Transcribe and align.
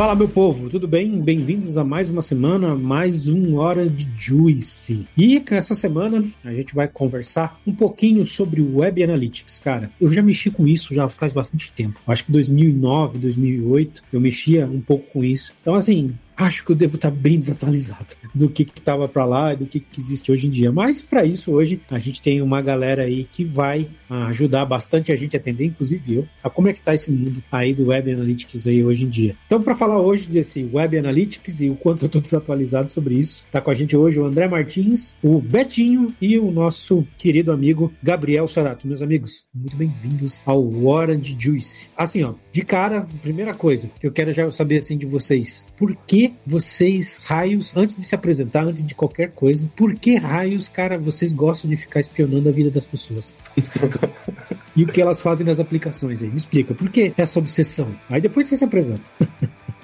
Fala, 0.00 0.14
meu 0.14 0.30
povo, 0.30 0.70
tudo 0.70 0.88
bem? 0.88 1.20
Bem-vindos 1.20 1.76
a 1.76 1.84
mais 1.84 2.08
uma 2.08 2.22
semana, 2.22 2.74
mais 2.74 3.28
uma 3.28 3.60
hora 3.60 3.86
de 3.86 4.08
Juice. 4.16 5.06
E 5.14 5.44
essa 5.50 5.74
semana 5.74 6.24
a 6.42 6.50
gente 6.54 6.74
vai 6.74 6.88
conversar 6.88 7.60
um 7.66 7.74
pouquinho 7.74 8.24
sobre 8.24 8.62
Web 8.62 9.04
Analytics. 9.04 9.60
Cara, 9.62 9.90
eu 10.00 10.10
já 10.10 10.22
mexi 10.22 10.50
com 10.50 10.66
isso 10.66 10.94
já 10.94 11.06
faz 11.06 11.34
bastante 11.34 11.70
tempo. 11.72 12.00
Acho 12.06 12.24
que 12.24 12.32
2009, 12.32 13.18
2008 13.18 14.02
eu 14.10 14.22
mexia 14.22 14.64
um 14.64 14.80
pouco 14.80 15.04
com 15.12 15.22
isso. 15.22 15.52
Então, 15.60 15.74
assim, 15.74 16.14
acho 16.44 16.64
que 16.64 16.72
eu 16.72 16.76
devo 16.76 16.96
estar 16.96 17.10
bem 17.10 17.38
desatualizado 17.38 18.14
do 18.34 18.48
que 18.48 18.62
estava 18.62 19.06
para 19.08 19.24
lá 19.24 19.52
e 19.52 19.56
do 19.56 19.66
que, 19.66 19.80
que, 19.80 20.00
existe 20.00 20.32
hoje 20.32 20.46
em 20.46 20.50
dia. 20.50 20.72
Mas 20.72 21.02
para 21.02 21.24
isso 21.24 21.52
hoje 21.52 21.80
a 21.90 21.98
gente 21.98 22.20
tem 22.20 22.40
uma 22.40 22.62
galera 22.62 23.02
aí 23.02 23.24
que 23.24 23.44
vai 23.44 23.86
ah, 24.08 24.26
ajudar 24.28 24.64
bastante 24.64 25.12
a 25.12 25.16
gente 25.16 25.36
a 25.36 25.38
entender, 25.38 25.66
inclusive 25.66 26.14
eu, 26.14 26.28
a 26.42 26.50
como 26.50 26.68
é 26.68 26.72
que 26.72 26.80
tá 26.80 26.94
esse 26.94 27.10
mundo 27.10 27.42
aí 27.52 27.74
do 27.74 27.88
Web 27.88 28.12
Analytics 28.12 28.66
aí 28.66 28.84
hoje 28.84 29.04
em 29.04 29.08
dia. 29.08 29.36
Então 29.46 29.62
para 29.62 29.74
falar 29.74 30.00
hoje 30.00 30.26
desse 30.26 30.68
Web 30.72 30.98
Analytics 30.98 31.60
e 31.60 31.70
o 31.70 31.76
quanto 31.76 32.02
eu 32.02 32.06
estou 32.06 32.20
desatualizado 32.20 32.90
sobre 32.90 33.14
isso, 33.14 33.44
tá 33.50 33.60
com 33.60 33.70
a 33.70 33.74
gente 33.74 33.96
hoje 33.96 34.18
o 34.18 34.24
André 34.24 34.48
Martins, 34.48 35.14
o 35.22 35.40
Betinho 35.40 36.14
e 36.20 36.38
o 36.38 36.50
nosso 36.50 37.06
querido 37.18 37.52
amigo 37.52 37.92
Gabriel 38.02 38.48
Sorato. 38.48 38.86
Meus 38.86 39.02
amigos, 39.02 39.46
muito 39.54 39.76
bem-vindos 39.76 40.42
ao 40.46 40.86
Orange 40.86 41.36
Juice. 41.38 41.88
Assim, 41.96 42.22
ó, 42.22 42.34
de 42.52 42.62
cara, 42.62 43.06
primeira 43.22 43.54
coisa 43.54 43.88
que 44.00 44.06
eu 44.06 44.12
quero 44.12 44.32
já 44.32 44.50
saber 44.50 44.78
assim 44.78 44.96
de 44.96 45.06
vocês, 45.06 45.64
por 45.76 45.96
que 46.06 46.34
vocês, 46.44 47.20
raios, 47.24 47.76
antes 47.76 47.96
de 47.96 48.02
se 48.02 48.14
apresentar, 48.14 48.64
antes 48.64 48.84
de 48.84 48.94
qualquer 48.94 49.30
coisa, 49.30 49.68
por 49.76 49.94
que 49.94 50.16
raios, 50.16 50.68
cara, 50.68 50.98
vocês 50.98 51.32
gostam 51.32 51.70
de 51.70 51.76
ficar 51.76 52.00
espionando 52.00 52.48
a 52.48 52.52
vida 52.52 52.70
das 52.70 52.84
pessoas? 52.84 53.32
e 54.74 54.82
o 54.82 54.86
que 54.86 55.00
elas 55.00 55.20
fazem 55.20 55.46
nas 55.46 55.60
aplicações 55.60 56.20
aí? 56.20 56.28
Me 56.28 56.38
explica, 56.38 56.74
por 56.74 56.90
que 56.90 57.12
essa 57.16 57.38
obsessão? 57.38 57.94
Aí 58.08 58.20
depois 58.20 58.46
você 58.46 58.56
se 58.56 58.64
apresenta. 58.64 59.02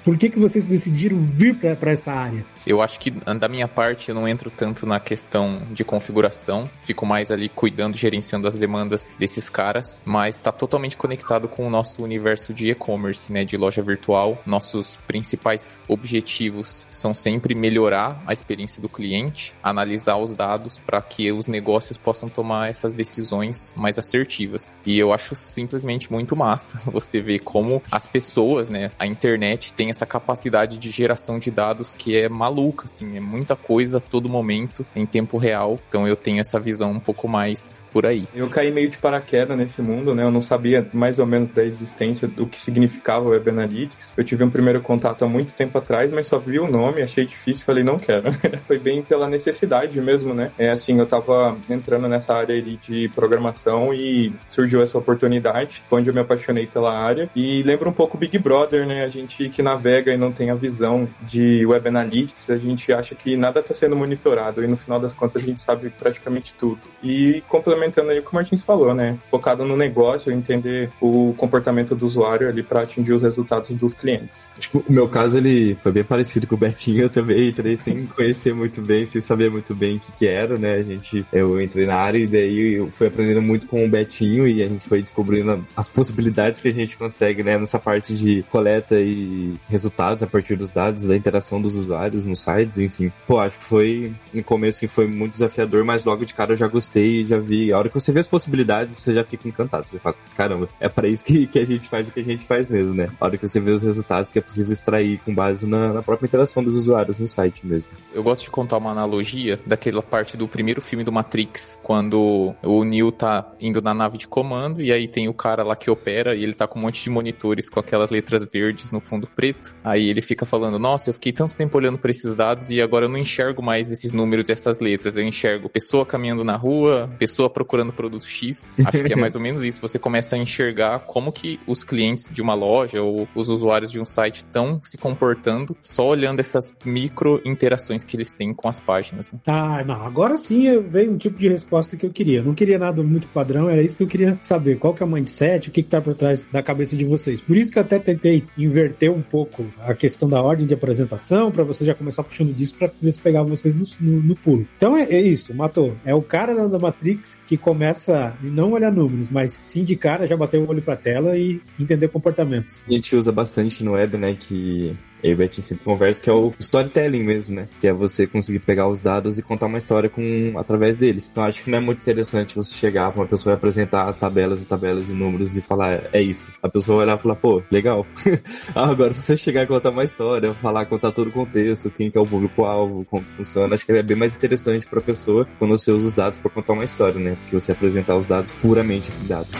Por 0.07 0.17
que, 0.17 0.29
que 0.29 0.39
vocês 0.39 0.65
decidiram 0.65 1.19
vir 1.21 1.57
para 1.57 1.91
essa 1.91 2.13
área? 2.13 2.45
Eu 2.65 2.81
acho 2.81 2.97
que 2.97 3.11
da 3.11 3.49
minha 3.49 3.67
parte 3.67 4.07
eu 4.07 4.15
não 4.15 4.25
entro 4.25 4.49
tanto 4.49 4.85
na 4.85 5.01
questão 5.01 5.59
de 5.69 5.83
configuração, 5.83 6.69
fico 6.81 7.05
mais 7.05 7.29
ali 7.29 7.49
cuidando, 7.49 7.97
gerenciando 7.97 8.47
as 8.47 8.55
demandas 8.55 9.17
desses 9.19 9.49
caras, 9.49 10.03
mas 10.05 10.35
está 10.35 10.49
totalmente 10.49 10.95
conectado 10.95 11.49
com 11.49 11.67
o 11.67 11.69
nosso 11.69 12.01
universo 12.01 12.53
de 12.53 12.69
e-commerce, 12.69 13.33
né, 13.33 13.43
de 13.43 13.57
loja 13.57 13.81
virtual. 13.81 14.41
Nossos 14.45 14.95
principais 14.95 15.81
objetivos 15.89 16.87
são 16.89 17.13
sempre 17.13 17.53
melhorar 17.53 18.23
a 18.25 18.31
experiência 18.31 18.81
do 18.81 18.87
cliente, 18.87 19.53
analisar 19.61 20.15
os 20.15 20.33
dados 20.33 20.79
para 20.85 21.01
que 21.01 21.33
os 21.33 21.47
negócios 21.47 21.97
possam 21.97 22.29
tomar 22.29 22.69
essas 22.69 22.93
decisões 22.93 23.73
mais 23.75 23.99
assertivas. 23.99 24.73
E 24.85 24.97
eu 24.97 25.11
acho 25.11 25.35
simplesmente 25.35 26.09
muito 26.09 26.33
massa 26.33 26.79
você 26.89 27.19
ver 27.19 27.39
como 27.39 27.83
as 27.91 28.07
pessoas, 28.07 28.69
né, 28.69 28.89
a 28.97 29.05
internet 29.05 29.73
tem 29.73 29.89
essa 29.96 29.96
capacidade 30.05 30.77
de 30.77 30.91
geração 30.91 31.39
de 31.39 31.49
dados 31.49 31.95
que 31.95 32.17
é 32.17 32.29
maluca, 32.29 32.85
assim, 32.85 33.17
é 33.17 33.19
muita 33.19 33.55
coisa 33.55 33.97
a 33.97 34.01
todo 34.01 34.29
momento, 34.29 34.85
em 34.95 35.05
tempo 35.05 35.37
real. 35.37 35.79
Então 35.87 36.07
eu 36.07 36.15
tenho 36.15 36.39
essa 36.39 36.59
visão 36.59 36.91
um 36.91 36.99
pouco 36.99 37.27
mais 37.27 37.83
por 37.91 38.05
aí. 38.05 38.27
Eu 38.35 38.49
caí 38.49 38.71
meio 38.71 38.89
de 38.89 38.97
paraquedas 38.97 39.57
nesse 39.57 39.81
mundo, 39.81 40.13
né? 40.13 40.23
Eu 40.23 40.31
não 40.31 40.41
sabia 40.41 40.87
mais 40.93 41.19
ou 41.19 41.25
menos 41.25 41.49
da 41.49 41.63
existência 41.63 42.27
do 42.27 42.45
que 42.45 42.59
significava 42.59 43.25
o 43.25 43.29
Web 43.29 43.49
Analytics. 43.49 44.11
Eu 44.15 44.23
tive 44.23 44.43
um 44.43 44.49
primeiro 44.49 44.81
contato 44.81 45.25
há 45.25 45.27
muito 45.27 45.53
tempo 45.53 45.77
atrás, 45.77 46.11
mas 46.11 46.27
só 46.27 46.37
vi 46.37 46.59
o 46.59 46.69
nome, 46.69 47.01
achei 47.01 47.25
difícil, 47.25 47.65
falei, 47.65 47.83
não 47.83 47.97
quero. 47.97 48.31
Foi 48.67 48.77
bem 48.77 49.01
pela 49.01 49.27
necessidade 49.27 49.99
mesmo, 49.99 50.33
né? 50.33 50.51
É 50.57 50.69
assim, 50.69 50.99
eu 50.99 51.05
tava 51.05 51.57
entrando 51.69 52.07
nessa 52.07 52.35
área 52.35 52.55
ali 52.55 52.79
de 52.87 53.09
programação 53.09 53.93
e 53.93 54.33
surgiu 54.47 54.81
essa 54.81 54.97
oportunidade, 54.97 55.81
onde 55.89 56.09
eu 56.09 56.13
me 56.13 56.19
apaixonei 56.19 56.67
pela 56.67 56.97
área. 56.97 57.29
E 57.35 57.63
lembra 57.63 57.89
um 57.89 57.93
pouco 57.93 58.17
Big 58.17 58.37
Brother, 58.37 58.85
né? 58.85 59.03
A 59.03 59.09
gente 59.09 59.49
que 59.49 59.61
navega 59.61 59.76
navega 59.77 60.11
e 60.11 60.17
não 60.17 60.31
tem 60.31 60.49
a 60.49 60.55
visão 60.55 61.07
de 61.21 61.65
Web 61.65 61.87
Analytics, 61.87 62.49
a 62.49 62.55
gente 62.55 62.91
acha 62.91 63.13
que 63.13 63.37
nada 63.37 63.59
está 63.59 63.73
sendo 63.73 63.95
monitorado 63.95 64.63
e 64.63 64.67
no 64.67 64.75
final 64.75 64.99
das 64.99 65.13
contas 65.13 65.43
a 65.43 65.45
gente 65.45 65.61
sabe 65.61 65.89
praticamente 65.89 66.53
tudo. 66.57 66.79
E 67.03 67.43
complementando 67.47 68.09
aí 68.09 68.19
o 68.19 68.23
que 68.23 68.31
o 68.31 68.35
Martins 68.35 68.61
falou, 68.61 68.93
né? 68.93 69.17
Focado 69.29 69.63
no 69.63 69.77
negócio, 69.77 70.31
entender 70.31 70.89
o 70.99 71.33
comportamento 71.37 71.95
do 71.95 72.07
usuário 72.07 72.49
ali 72.49 72.63
para 72.63 72.81
atingir 72.81 73.13
os 73.13 73.21
resultados 73.21 73.69
dos 73.75 73.93
clientes. 73.93 74.47
Tipo, 74.57 74.83
o 74.87 74.91
meu 74.91 75.07
caso 75.07 75.37
ele 75.37 75.75
foi 75.75 75.91
bem 75.91 76.03
parecido 76.03 76.47
com 76.47 76.55
o 76.55 76.57
Bertinho, 76.57 77.03
eu 77.03 77.09
também 77.09 77.49
entrei 77.49 77.77
sem 77.77 78.05
conhecer 78.15 78.53
muito 78.53 78.81
bem, 78.81 79.05
sem 79.05 79.21
saber 79.21 79.51
muito 79.51 79.75
bem 79.75 79.97
o 79.97 79.99
que, 79.99 80.11
que 80.13 80.27
era, 80.27 80.57
né? 80.57 80.73
A 80.75 80.83
gente, 80.83 81.25
eu 81.31 81.61
entrei 81.61 81.85
na 81.85 81.95
área 81.95 82.17
e 82.17 82.27
daí 82.27 82.75
eu 82.75 82.89
fui 82.91 83.07
aprendendo 83.07 83.41
muito 83.41 83.67
com 83.67 83.85
o 83.85 83.89
Betinho 83.89 84.47
e 84.47 84.63
a 84.63 84.67
gente 84.67 84.87
foi 84.87 85.01
descobrindo 85.01 85.63
as 85.75 85.87
possibilidades 85.87 86.59
que 86.59 86.67
a 86.67 86.73
gente 86.73 86.97
consegue, 86.97 87.43
né? 87.43 87.57
Nessa 87.57 87.77
parte 87.77 88.15
de 88.15 88.43
coleta 88.49 88.99
e 88.99 89.53
resultados 89.67 90.23
a 90.23 90.27
partir 90.27 90.55
dos 90.55 90.71
dados, 90.71 91.05
da 91.05 91.15
interação 91.15 91.61
dos 91.61 91.75
usuários 91.75 92.25
nos 92.25 92.39
sites, 92.39 92.77
enfim. 92.77 93.11
Pô, 93.25 93.39
acho 93.39 93.57
que 93.57 93.65
foi, 93.65 94.13
no 94.33 94.43
começo, 94.43 94.77
assim, 94.77 94.87
foi 94.87 95.07
muito 95.07 95.33
desafiador, 95.33 95.83
mas 95.83 96.03
logo 96.03 96.25
de 96.25 96.33
cara 96.33 96.53
eu 96.53 96.57
já 96.57 96.67
gostei, 96.67 97.25
já 97.25 97.37
vi. 97.37 97.71
A 97.71 97.77
hora 97.77 97.89
que 97.89 97.95
você 97.95 98.11
vê 98.11 98.19
as 98.19 98.27
possibilidades, 98.27 98.97
você 98.97 99.13
já 99.13 99.23
fica 99.23 99.47
encantado. 99.47 99.87
Você 99.87 99.99
fala, 99.99 100.15
caramba, 100.35 100.69
é 100.79 100.89
para 100.89 101.07
isso 101.07 101.23
que, 101.23 101.47
que 101.47 101.59
a 101.59 101.65
gente 101.65 101.87
faz 101.87 102.07
o 102.07 102.11
que 102.11 102.19
a 102.19 102.23
gente 102.23 102.45
faz 102.45 102.69
mesmo, 102.69 102.93
né? 102.93 103.09
A 103.19 103.25
hora 103.25 103.37
que 103.37 103.47
você 103.47 103.59
vê 103.59 103.71
os 103.71 103.83
resultados 103.83 104.31
que 104.31 104.39
é 104.39 104.41
possível 104.41 104.71
extrair 104.71 105.19
com 105.19 105.33
base 105.33 105.65
na, 105.65 105.93
na 105.93 106.03
própria 106.03 106.27
interação 106.27 106.63
dos 106.63 106.75
usuários 106.75 107.19
no 107.19 107.27
site 107.27 107.65
mesmo. 107.65 107.89
Eu 108.13 108.23
gosto 108.23 108.43
de 108.43 108.51
contar 108.51 108.77
uma 108.77 108.91
analogia 108.91 109.59
daquela 109.65 110.01
parte 110.01 110.37
do 110.37 110.47
primeiro 110.47 110.81
filme 110.81 111.03
do 111.03 111.11
Matrix, 111.11 111.77
quando 111.83 112.55
o 112.63 112.83
Neo 112.83 113.11
tá 113.11 113.51
indo 113.59 113.81
na 113.81 113.93
nave 113.93 114.17
de 114.17 114.27
comando 114.27 114.81
e 114.81 114.91
aí 114.91 115.07
tem 115.07 115.27
o 115.27 115.33
cara 115.33 115.63
lá 115.63 115.75
que 115.75 115.89
opera 115.89 116.35
e 116.35 116.43
ele 116.43 116.53
tá 116.53 116.67
com 116.67 116.79
um 116.79 116.81
monte 116.83 117.03
de 117.03 117.09
monitores 117.09 117.69
com 117.69 117.79
aquelas 117.79 118.09
letras 118.09 118.43
verdes 118.43 118.91
no 118.91 118.99
fundo 118.99 119.27
preto. 119.27 119.56
Aí 119.83 120.09
ele 120.09 120.21
fica 120.21 120.45
falando: 120.45 120.79
Nossa, 120.79 121.09
eu 121.09 121.13
fiquei 121.13 121.31
tanto 121.31 121.55
tempo 121.55 121.77
olhando 121.77 121.97
para 121.97 122.11
esses 122.11 122.35
dados 122.35 122.69
e 122.69 122.81
agora 122.81 123.05
eu 123.05 123.09
não 123.09 123.17
enxergo 123.17 123.63
mais 123.63 123.91
esses 123.91 124.11
números 124.11 124.49
e 124.49 124.51
essas 124.51 124.79
letras. 124.79 125.17
Eu 125.17 125.23
enxergo 125.23 125.69
pessoa 125.69 126.05
caminhando 126.05 126.43
na 126.43 126.55
rua, 126.55 127.09
pessoa 127.17 127.49
procurando 127.49 127.93
produto 127.93 128.25
X. 128.25 128.73
Acho 128.85 129.03
que 129.03 129.13
é 129.13 129.15
mais 129.15 129.35
ou 129.35 129.41
menos 129.41 129.63
isso. 129.63 129.81
Você 129.81 129.97
começa 129.97 130.35
a 130.35 130.39
enxergar 130.39 130.99
como 130.99 131.31
que 131.31 131.59
os 131.67 131.83
clientes 131.83 132.29
de 132.31 132.41
uma 132.41 132.53
loja 132.53 133.01
ou 133.01 133.27
os 133.35 133.49
usuários 133.49 133.91
de 133.91 133.99
um 133.99 134.05
site 134.05 134.37
estão 134.37 134.79
se 134.83 134.97
comportando 134.97 135.75
só 135.81 136.07
olhando 136.07 136.39
essas 136.39 136.73
micro 136.85 137.41
interações 137.45 138.03
que 138.03 138.15
eles 138.15 138.33
têm 138.35 138.53
com 138.53 138.67
as 138.67 138.79
páginas. 138.79 139.31
Né? 139.31 139.39
Ah, 139.47 139.83
não. 139.85 140.01
Agora 140.01 140.37
sim 140.37 140.79
veio 140.81 141.11
um 141.11 141.17
tipo 141.17 141.39
de 141.39 141.47
resposta 141.47 141.95
que 141.95 142.05
eu 142.05 142.11
queria. 142.11 142.41
Não 142.41 142.53
queria 142.53 142.77
nada 142.77 143.01
muito 143.03 143.27
padrão, 143.27 143.69
era 143.69 143.81
isso 143.81 143.97
que 143.97 144.03
eu 144.03 144.07
queria 144.07 144.37
saber. 144.41 144.77
Qual 144.77 144.93
que 144.93 145.03
é 145.03 145.05
o 145.05 145.09
mindset, 145.09 145.69
o 145.69 145.71
que, 145.71 145.83
que 145.83 145.89
tá 145.89 146.01
por 146.01 146.15
trás 146.15 146.47
da 146.51 146.61
cabeça 146.61 146.95
de 146.95 147.05
vocês. 147.05 147.41
Por 147.41 147.55
isso 147.55 147.71
que 147.71 147.79
eu 147.79 147.83
até 147.83 147.99
tentei 147.99 148.43
inverter 148.57 149.11
um 149.11 149.21
pouco 149.21 149.46
a 149.79 149.93
questão 149.93 150.29
da 150.29 150.41
ordem 150.41 150.65
de 150.65 150.73
apresentação, 150.73 151.51
para 151.51 151.63
você 151.63 151.85
já 151.85 151.93
começar 151.93 152.23
puxando 152.23 152.53
disso 152.53 152.75
para 152.75 152.91
ver 153.01 153.11
se 153.11 153.21
pegava 153.21 153.47
vocês 153.47 153.75
no, 153.75 153.85
no, 153.99 154.21
no 154.21 154.35
pulo. 154.35 154.67
Então 154.77 154.95
é, 154.95 155.03
é, 155.03 155.21
isso, 155.21 155.53
matou. 155.53 155.95
É 156.05 156.13
o 156.13 156.21
cara 156.21 156.53
da, 156.53 156.67
da 156.67 156.79
Matrix 156.79 157.39
que 157.47 157.57
começa 157.57 158.17
a 158.17 158.33
não 158.43 158.71
olhar 158.71 158.91
números, 158.91 159.29
mas 159.29 159.59
sim 159.65 159.83
de 159.83 159.95
cara 159.95 160.27
já 160.27 160.35
bater 160.35 160.59
o 160.59 160.69
olho 160.69 160.81
pra 160.81 160.95
tela 160.95 161.37
e 161.37 161.61
entender 161.79 162.07
comportamentos. 162.09 162.83
A 162.87 162.91
gente 162.91 163.15
usa 163.15 163.31
bastante 163.31 163.83
no 163.83 163.93
web, 163.93 164.17
né, 164.17 164.35
que 164.39 164.95
eu 165.23 165.31
e 165.31 165.33
o 165.33 165.37
Betinho 165.37 165.65
sempre 165.65 165.83
conversa, 165.83 166.21
que 166.21 166.29
é 166.29 166.33
o 166.33 166.53
storytelling 166.59 167.23
mesmo, 167.23 167.55
né? 167.55 167.67
Que 167.79 167.87
é 167.87 167.93
você 167.93 168.27
conseguir 168.27 168.59
pegar 168.59 168.87
os 168.87 168.99
dados 168.99 169.37
e 169.37 169.41
contar 169.41 169.65
uma 169.65 169.77
história 169.77 170.09
com 170.09 170.53
através 170.57 170.95
deles. 170.95 171.27
Então 171.29 171.43
acho 171.43 171.63
que 171.63 171.69
não 171.69 171.77
é 171.77 171.81
muito 171.81 172.01
interessante 172.01 172.55
você 172.55 172.73
chegar 172.73 173.11
pra 173.11 173.21
uma 173.21 173.27
pessoa 173.27 173.53
e 173.53 173.55
apresentar 173.55 174.11
tabelas 174.13 174.61
e 174.61 174.65
tabelas 174.65 175.09
e 175.09 175.13
números 175.13 175.57
e 175.57 175.61
falar, 175.61 176.09
é 176.13 176.21
isso. 176.21 176.51
A 176.61 176.69
pessoa 176.69 176.97
vai 176.97 177.05
olhar 177.05 177.17
e 177.17 177.21
falar, 177.21 177.35
pô, 177.35 177.61
legal. 177.71 178.05
Agora, 178.75 179.13
se 179.13 179.21
você 179.21 179.37
chegar 179.37 179.63
e 179.63 179.67
contar 179.67 179.89
uma 179.89 180.03
história, 180.03 180.53
falar, 180.55 180.85
contar 180.85 181.11
todo 181.11 181.27
o 181.27 181.31
contexto, 181.31 181.89
quem 181.89 182.11
que 182.11 182.17
é 182.17 182.21
o 182.21 182.27
público-alvo, 182.27 183.05
como 183.05 183.23
funciona, 183.35 183.73
acho 183.73 183.85
que 183.85 183.91
é 183.91 184.03
bem 184.03 184.17
mais 184.17 184.35
interessante 184.35 184.85
pra 184.85 185.01
pessoa 185.01 185.47
quando 185.57 185.77
você 185.77 185.91
usa 185.91 186.07
os 186.07 186.13
dados 186.13 186.39
para 186.39 186.51
contar 186.51 186.73
uma 186.73 186.83
história, 186.83 187.19
né? 187.19 187.35
Porque 187.41 187.59
você 187.59 187.71
apresentar 187.71 188.15
os 188.15 188.25
dados 188.25 188.51
puramente 188.53 189.09
esses 189.09 189.27
dados. 189.27 189.51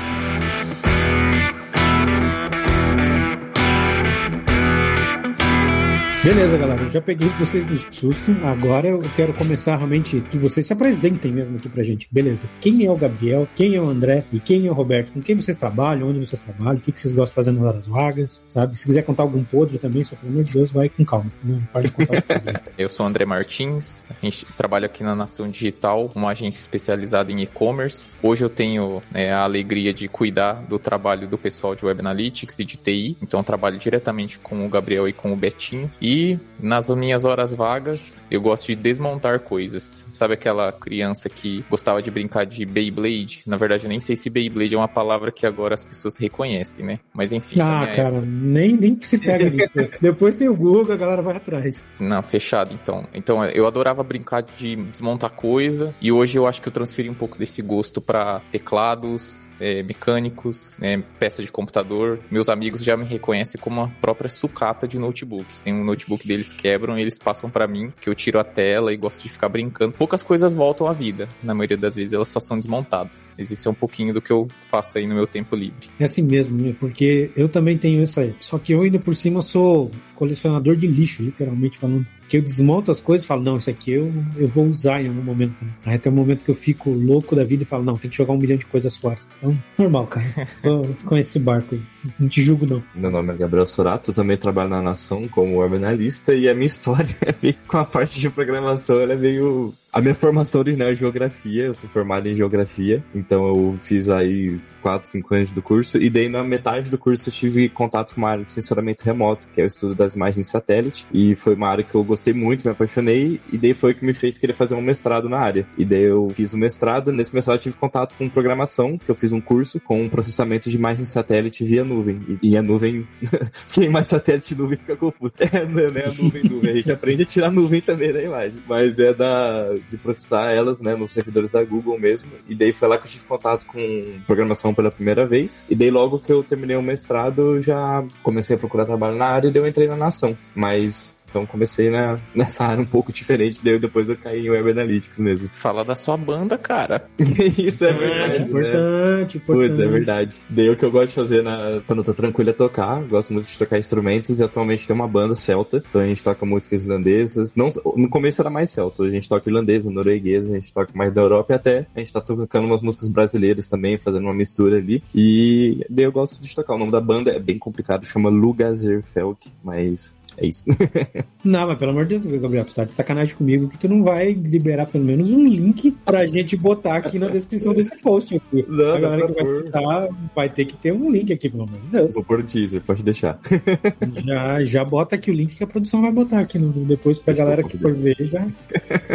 Beleza, 6.27 6.57
galera. 6.57 6.81
Eu 6.81 6.89
já 6.89 7.01
peguei 7.01 7.29
vocês 7.39 7.65
no 7.65 7.77
susto. 7.94 8.35
Agora 8.44 8.85
eu 8.85 9.00
quero 9.15 9.33
começar 9.33 9.77
realmente 9.77 10.19
que 10.29 10.38
vocês 10.38 10.68
se 10.68 10.74
apresentem 10.74 11.31
mesmo 11.31 11.56
aqui 11.56 11.69
pra 11.69 11.81
gente. 11.83 12.09
Beleza. 12.12 12.50
Quem 12.59 12.85
é 12.85 12.91
o 12.91 12.97
Gabriel? 12.97 13.47
Quem 13.56 13.75
é 13.75 13.81
o 13.81 13.88
André? 13.88 14.25
E 14.33 14.38
quem 14.38 14.68
é 14.68 14.69
o 14.69 14.74
Roberto? 14.74 15.13
Com 15.13 15.21
quem 15.21 15.38
vocês 15.38 15.56
trabalham? 15.56 16.09
Onde 16.09 16.19
vocês 16.19 16.41
trabalham? 16.41 16.79
O 16.79 16.81
que, 16.81 16.91
vocês 16.91 17.13
gostam 17.13 17.31
de 17.31 17.35
fazer 17.35 17.51
nas 17.53 17.63
horas 17.63 17.88
vagas? 17.88 18.44
Sabe? 18.45 18.77
Se 18.77 18.85
quiser 18.85 19.03
contar 19.03 19.24
algum 19.24 19.41
podre 19.41 19.77
também, 19.77 20.03
só 20.03 20.18
pelo 20.18 20.33
amor 20.33 20.44
de 20.44 20.51
Deus, 20.51 20.69
vai 20.69 20.89
com 20.89 21.06
calma. 21.06 21.31
Não 21.41 21.62
pode 21.71 21.89
contar 21.91 22.21
podre. 22.21 22.59
eu 22.77 22.89
sou 22.89 23.06
o 23.06 23.09
André 23.09 23.25
Martins. 23.25 24.03
A 24.09 24.25
gente 24.25 24.45
trabalha 24.47 24.88
aqui 24.88 25.03
na 25.03 25.15
Nação 25.15 25.50
Digital, 25.50 26.12
uma 26.13 26.31
agência 26.31 26.59
especializada 26.59 27.31
em 27.31 27.41
e-commerce. 27.41 28.18
Hoje 28.21 28.44
eu 28.44 28.50
tenho 28.50 29.01
né, 29.12 29.31
a 29.31 29.44
alegria 29.44 29.94
de 29.94 30.09
cuidar 30.09 30.56
do 30.68 30.77
trabalho 30.77 31.25
do 31.25 31.38
pessoal 31.38 31.73
de 31.73 31.85
Web 31.85 32.01
Analytics 32.01 32.59
e 32.59 32.65
de 32.65 32.75
TI. 32.75 33.18
Então 33.21 33.41
trabalho 33.41 33.77
diretamente 33.77 34.38
com 34.39 34.65
o 34.65 34.68
Gabriel 34.68 35.07
e 35.07 35.13
com 35.13 35.31
o 35.31 35.35
Betinho. 35.38 35.89
E 36.01 36.17
aí. 36.18 36.40
Nas 36.59 36.89
minhas 36.89 37.25
horas 37.25 37.54
vagas, 37.54 38.25
eu 38.30 38.42
gosto 38.42 38.68
de 38.68 38.75
desmontar 38.75 39.39
coisas. 39.39 40.06
Sabe 40.12 40.33
aquela 40.33 40.71
criança 40.71 41.30
que 41.30 41.63
gostava 41.69 42.01
de 42.01 42.09
brincar 42.09 42.45
de 42.45 42.65
Beyblade? 42.65 43.44
Na 43.45 43.57
verdade, 43.57 43.86
eu 43.86 43.89
nem 43.89 44.00
sei 44.00 44.15
se 44.15 44.30
Beyblade 44.30 44.75
é 44.75 44.77
uma 44.77 44.88
palavra 44.88 45.31
que 45.31 45.45
agora 45.45 45.75
as 45.75 45.83
pessoas 45.83 46.15
reconhecem, 46.18 46.86
né? 46.86 47.00
Mas 47.13 47.31
enfim. 47.31 47.59
Ah, 47.59 47.88
cara, 47.95 48.21
nem, 48.21 48.75
nem 48.75 48.98
se 49.01 49.18
pega 49.18 49.50
nisso. 49.50 49.74
Depois 50.01 50.36
tem 50.36 50.50
o 50.50 50.56
Google, 50.56 50.94
a 50.94 50.98
galera 50.98 51.21
vai 51.21 51.36
atrás. 51.36 51.89
Não, 52.00 52.21
fechado 52.21 52.74
então. 52.74 53.06
Então 53.13 53.44
eu 53.45 53.68
adorava 53.68 54.04
brincar 54.04 54.42
de 54.42 54.75
desmontar 54.75 55.31
coisa 55.31 55.94
e 56.01 56.12
hoje 56.12 56.38
eu 56.38 56.48
acho 56.48 56.62
que 56.62 56.68
eu 56.68 56.74
transferi 56.74 57.09
um 57.09 57.13
pouco 57.13 57.38
desse 57.38 57.62
gosto 57.62 58.01
para 58.01 58.42
teclados, 58.51 59.48
é, 59.59 59.83
mecânicos, 59.83 60.77
né, 60.80 61.04
peça 61.19 61.44
de 61.44 61.51
computador. 61.51 62.19
Meus 62.30 62.50
amigos 62.50 62.83
já 62.83 62.95
me 62.95 63.06
reconhecem 63.06 63.59
como 63.59 63.81
a 63.81 63.88
própria 64.01 64.30
sucata 64.30 64.88
de 64.88 65.00
notebooks. 65.00 65.62
Tem 65.62 65.74
um 65.74 65.83
notebook 65.83 66.27
deles 66.27 66.46
quebram 66.53 66.97
e 66.97 67.01
eles 67.01 67.17
passam 67.17 67.49
para 67.49 67.67
mim, 67.67 67.89
que 68.01 68.09
eu 68.09 68.15
tiro 68.15 68.39
a 68.39 68.44
tela 68.44 68.94
e 68.94 68.97
gosto 68.97 69.23
de 69.23 69.29
ficar 69.29 69.49
brincando. 69.49 69.97
Poucas 69.97 70.23
coisas 70.23 70.53
voltam 70.53 70.88
à 70.88 70.94
vida. 70.94 71.27
Na 71.44 71.53
maioria 71.53 71.77
das 71.77 71.95
vezes 71.95 72.13
elas 72.13 72.27
só 72.27 72.39
são 72.39 72.57
desmontadas. 72.57 73.33
Existe 73.38 73.67
um 73.67 73.73
pouquinho 73.73 74.13
do 74.13 74.21
que 74.21 74.31
eu 74.31 74.47
faço 74.61 74.97
aí 74.97 75.07
no 75.07 75.15
meu 75.15 75.27
tempo 75.27 75.55
livre. 75.55 75.89
É 75.99 76.05
assim 76.05 76.21
mesmo, 76.21 76.57
né? 76.57 76.75
porque 76.79 77.31
eu 77.35 77.49
também 77.49 77.77
tenho 77.77 78.01
isso 78.01 78.19
aí. 78.19 78.35
Só 78.39 78.57
que 78.57 78.73
eu 78.73 78.81
ainda 78.81 78.99
por 78.99 79.15
cima 79.15 79.41
sou 79.41 79.91
colecionador 80.15 80.75
de 80.75 80.88
lixo, 80.88 81.21
literalmente 81.21 81.77
falando 81.77 82.05
que 82.27 82.38
eu 82.38 82.41
desmonto 82.41 82.91
as 82.91 83.00
coisas 83.00 83.24
e 83.24 83.27
falo, 83.27 83.44
não, 83.44 83.57
isso 83.57 83.69
aqui 83.69 83.91
eu, 83.91 84.12
eu 84.35 84.47
vou 84.47 84.65
usar 84.65 85.01
em 85.01 85.07
algum 85.07 85.21
momento. 85.21 85.56
Aí 85.85 85.97
tem 85.97 86.12
um 86.12 86.15
momento 86.15 86.44
que 86.44 86.51
eu 86.51 86.56
fico 86.56 86.89
louco 86.89 87.35
da 87.35 87.44
vida 87.44 87.63
e 87.63 87.65
falo, 87.65 87.83
não, 87.83 87.97
tem 87.97 88.09
que 88.09 88.18
jogar 88.18 88.33
um 88.33 88.38
milhão 88.38 88.57
de 88.57 88.65
coisas 88.65 88.95
fora. 88.95 89.18
Então, 89.38 89.57
normal, 89.77 90.07
cara. 90.07 90.25
eu 90.63 90.95
conheço 91.06 91.31
esse 91.31 91.39
barco 91.39 91.75
aí. 91.75 91.81
Não 92.19 92.27
te 92.27 92.41
julgo, 92.41 92.65
não. 92.65 92.83
Meu 92.95 93.12
nome 93.12 93.33
é 93.33 93.38
Gabriel 93.38 93.65
Sorato, 93.65 94.13
também 94.13 94.38
trabalho 94.38 94.69
na 94.69 94.81
Nação 94.81 95.27
como 95.27 95.57
web 95.57 95.75
analista 95.75 96.33
e 96.33 96.47
a 96.50 96.53
minha 96.53 96.65
história 96.65 97.15
é 97.25 97.33
meio, 97.41 97.56
com 97.68 97.77
a 97.77 97.85
parte 97.85 98.19
de 98.19 98.30
programação, 98.30 99.00
ela 99.00 99.13
é 99.13 99.18
meio 99.18 99.73
a 99.97 100.01
minha 100.01 100.13
formação 100.15 100.61
original 100.61 100.89
é 100.89 100.95
geografia, 100.95 101.65
eu 101.65 101.73
sou 101.73 101.89
formado 101.89 102.27
em 102.27 102.35
geografia, 102.35 103.03
então 103.15 103.47
eu 103.47 103.77
fiz 103.79 104.09
aí 104.09 104.55
4, 104.81 105.09
5 105.09 105.35
anos 105.35 105.51
do 105.51 105.61
curso, 105.61 105.97
e 105.97 106.09
daí 106.09 106.29
na 106.29 106.44
metade 106.44 106.89
do 106.89 106.97
curso 106.97 107.29
eu 107.29 107.33
tive 107.33 107.67
contato 107.67 108.13
com 108.13 108.21
uma 108.21 108.29
área 108.29 108.44
de 108.44 108.51
sensoramento 108.51 109.03
remoto, 109.03 109.49
que 109.49 109.59
é 109.59 109.63
o 109.63 109.67
estudo 109.67 109.95
das 109.95 110.13
imagens 110.13 110.49
satélite, 110.49 111.07
e 111.11 111.35
foi 111.35 111.55
uma 111.55 111.67
área 111.67 111.83
que 111.83 111.95
eu 111.95 112.03
gostei 112.03 112.31
muito, 112.31 112.63
me 112.63 112.71
apaixonei, 112.71 113.41
e 113.51 113.57
daí 113.57 113.73
foi 113.73 113.94
o 113.94 113.95
que 113.95 114.05
me 114.05 114.13
fez 114.13 114.38
querer 114.38 114.53
fazer 114.53 114.75
um 114.75 114.81
mestrado 114.81 115.27
na 115.27 115.39
área. 115.39 115.65
E 115.77 115.83
daí 115.83 116.03
eu 116.03 116.29
fiz 116.35 116.53
o 116.53 116.57
um 116.57 116.59
mestrado, 116.59 117.11
nesse 117.11 117.33
mestrado 117.33 117.57
eu 117.57 117.63
tive 117.63 117.77
contato 117.77 118.13
com 118.15 118.29
programação, 118.29 118.97
que 118.97 119.09
eu 119.09 119.15
fiz 119.15 119.31
um 119.31 119.41
curso 119.41 119.79
com 119.79 120.07
processamento 120.07 120.69
de 120.69 120.75
imagens 120.75 121.09
satélite 121.09 121.65
via 121.65 121.83
nuvem. 121.83 122.21
E, 122.41 122.51
e 122.51 122.57
a 122.57 122.61
nuvem, 122.61 123.07
quem 123.73 123.89
mais 123.89 124.05
satélite 124.07 124.53
nuvem 124.53 124.77
fica 124.77 124.95
confuso. 124.95 125.33
É, 125.47 125.65
não 125.65 125.79
é 125.79 126.05
a 126.05 126.11
nuvem, 126.11 126.44
nuvem, 126.44 126.71
a 126.71 126.73
gente 126.73 126.91
aprende 126.91 127.23
a 127.23 127.25
tirar 127.25 127.49
nuvem 127.49 127.79
também 127.79 128.11
da 128.11 128.21
imagem, 128.21 128.61
mas 128.67 128.99
é 128.99 129.13
da 129.13 129.77
de 129.88 129.98
processar 129.98 130.51
elas, 130.51 130.81
né, 130.81 130.95
nos 130.95 131.12
servidores 131.12 131.51
da 131.51 131.63
Google 131.63 132.00
mesmo. 132.00 132.30
E 132.48 132.56
daí 132.56 132.74
foi 132.74 132.88
lá 132.88 132.98
que 132.98 133.06
eu 133.06 133.12
tive 133.12 133.25
contato 133.25 133.66
com 133.66 134.19
programação 134.25 134.74
pela 134.74 134.92
primeira 134.92 135.25
vez. 135.25 135.66
E 135.69 135.75
daí 135.75 135.89
logo 135.89 136.19
que 136.19 136.31
eu 136.31 136.44
terminei 136.44 136.75
o 136.75 136.81
mestrado, 136.81 137.62
já 137.62 138.04
comecei 138.22 138.56
a 138.56 138.60
procurar 138.60 138.86
trabalho 138.86 139.16
na 139.16 139.28
área 139.28 139.48
e 139.48 139.51
daí 139.51 139.62
eu 139.62 139.68
entrei 139.68 139.88
na 139.88 139.95
nação. 139.95 140.38
Mas 140.56 141.17
então 141.29 141.45
comecei 141.45 141.89
na, 141.89 142.18
nessa 142.35 142.65
área 142.65 142.81
um 142.81 142.85
pouco 142.85 143.12
diferente, 143.12 143.63
daí 143.63 143.79
depois 143.79 144.09
eu 144.09 144.18
caí 144.18 144.45
em 144.45 144.50
Web 144.50 144.71
Analytics 144.71 145.19
mesmo. 145.19 145.50
Fala 145.51 145.83
da 145.83 145.95
sua 145.95 146.18
banda, 146.18 146.57
cara. 146.57 147.07
Isso 147.57 147.85
é 147.85 147.94
verdade. 147.94 148.38
É, 148.38 148.41
importante, 148.41 149.38
né? 149.38 149.38
importante. 149.38 149.39
Putz, 149.39 149.79
é 149.79 149.88
verdade. 149.88 150.41
Daí 150.50 150.69
o 150.69 150.77
que 150.77 150.85
eu 150.85 150.91
gosto 150.91 151.09
de 151.09 151.15
fazer 151.15 151.44
na, 151.44 151.81
quando 151.85 152.00
eu 152.00 152.06
tô 152.06 152.13
tranquilo 152.13 152.50
é 152.50 152.53
tocar. 152.53 153.01
Gosto 153.03 153.33
muito 153.33 153.47
de 153.47 153.57
tocar 153.57 153.77
instrumentos 153.77 154.39
e 154.39 154.44
atualmente 154.44 154.85
tem 154.85 154.95
uma 154.95 155.07
banda 155.07 155.35
celta. 155.35 155.83
Então 155.88 156.01
a 156.01 156.06
gente 156.06 156.24
toca 156.24 156.45
músicas 156.45 156.83
irlandesas. 156.83 157.56
Não, 157.56 157.69
no 157.95 158.09
começo 158.09 158.41
era 158.41 158.50
mais 158.50 158.69
celta, 158.69 159.03
a 159.03 159.09
gente 159.09 159.27
toca 159.27 159.50
irlandesa, 159.50 159.89
norueguesa, 159.89 160.56
a 160.56 160.59
gente 160.59 160.73
toca 160.73 160.91
mais 160.94 161.13
da 161.13 161.21
Europa 161.21 161.53
e 161.53 161.56
até 161.56 161.88
a 161.95 162.00
gente 162.00 162.13
tá 162.13 162.21
tocando 162.21 162.65
umas 162.65 162.81
músicas 162.81 163.09
brasileiras 163.09 163.69
também, 163.69 163.97
fazendo 163.97 164.23
uma 164.23 164.33
mistura 164.33 164.77
ali. 164.77 165.03
E 165.13 165.85
daí 165.89 166.06
eu 166.06 166.12
gosto 166.12 166.41
de 166.41 166.56
tocar. 166.56 166.75
O 166.75 166.77
nome 166.77 166.91
da 166.91 167.01
banda 167.01 167.31
é 167.31 167.39
bem 167.39 167.57
complicado, 167.57 168.06
chama 168.06 168.30
Lugazerfelk, 168.30 169.50
mas 169.63 170.15
é 170.38 170.45
isso. 170.45 170.63
não, 171.44 171.68
mas 171.68 171.78
pelo 171.78 171.92
amor 171.92 172.06
de 172.06 172.18
Deus, 172.18 172.39
Gabriel, 172.39 172.66
tu 172.66 172.75
tá 172.75 172.84
de 172.84 172.94
sacanagem 172.94 173.36
comigo 173.36 173.68
que 173.68 173.78
tu 173.78 173.89
não 173.89 174.04
vai 174.04 174.34
liberar 174.34 174.86
pelo 174.86 175.04
menos 175.04 175.30
um 175.30 175.44
link 175.44 175.92
pra 176.06 176.28
gente 176.28 176.56
botar 176.56 176.98
aqui 176.98 177.18
na 177.18 177.28
descrição 177.28 177.74
desse 177.74 177.98
post. 177.98 178.36
Aqui. 178.36 178.66
Não, 178.68 178.95
a 178.95 179.00
galera 179.00 179.28
que 179.28 179.44
vai 179.44 179.63
botar 179.63 180.10
vai 180.36 180.50
ter 180.50 180.66
que 180.66 180.75
ter 180.75 180.92
um 180.94 181.10
link 181.10 181.34
aqui, 181.34 181.50
pelo 181.50 181.63
amor 181.63 181.80
de 181.80 181.88
Deus. 181.88 182.13
Vou 182.13 182.24
pôr 182.24 182.39
o 182.39 182.44
teaser, 182.44 182.81
pode 182.81 183.04
deixar. 183.04 183.39
já, 184.24 184.63
já 184.63 184.86
bota 184.86 185.16
aqui 185.16 185.31
o 185.31 185.34
link 185.34 185.56
que 185.56 185.63
a 185.63 185.68
produção 185.68 186.01
vai 186.01 186.12
botar 186.12 186.40
aqui 186.40 186.60
no, 186.60 186.72
depois 186.86 187.18
pra 187.18 187.33
galera 187.33 187.63
que 187.63 187.78
for 187.78 187.94
ver. 187.94 188.16
Já. 188.19 188.48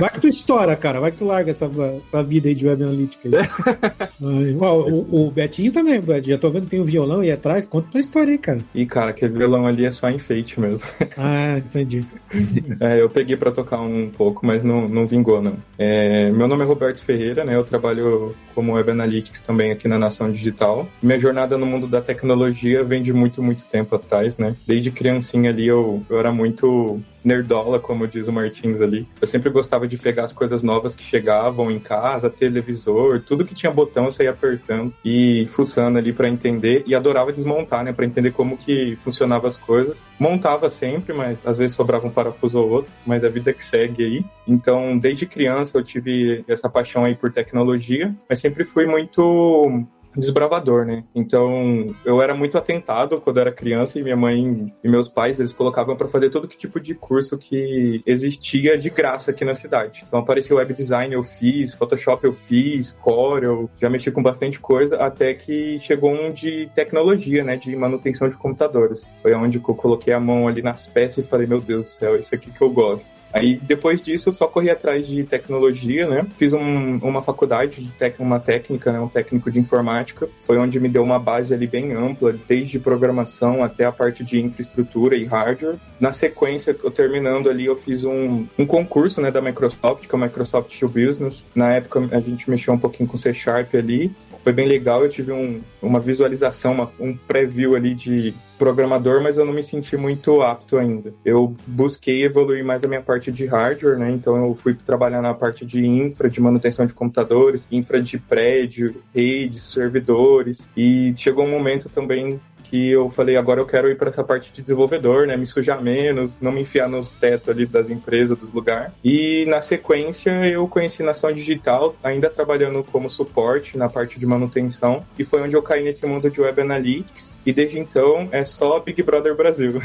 Vai 0.01 0.11
que 0.11 0.21
tu 0.21 0.29
estoura, 0.29 0.75
cara. 0.75 1.01
Vai 1.01 1.13
que 1.13 1.19
tu 1.19 1.25
larga 1.25 1.51
essa, 1.51 1.71
essa 1.99 2.23
vida 2.23 2.49
aí 2.49 2.55
de 2.55 2.67
web 2.67 2.83
analítica. 2.83 3.29
Aí. 3.29 4.55
o, 4.61 5.27
o, 5.27 5.31
Betinho 5.31 5.71
também, 5.71 6.01
Betinho. 6.01 6.37
Já 6.37 6.39
tô 6.41 6.51
vendo 6.51 6.65
que 6.65 6.71
tem 6.71 6.81
um 6.81 6.85
violão 6.85 7.21
aí 7.21 7.31
atrás. 7.31 7.65
Conta 7.65 7.93
tua 7.93 8.01
história 8.01 8.33
aí, 8.33 8.39
cara. 8.39 8.59
Ih, 8.75 8.87
cara, 8.87 9.11
aquele 9.11 9.39
violão 9.39 9.67
ali 9.67 9.87
é 9.87 9.91
só 9.91 10.11
enfeite 10.11 10.59
mesmo. 10.59 10.87
Ah, 11.17 11.59
entendi. 11.59 12.05
É, 12.81 13.01
eu 13.01 13.09
peguei 13.11 13.37
para 13.37 13.53
tocar 13.53 13.81
um 13.81 14.11
pouco, 14.11 14.45
mas 14.45 14.65
não, 14.65 14.89
não 14.89 15.07
vingou, 15.07 15.41
não. 15.43 15.57
É, 15.79 16.31
meu 16.31 16.49
nome 16.49 16.63
é 16.65 16.67
Roberto 16.67 17.01
Ferreira, 17.05 17.45
né? 17.45 17.55
Eu 17.55 17.65
trabalho 17.65 18.35
como 18.55 18.73
Web 18.73 18.91
Analytics 18.91 19.41
também 19.43 19.71
aqui 19.71 19.87
na 19.87 19.99
Nação 19.99 20.33
Digital. 20.33 20.89
Minha 21.03 21.19
jornada 21.19 21.59
no 21.59 21.67
mundo 21.67 21.87
da 21.87 22.01
tecnologia 22.01 22.83
vem 22.83 23.03
de 23.03 23.13
muito, 23.13 23.43
muito 23.43 23.65
tempo 23.65 23.95
atrás, 23.95 24.39
né? 24.39 24.57
Desde 24.67 24.91
criancinha 24.91 25.51
ali 25.51 25.67
eu, 25.67 26.03
eu 26.09 26.19
era 26.19 26.33
muito 26.33 27.01
nerdola, 27.25 27.79
como 27.79 28.07
diz 28.07 28.29
o 28.29 28.33
Martins 28.33 28.81
ali. 28.81 29.07
Eu 29.21 29.27
sempre 29.27 29.51
gostava 29.51 29.87
de 29.87 29.97
pegar 29.97 30.25
as 30.25 30.33
coisas 30.33 30.63
novas 30.63 30.95
que 30.95 31.03
chegavam 31.03 31.71
em 31.71 31.79
casa, 31.79 32.31
televisor, 32.31 33.21
tudo 33.21 33.45
que 33.45 33.55
tinha 33.55 33.73
botão 33.73 34.07
eu 34.07 34.13
saía 34.13 34.31
apertando 34.31 34.93
e 35.05 35.47
fuçando 35.51 35.99
ali 35.99 36.13
para 36.13 36.29
entender 36.29 36.83
e 36.87 36.95
adorava 36.95 37.33
desmontar, 37.33 37.85
né, 37.85 37.93
para 37.93 38.07
entender 38.07 38.33
como 38.33 38.57
que 38.57 38.97
funcionavam 39.05 39.49
as 39.49 39.57
coisas. 39.57 40.03
Montava 40.19 40.71
sempre, 40.71 41.13
mas 41.13 41.39
às 41.45 41.57
vezes 41.57 41.77
sobrava 41.77 42.07
um 42.07 42.11
parafuso 42.11 42.59
ou 42.59 42.71
outro, 42.71 42.93
mas 43.07 43.25
a 43.25 43.29
vida 43.29 43.53
que 43.53 43.65
segue 43.65 44.05
aí. 44.05 44.25
Então, 44.47 44.99
desde 44.99 45.27
criança 45.27 45.79
eu 45.79 45.85
tive 45.85 46.45
essa 46.49 46.69
paixão 46.69 47.05
aí 47.05 47.15
por 47.15 47.33
tecnologia, 47.33 48.15
mas 48.29 48.41
sempre 48.41 48.65
fui 48.65 48.87
muito 48.87 49.85
desbravador, 50.17 50.85
né? 50.85 51.05
Então, 51.15 51.95
eu 52.05 52.21
era 52.21 52.35
muito 52.35 52.59
atentado 52.59 53.21
quando 53.21 53.41
era 53.41 53.53
criança 53.53 53.99
e 53.99 54.03
minha 54.03 54.17
mãe 54.17 54.73
e 54.83 54.89
meus 54.89 55.09
pais, 55.09 55.39
eles 55.39 55.53
colocavam 55.53 55.97
para 55.97 56.09
fazer 56.09 56.31
todo 56.31 56.49
que 56.49 56.57
tipo 56.57 56.81
de 56.81 56.95
curso 56.95 57.39
que 57.39 58.03
existia 58.07 58.77
de 58.77 58.91
graça 58.91 59.31
aqui 59.31 59.45
na 59.45 59.55
cidade. 59.55 60.05
Então, 60.07 60.21
apareceu 60.21 60.57
web 60.57 60.73
design, 60.75 61.15
eu 61.15 61.23
fiz, 61.23 61.75
Photoshop 61.75 62.25
eu 62.25 62.33
fiz, 62.33 62.93
Core, 62.93 63.45
eu 63.45 63.71
já 63.81 63.89
mexi 63.89 64.11
com 64.11 64.23
bastante 64.23 64.61
coisa, 64.61 64.97
até 64.97 65.35
que 65.35 65.79
chegou 65.81 66.13
um 66.13 66.33
de 66.33 66.71
tecnologia, 66.75 67.45
né, 67.45 67.57
de 67.57 67.75
manutenção 67.77 68.29
de 68.29 68.37
computadores. 68.37 69.07
Foi 69.21 69.35
onde 69.35 69.59
eu 69.59 69.63
coloquei 69.63 70.13
a 70.13 70.21
mão 70.21 70.49
ali 70.49 70.63
nas 70.63 70.87
peças 70.87 71.25
e 71.25 71.29
falei, 71.29 71.47
meu 71.47 71.61
Deus 71.61 71.85
do 71.85 71.89
céu, 71.89 72.17
isso 72.17 72.35
aqui 72.35 72.51
que 72.51 72.63
eu 72.63 72.71
gosto. 72.71 73.22
Aí 73.33 73.59
depois 73.63 74.03
disso 74.03 74.29
eu 74.29 74.33
só 74.33 74.47
corri 74.47 74.71
atrás 74.71 75.07
de 75.07 75.25
tecnologia, 75.25 76.07
né? 76.07 76.27
Fiz 76.37 76.53
um, 76.53 76.99
uma 76.99 77.23
faculdade 77.23 77.83
de 77.83 77.91
tec, 77.93 78.21
uma 78.21 78.39
técnica, 78.39 78.93
né? 78.93 79.01
um 79.01 79.09
técnico 79.09 79.51
de 79.51 79.59
informática. 79.59 80.29
Foi 80.43 80.59
onde 80.59 80.79
me 80.79 80.89
deu 80.89 81.03
uma 81.03 81.19
base 81.19 81.55
ali 81.55 81.67
bem 81.67 81.93
ampla, 81.93 82.35
desde 82.47 82.79
programação 82.79 83.63
até 83.63 83.85
a 83.85 83.93
parte 83.93 84.23
de 84.23 84.41
infraestrutura 84.41 85.17
e 85.17 85.25
hardware. 85.25 85.77
Na 85.99 86.13
sequência, 86.13 86.77
eu 86.83 86.91
terminando 86.91 87.49
ali, 87.49 87.67
eu 87.67 87.77
fiz 87.77 88.05
um, 88.05 88.47
um 88.59 88.67
concurso 88.67 89.21
né, 89.21 89.31
da 89.31 89.41
Microsoft, 89.41 90.07
que 90.07 90.15
é 90.15 90.19
o 90.19 90.21
Microsoft 90.21 90.79
to 90.79 90.89
Business. 90.89 91.45
Na 91.55 91.73
época 91.73 92.09
a 92.13 92.21
gente 92.21 92.51
mexeu 92.51 92.75
um 92.75 92.79
pouquinho 92.79 93.09
com 93.09 93.17
C 93.17 93.33
Sharp 93.33 93.75
ali 93.75 94.11
foi 94.43 94.53
bem 94.53 94.67
legal. 94.67 95.03
Eu 95.03 95.09
tive 95.09 95.33
um, 95.33 95.61
uma 95.81 96.01
visualização, 96.01 96.73
uma, 96.73 96.91
um 96.99 97.17
preview 97.17 97.75
ali 97.75 97.95
de 97.95 98.35
programador, 98.59 99.23
mas 99.23 99.37
eu 99.37 99.45
não 99.45 99.53
me 99.53 99.63
senti 99.63 99.97
muito 99.97 100.41
apto 100.43 100.77
ainda. 100.77 101.13
Eu 101.25 101.55
busquei 101.67 102.25
evoluir 102.25 102.65
mais 102.65 102.85
a 102.85 102.89
minha 102.89 103.01
parte 103.01 103.33
de 103.33 103.45
hardware, 103.47 103.99
né? 103.99 104.11
Então 104.11 104.37
eu 104.37 104.55
fui 104.55 104.75
trabalhar 104.75 105.21
na 105.21 105.35
parte 105.35 105.67
de 105.67 105.85
infra, 105.85 106.31
de 106.31 106.41
manutenção 106.41 106.87
de 106.87 106.95
computadores, 106.95 107.67
infra 107.73 108.01
de 108.01 108.19
prédio, 108.19 109.03
redes, 109.15 109.65
servidores. 109.65 110.69
E 110.77 111.13
chegou 111.17 111.45
um 111.45 111.51
momento 111.51 111.89
também 111.89 112.41
que 112.73 112.91
eu 112.91 113.11
falei, 113.11 113.37
agora 113.37 113.61
eu 113.61 113.67
quero 113.67 113.91
ir 113.91 113.99
para 113.99 114.09
essa 114.09 114.25
parte 114.25 114.51
de 114.51 114.63
desenvolvedor, 114.63 115.27
né? 115.27 115.37
Me 115.37 115.47
sujar 115.47 115.83
menos, 115.83 116.33
não 116.41 116.51
me 116.51 116.63
enfiar 116.63 116.89
nos 116.89 117.11
tetos 117.11 117.51
ali 117.51 117.67
das 117.67 117.91
empresas, 117.91 118.39
dos 118.39 118.51
lugares. 118.51 118.95
E 119.05 119.45
na 119.47 119.61
sequência 119.61 120.31
eu 120.47 120.67
conheci 120.67 121.03
Nação 121.03 121.31
Digital, 121.31 121.95
ainda 122.03 122.31
trabalhando 122.31 122.83
como 122.83 123.11
suporte 123.11 123.77
na 123.77 123.91
parte 123.91 124.19
de 124.19 124.25
manutenção, 124.25 125.05
e 125.19 125.25
foi 125.25 125.43
onde 125.43 125.55
eu 125.55 125.63
caí 125.63 125.85
nesse 125.85 126.07
mundo 126.07 126.31
de 126.31 126.41
Web 126.41 126.63
Analytics 126.63 127.31
e 127.45 127.53
desde 127.53 127.79
então 127.79 128.29
é 128.31 128.45
só 128.45 128.79
Big 128.81 129.03
Brother 129.03 129.37
Brasil. 129.37 129.83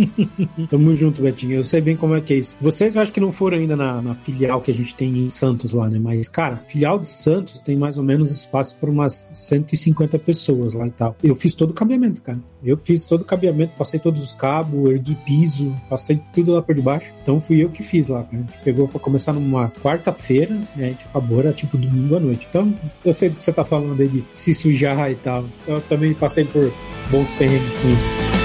Tamo 0.70 0.94
junto, 0.94 1.22
Betinho. 1.22 1.56
Eu 1.56 1.64
sei 1.64 1.80
bem 1.80 1.96
como 1.96 2.14
é 2.14 2.20
que 2.20 2.34
é 2.34 2.36
isso. 2.36 2.56
Vocês 2.60 2.94
eu 2.94 3.00
acho 3.00 3.12
que 3.12 3.20
não 3.20 3.32
foram 3.32 3.56
ainda 3.56 3.74
na, 3.74 4.02
na, 4.02 4.14
filial 4.14 4.60
que 4.60 4.70
a 4.70 4.74
gente 4.74 4.94
tem 4.94 5.08
em 5.08 5.30
Santos 5.30 5.72
lá, 5.72 5.88
né? 5.88 5.98
Mas, 5.98 6.28
cara, 6.28 6.56
filial 6.68 6.98
de 6.98 7.08
Santos 7.08 7.60
tem 7.60 7.76
mais 7.76 7.96
ou 7.96 8.04
menos 8.04 8.30
espaço 8.30 8.76
para 8.76 8.90
umas 8.90 9.30
150 9.32 10.18
pessoas 10.18 10.74
lá 10.74 10.86
e 10.86 10.90
tal. 10.90 11.16
Eu 11.22 11.34
fiz 11.34 11.54
todo 11.54 11.70
o 11.70 11.74
cabeamento, 11.88 12.20
cara. 12.22 12.38
Eu 12.62 12.76
fiz 12.76 13.04
todo 13.06 13.22
o 13.22 13.24
cabeamento, 13.24 13.72
passei 13.76 13.98
todos 13.98 14.22
os 14.22 14.32
cabos, 14.34 14.90
ergui 14.90 15.14
piso, 15.14 15.74
passei 15.88 16.20
tudo 16.34 16.52
lá 16.52 16.60
por 16.60 16.74
debaixo. 16.74 17.12
Então 17.22 17.40
fui 17.40 17.64
eu 17.64 17.70
que 17.70 17.82
fiz 17.82 18.08
lá, 18.08 18.22
cara. 18.22 18.36
A 18.36 18.40
gente 18.40 18.58
pegou 18.62 18.86
pra 18.86 19.00
começar 19.00 19.32
numa 19.32 19.70
quarta-feira, 19.70 20.54
né? 20.54 20.86
A 20.86 20.88
gente 20.90 21.04
acabou, 21.06 21.40
era 21.40 21.52
tipo 21.52 21.78
domingo 21.78 22.16
à 22.16 22.20
noite. 22.20 22.46
Então, 22.48 22.74
eu 23.04 23.14
sei 23.14 23.30
do 23.30 23.36
que 23.36 23.44
você 23.44 23.52
tá 23.52 23.64
falando 23.64 24.00
aí 24.00 24.08
de 24.08 24.24
se 24.34 24.52
sujar 24.52 25.10
e 25.10 25.14
tal. 25.14 25.44
Eu 25.66 25.80
também 25.82 26.12
passei 26.12 26.44
por 26.44 26.70
bons 27.10 27.28
perrengues 27.38 27.72
com 27.74 27.88
isso. 27.88 28.37